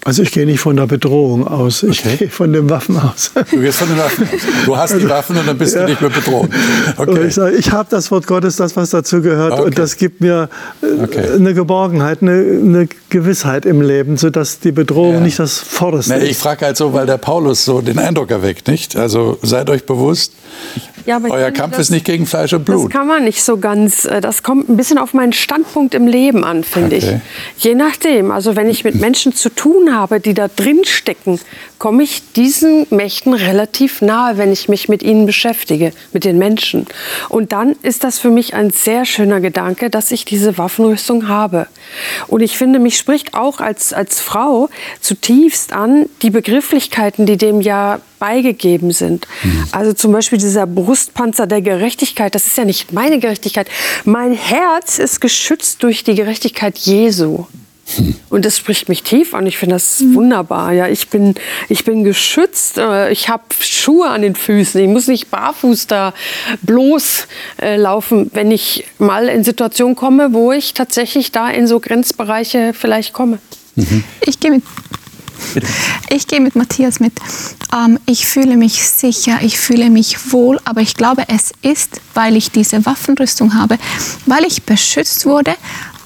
Also 0.06 0.22
ich 0.22 0.30
gehe 0.30 0.46
nicht 0.46 0.60
von 0.60 0.76
der 0.76 0.86
Bedrohung 0.86 1.48
aus, 1.48 1.82
ich 1.82 1.98
okay. 2.06 2.16
gehe 2.16 2.28
von 2.28 2.52
den 2.52 2.70
Waffen 2.70 2.96
aus. 2.96 3.32
Du 3.50 3.60
gehst 3.60 3.78
von 3.78 3.88
den 3.88 3.98
Waffen 3.98 4.22
aus. 4.22 4.40
Du 4.64 4.76
hast 4.76 4.94
die 4.94 5.08
Waffen 5.08 5.36
und 5.36 5.48
dann 5.48 5.58
bist 5.58 5.74
ja. 5.74 5.82
du 5.82 5.88
nicht 5.88 6.00
mehr 6.00 6.10
bedroht. 6.10 6.48
Okay. 6.96 7.26
ich 7.26 7.36
ich 7.36 7.72
habe 7.72 7.88
das 7.90 8.12
Wort 8.12 8.28
Gottes, 8.28 8.54
das, 8.54 8.76
was 8.76 8.90
dazu 8.90 9.20
gehört, 9.20 9.54
okay. 9.54 9.62
und 9.62 9.76
das 9.76 9.96
gibt 9.96 10.20
mir 10.20 10.48
äh, 10.80 11.34
eine 11.34 11.54
Geborgenheit, 11.54 12.22
eine, 12.22 12.34
eine, 12.34 12.88
Gewissheit 13.08 13.66
im 13.66 13.82
Leben, 13.82 14.16
sodass 14.16 14.60
die 14.60 14.70
Bedrohung 14.70 15.14
ja. 15.14 15.20
nicht 15.20 15.40
das 15.40 15.58
Vorderste 15.58 16.14
ist. 16.14 16.30
Ich 16.30 16.38
frage 16.38 16.66
halt 16.66 16.76
so, 16.76 16.92
weil 16.92 17.06
der 17.06 17.18
Paulus 17.18 17.64
so 17.64 17.80
den 17.80 17.98
Eindruck 17.98 18.30
erweckt, 18.30 18.68
nicht? 18.68 18.94
Also 18.94 19.38
seid 19.42 19.70
euch 19.70 19.86
bewusst, 19.86 20.34
ja, 21.06 21.20
Euer 21.22 21.50
Kampf 21.50 21.72
das, 21.72 21.86
ist 21.86 21.90
nicht 21.90 22.04
gegen 22.04 22.26
Fleisch 22.26 22.52
und 22.52 22.64
Blut. 22.64 22.86
Das 22.86 22.90
kann 22.90 23.06
man 23.06 23.24
nicht 23.24 23.42
so 23.42 23.56
ganz. 23.58 24.04
Äh, 24.04 24.20
das 24.20 24.42
kommt 24.42 24.68
ein 24.68 24.76
bisschen 24.76 24.98
auf 24.98 25.14
meinen 25.14 25.32
Standpunkt 25.32 25.94
im 25.94 26.06
Leben 26.06 26.44
an, 26.44 26.64
finde 26.64 26.96
okay. 26.96 27.20
ich. 27.56 27.64
Je 27.64 27.74
nachdem. 27.74 28.30
Also 28.30 28.56
wenn 28.56 28.68
ich 28.68 28.84
mit 28.84 28.96
Menschen 28.96 29.34
zu 29.34 29.48
tun 29.48 29.94
habe, 29.94 30.20
die 30.20 30.34
da 30.34 30.48
drin 30.48 30.84
stecken, 30.84 31.40
komme 31.78 32.02
ich 32.02 32.32
diesen 32.32 32.86
Mächten 32.90 33.34
relativ 33.34 34.02
nahe, 34.02 34.38
wenn 34.38 34.52
ich 34.52 34.68
mich 34.68 34.88
mit 34.88 35.02
ihnen 35.02 35.26
beschäftige, 35.26 35.92
mit 36.12 36.24
den 36.24 36.38
Menschen. 36.38 36.86
Und 37.28 37.52
dann 37.52 37.76
ist 37.82 38.04
das 38.04 38.18
für 38.18 38.30
mich 38.30 38.54
ein 38.54 38.70
sehr 38.70 39.04
schöner 39.04 39.40
Gedanke, 39.40 39.90
dass 39.90 40.10
ich 40.10 40.24
diese 40.24 40.58
Waffenrüstung 40.58 41.28
habe. 41.28 41.66
Und 42.26 42.40
ich 42.40 42.56
finde, 42.56 42.78
mich 42.78 42.96
spricht 42.96 43.34
auch 43.34 43.60
als, 43.60 43.92
als 43.92 44.20
Frau 44.20 44.68
zutiefst 45.00 45.72
an 45.72 46.06
die 46.22 46.30
Begrifflichkeiten, 46.30 47.26
die 47.26 47.36
dem 47.36 47.60
ja 47.60 48.00
beigegeben 48.18 48.92
sind. 48.92 49.26
Mhm. 49.42 49.68
Also 49.72 49.92
zum 49.92 50.12
Beispiel 50.12 50.38
dieser 50.38 50.66
Brustpanzer 50.66 51.46
der 51.46 51.62
Gerechtigkeit, 51.62 52.34
das 52.34 52.46
ist 52.46 52.58
ja 52.58 52.64
nicht 52.64 52.92
meine 52.92 53.18
Gerechtigkeit. 53.18 53.68
Mein 54.04 54.32
Herz 54.32 54.98
ist 54.98 55.20
geschützt 55.20 55.82
durch 55.82 56.04
die 56.04 56.14
Gerechtigkeit 56.14 56.78
Jesu. 56.78 57.46
Hm. 57.94 58.16
Und 58.30 58.44
das 58.44 58.58
spricht 58.58 58.88
mich 58.88 59.02
tief 59.04 59.32
an. 59.32 59.46
Ich 59.46 59.58
finde 59.58 59.76
das 59.76 60.00
hm. 60.00 60.14
wunderbar. 60.14 60.72
Ja, 60.72 60.88
ich 60.88 61.08
bin, 61.08 61.34
ich 61.68 61.84
bin 61.84 62.02
geschützt. 62.02 62.78
Äh, 62.78 63.12
ich 63.12 63.28
habe 63.28 63.44
Schuhe 63.60 64.08
an 64.08 64.22
den 64.22 64.34
Füßen. 64.34 64.80
Ich 64.80 64.88
muss 64.88 65.06
nicht 65.06 65.30
barfuß 65.30 65.86
da 65.86 66.12
bloß 66.62 67.28
äh, 67.62 67.76
laufen, 67.76 68.30
wenn 68.34 68.50
ich 68.50 68.84
mal 68.98 69.28
in 69.28 69.44
Situationen 69.44 69.94
komme, 69.94 70.32
wo 70.32 70.50
ich 70.52 70.74
tatsächlich 70.74 71.30
da 71.30 71.48
in 71.48 71.66
so 71.66 71.78
Grenzbereiche 71.78 72.72
vielleicht 72.74 73.12
komme. 73.12 73.38
Mhm. 73.76 74.02
Ich 74.22 74.40
gehe 74.40 74.50
mit 74.50 74.64
ich 76.08 76.26
gehe 76.26 76.40
mit 76.40 76.56
Matthias 76.56 77.00
mit. 77.00 77.12
Ähm, 77.72 77.98
ich 78.06 78.26
fühle 78.26 78.56
mich 78.56 78.82
sicher, 78.86 79.38
ich 79.42 79.58
fühle 79.58 79.90
mich 79.90 80.32
wohl, 80.32 80.60
aber 80.64 80.80
ich 80.80 80.94
glaube, 80.94 81.24
es 81.28 81.52
ist, 81.62 82.00
weil 82.14 82.36
ich 82.36 82.50
diese 82.50 82.86
Waffenrüstung 82.86 83.54
habe, 83.54 83.78
weil 84.26 84.44
ich 84.44 84.62
beschützt 84.64 85.26
wurde. 85.26 85.54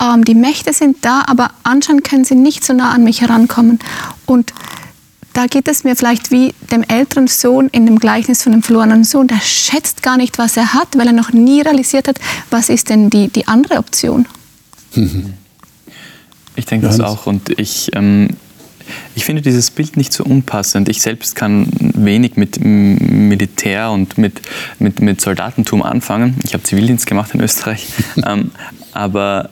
Ähm, 0.01 0.25
die 0.25 0.35
Mächte 0.35 0.73
sind 0.73 1.05
da, 1.05 1.25
aber 1.27 1.51
anscheinend 1.63 2.05
können 2.05 2.25
sie 2.25 2.35
nicht 2.35 2.65
so 2.65 2.73
nah 2.73 2.93
an 2.93 3.05
mich 3.05 3.21
herankommen. 3.21 3.79
Und 4.27 4.53
da 5.33 5.47
geht 5.47 5.69
es 5.69 5.85
mir 5.85 5.95
vielleicht 5.95 6.31
wie 6.31 6.55
dem 6.71 6.83
älteren 6.83 7.29
Sohn 7.29 7.69
in 7.69 7.87
dem 7.87 7.99
Gleichnis 7.99 8.43
von 8.43 8.53
dem 8.53 8.63
verlorenen 8.63 9.05
Sohn. 9.05 9.29
Der 9.29 9.41
schätzt 9.41 10.03
gar 10.03 10.17
nicht, 10.17 10.39
was 10.39 10.57
er 10.57 10.75
hat, 10.75 10.97
weil 10.97 11.07
er 11.07 11.13
noch 11.13 11.33
nie 11.33 11.61
realisiert 11.61 12.09
hat, 12.09 12.19
was 12.51 12.69
ist 12.69 12.89
denn 12.89 13.11
die, 13.11 13.29
die 13.29 13.47
andere 13.47 13.79
Option. 13.79 14.27
Ich 16.57 16.67
denke 16.67 16.89
das 16.89 17.01
auch 17.01 17.27
und 17.27 17.59
ich 17.59 17.91
ähm, 17.95 18.29
ich 19.15 19.25
finde 19.25 19.43
dieses 19.43 19.71
Bild 19.71 19.97
nicht 19.97 20.13
so 20.13 20.25
unpassend. 20.25 20.89
Ich 20.89 21.03
selbst 21.03 21.37
kann 21.37 21.69
wenig 21.81 22.37
mit 22.37 22.65
Militär 22.65 23.91
und 23.91 24.19
mit, 24.19 24.43
mit, 24.79 25.01
mit 25.01 25.21
Soldatentum 25.21 25.83
anfangen. 25.83 26.37
Ich 26.45 26.55
habe 26.55 26.63
Zivildienst 26.63 27.07
gemacht 27.07 27.35
in 27.35 27.41
Österreich. 27.41 27.87
ähm, 28.27 28.51
aber 28.93 29.51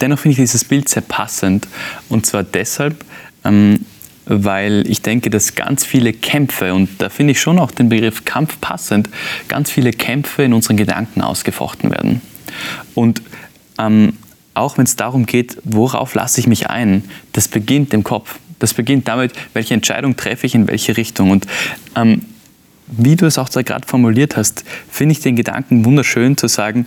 dennoch 0.00 0.18
finde 0.18 0.32
ich 0.32 0.38
dieses 0.38 0.64
Bild 0.64 0.88
sehr 0.88 1.02
passend. 1.02 1.68
Und 2.08 2.26
zwar 2.26 2.42
deshalb, 2.42 3.04
ähm, 3.44 3.80
weil 4.26 4.84
ich 4.88 5.02
denke, 5.02 5.30
dass 5.30 5.54
ganz 5.54 5.84
viele 5.84 6.12
Kämpfe, 6.12 6.74
und 6.74 6.88
da 6.98 7.08
finde 7.08 7.32
ich 7.32 7.40
schon 7.40 7.58
auch 7.58 7.70
den 7.70 7.88
Begriff 7.88 8.24
Kampf 8.24 8.60
passend, 8.60 9.08
ganz 9.48 9.70
viele 9.70 9.92
Kämpfe 9.92 10.42
in 10.42 10.52
unseren 10.52 10.76
Gedanken 10.76 11.22
ausgefochten 11.22 11.90
werden. 11.90 12.20
Und 12.94 13.22
ähm, 13.78 14.14
auch 14.56 14.78
wenn 14.78 14.84
es 14.84 14.96
darum 14.96 15.26
geht, 15.26 15.58
worauf 15.64 16.14
lasse 16.14 16.40
ich 16.40 16.46
mich 16.46 16.68
ein, 16.68 17.04
das 17.32 17.48
beginnt 17.48 17.92
im 17.94 18.04
Kopf. 18.04 18.38
Das 18.58 18.72
beginnt 18.74 19.06
damit, 19.08 19.32
welche 19.52 19.74
Entscheidung 19.74 20.16
treffe 20.16 20.46
ich 20.46 20.54
in 20.54 20.66
welche 20.66 20.96
Richtung. 20.96 21.30
Und 21.30 21.46
ähm, 21.94 22.22
wie 22.86 23.16
du 23.16 23.26
es 23.26 23.38
auch 23.38 23.50
gerade 23.50 23.86
formuliert 23.86 24.36
hast, 24.36 24.64
finde 24.90 25.12
ich 25.12 25.20
den 25.20 25.36
Gedanken 25.36 25.84
wunderschön 25.84 26.36
zu 26.36 26.48
sagen, 26.48 26.86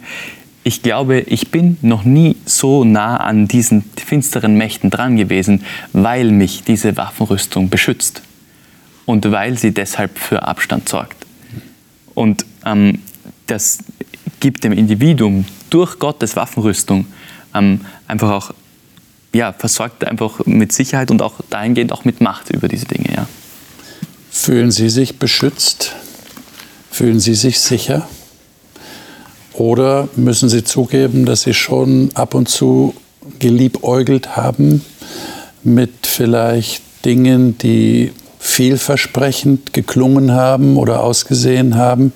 ich 0.64 0.82
glaube, 0.82 1.22
ich 1.22 1.52
bin 1.52 1.78
noch 1.82 2.04
nie 2.04 2.36
so 2.46 2.84
nah 2.84 3.18
an 3.18 3.48
diesen 3.48 3.84
finsteren 3.96 4.56
Mächten 4.56 4.90
dran 4.90 5.16
gewesen, 5.16 5.64
weil 5.94 6.32
mich 6.32 6.64
diese 6.64 6.98
Waffenrüstung 6.98 7.70
beschützt 7.70 8.22
und 9.06 9.32
weil 9.32 9.58
sie 9.58 9.72
deshalb 9.72 10.20
für 10.20 10.44
Abstand 10.44 10.90
sorgt. 10.90 11.26
Und 12.14 12.46
ähm, 12.66 13.00
das 13.48 13.80
gibt 14.40 14.64
dem 14.64 14.74
Individuum 14.74 15.46
durch 15.70 15.98
Gottes 16.00 16.36
Waffenrüstung 16.36 17.06
ähm, 17.54 17.82
einfach 18.08 18.32
auch 18.32 18.52
ja, 19.34 19.54
versorgt 19.54 20.06
einfach 20.06 20.46
mit 20.46 20.72
Sicherheit 20.72 21.12
und 21.12 21.22
auch 21.22 21.36
dahingehend 21.50 21.92
auch 21.92 22.04
mit 22.04 22.22
Macht 22.22 22.50
über 22.50 22.68
diese 22.68 22.86
Dinge. 22.86 23.14
Ja. 23.16 23.28
Fühlen 24.32 24.72
Sie 24.72 24.90
sich 24.90 25.20
beschützt? 25.20 25.94
Fühlen 26.92 27.20
Sie 27.20 27.36
sich 27.36 27.60
sicher? 27.60 28.08
Oder 29.54 30.08
müssen 30.16 30.50
Sie 30.50 30.64
zugeben, 30.64 31.26
dass 31.26 31.44
Sie 31.44 31.54
schon 31.54 32.10
ab 32.14 32.34
und 32.34 32.50
zu 32.50 32.96
geliebäugelt 33.40 34.36
haben 34.36 34.84
mit 35.64 36.08
vielleicht 36.08 36.82
Dingen, 37.06 37.58
die 37.58 38.12
vielversprechend 38.40 39.74
geklungen 39.74 40.32
haben 40.32 40.78
oder 40.78 41.04
ausgesehen 41.04 41.76
haben, 41.76 42.14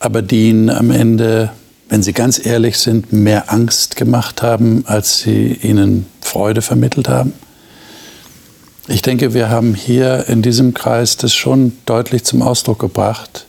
aber 0.00 0.22
die 0.22 0.50
Ihnen 0.50 0.70
am 0.70 0.90
Ende 0.90 1.50
wenn 1.88 2.02
Sie 2.02 2.12
ganz 2.12 2.44
ehrlich 2.44 2.78
sind, 2.78 3.12
mehr 3.12 3.52
Angst 3.52 3.96
gemacht 3.96 4.42
haben, 4.42 4.84
als 4.86 5.20
sie 5.20 5.52
ihnen 5.52 6.06
Freude 6.20 6.62
vermittelt 6.62 7.08
haben? 7.08 7.32
Ich 8.88 9.02
denke, 9.02 9.34
wir 9.34 9.50
haben 9.50 9.74
hier 9.74 10.28
in 10.28 10.42
diesem 10.42 10.74
Kreis 10.74 11.16
das 11.16 11.34
schon 11.34 11.72
deutlich 11.86 12.24
zum 12.24 12.42
Ausdruck 12.42 12.78
gebracht, 12.78 13.46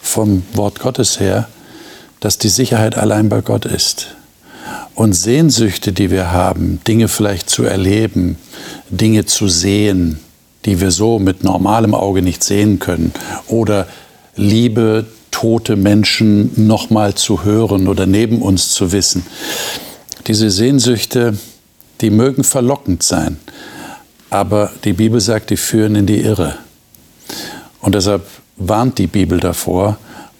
vom 0.00 0.42
Wort 0.54 0.80
Gottes 0.80 1.20
her, 1.20 1.48
dass 2.20 2.38
die 2.38 2.48
Sicherheit 2.48 2.96
allein 2.96 3.28
bei 3.28 3.40
Gott 3.40 3.64
ist. 3.64 4.14
Und 4.94 5.12
Sehnsüchte, 5.12 5.92
die 5.92 6.10
wir 6.10 6.32
haben, 6.32 6.80
Dinge 6.86 7.08
vielleicht 7.08 7.48
zu 7.48 7.64
erleben, 7.64 8.36
Dinge 8.90 9.26
zu 9.26 9.48
sehen, 9.48 10.20
die 10.64 10.80
wir 10.80 10.90
so 10.90 11.18
mit 11.18 11.44
normalem 11.44 11.94
Auge 11.94 12.22
nicht 12.22 12.42
sehen 12.42 12.78
können, 12.78 13.12
oder 13.46 13.86
Liebe 14.36 15.06
tote 15.38 15.76
Menschen 15.76 16.50
nochmal 16.66 17.14
zu 17.14 17.44
hören 17.44 17.86
oder 17.86 18.06
neben 18.06 18.42
uns 18.42 18.70
zu 18.70 18.90
wissen. 18.90 19.24
Diese 20.26 20.50
Sehnsüchte, 20.50 21.38
die 22.00 22.10
mögen 22.10 22.42
verlockend 22.42 23.04
sein, 23.04 23.38
aber 24.30 24.72
die 24.82 24.94
Bibel 24.94 25.20
sagt, 25.20 25.50
die 25.50 25.56
führen 25.56 25.94
in 25.94 26.06
die 26.06 26.22
Irre. 26.22 26.56
Und 27.80 27.94
deshalb 27.94 28.26
warnt 28.56 28.98
die 28.98 29.06
Bibel 29.06 29.38
davor 29.38 29.96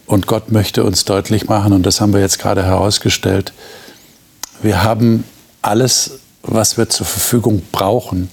und 0.07 0.27
Gott 0.27 0.51
möchte 0.51 0.83
uns 0.83 1.05
deutlich 1.05 1.49
machen, 1.49 1.73
und 1.73 1.87
das 1.87 2.01
haben 2.01 2.13
wir 2.13 2.21
jetzt 2.21 2.41
gerade 2.41 2.65
herausgestellt, 2.65 3.53
wir 4.63 4.83
haben 4.83 5.23
alles, 5.63 6.19
was 6.43 6.77
wir 6.77 6.89
zur 6.89 7.07
Verfügung 7.07 7.63
brauchen, 7.71 8.33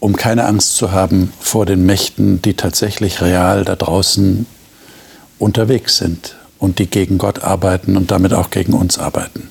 um 0.00 0.16
keine 0.16 0.44
Angst 0.46 0.74
zu 0.76 0.90
haben 0.90 1.32
vor 1.38 1.66
den 1.66 1.86
Mächten, 1.86 2.42
die 2.42 2.54
tatsächlich 2.54 3.20
real 3.22 3.64
da 3.64 3.76
draußen 3.76 4.46
unterwegs 5.38 5.96
sind 5.98 6.36
und 6.58 6.78
die 6.78 6.86
gegen 6.86 7.18
Gott 7.18 7.42
arbeiten 7.42 7.96
und 7.96 8.10
damit 8.10 8.32
auch 8.32 8.50
gegen 8.50 8.72
uns 8.72 8.98
arbeiten. 8.98 9.50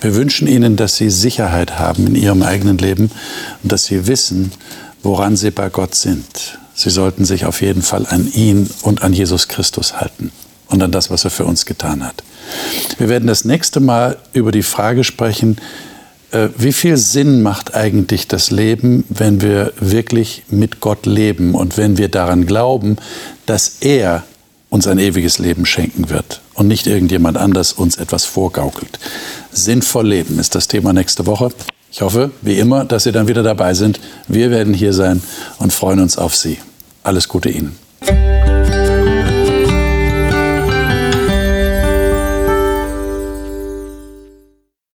Wir 0.00 0.14
wünschen 0.14 0.48
Ihnen, 0.48 0.76
dass 0.76 0.96
Sie 0.96 1.10
Sicherheit 1.10 1.78
haben 1.78 2.06
in 2.06 2.14
Ihrem 2.14 2.42
eigenen 2.42 2.78
Leben 2.78 3.10
und 3.62 3.72
dass 3.72 3.84
Sie 3.84 4.06
wissen, 4.06 4.52
woran 5.02 5.36
Sie 5.36 5.50
bei 5.50 5.68
Gott 5.68 5.94
sind. 5.94 6.58
Sie 6.74 6.90
sollten 6.90 7.24
sich 7.24 7.44
auf 7.44 7.60
jeden 7.60 7.82
Fall 7.82 8.06
an 8.06 8.32
ihn 8.32 8.70
und 8.82 9.02
an 9.02 9.12
Jesus 9.12 9.48
Christus 9.48 10.00
halten 10.00 10.32
und 10.68 10.82
an 10.82 10.92
das, 10.92 11.10
was 11.10 11.24
er 11.24 11.30
für 11.30 11.44
uns 11.44 11.66
getan 11.66 12.04
hat. 12.04 12.22
Wir 12.98 13.08
werden 13.08 13.26
das 13.26 13.44
nächste 13.44 13.80
Mal 13.80 14.16
über 14.32 14.50
die 14.50 14.62
Frage 14.62 15.04
sprechen, 15.04 15.58
äh, 16.32 16.48
wie 16.56 16.72
viel 16.72 16.96
Sinn 16.96 17.42
macht 17.42 17.74
eigentlich 17.74 18.28
das 18.28 18.50
Leben, 18.50 19.04
wenn 19.08 19.40
wir 19.42 19.72
wirklich 19.78 20.44
mit 20.48 20.80
Gott 20.80 21.06
leben 21.06 21.54
und 21.54 21.76
wenn 21.76 21.98
wir 21.98 22.08
daran 22.08 22.46
glauben, 22.46 22.96
dass 23.46 23.76
er 23.80 24.24
uns 24.70 24.86
ein 24.86 24.98
ewiges 24.98 25.38
Leben 25.38 25.66
schenken 25.66 26.08
wird 26.08 26.40
und 26.54 26.68
nicht 26.68 26.86
irgendjemand 26.86 27.36
anders 27.36 27.72
uns 27.72 27.96
etwas 27.96 28.24
vorgaukelt. 28.24 28.98
Sinnvoll 29.52 30.08
leben 30.08 30.38
ist 30.38 30.54
das 30.54 30.68
Thema 30.68 30.92
nächste 30.92 31.26
Woche. 31.26 31.50
Ich 31.92 32.00
hoffe, 32.02 32.30
wie 32.40 32.58
immer, 32.58 32.84
dass 32.84 33.02
Sie 33.02 33.12
dann 33.12 33.28
wieder 33.28 33.42
dabei 33.42 33.74
sind. 33.74 34.00
Wir 34.28 34.50
werden 34.50 34.72
hier 34.72 34.92
sein 34.92 35.22
und 35.58 35.72
freuen 35.72 36.00
uns 36.00 36.16
auf 36.16 36.36
Sie. 36.36 36.58
Alles 37.02 37.28
Gute 37.28 37.50
Ihnen. 37.50 37.76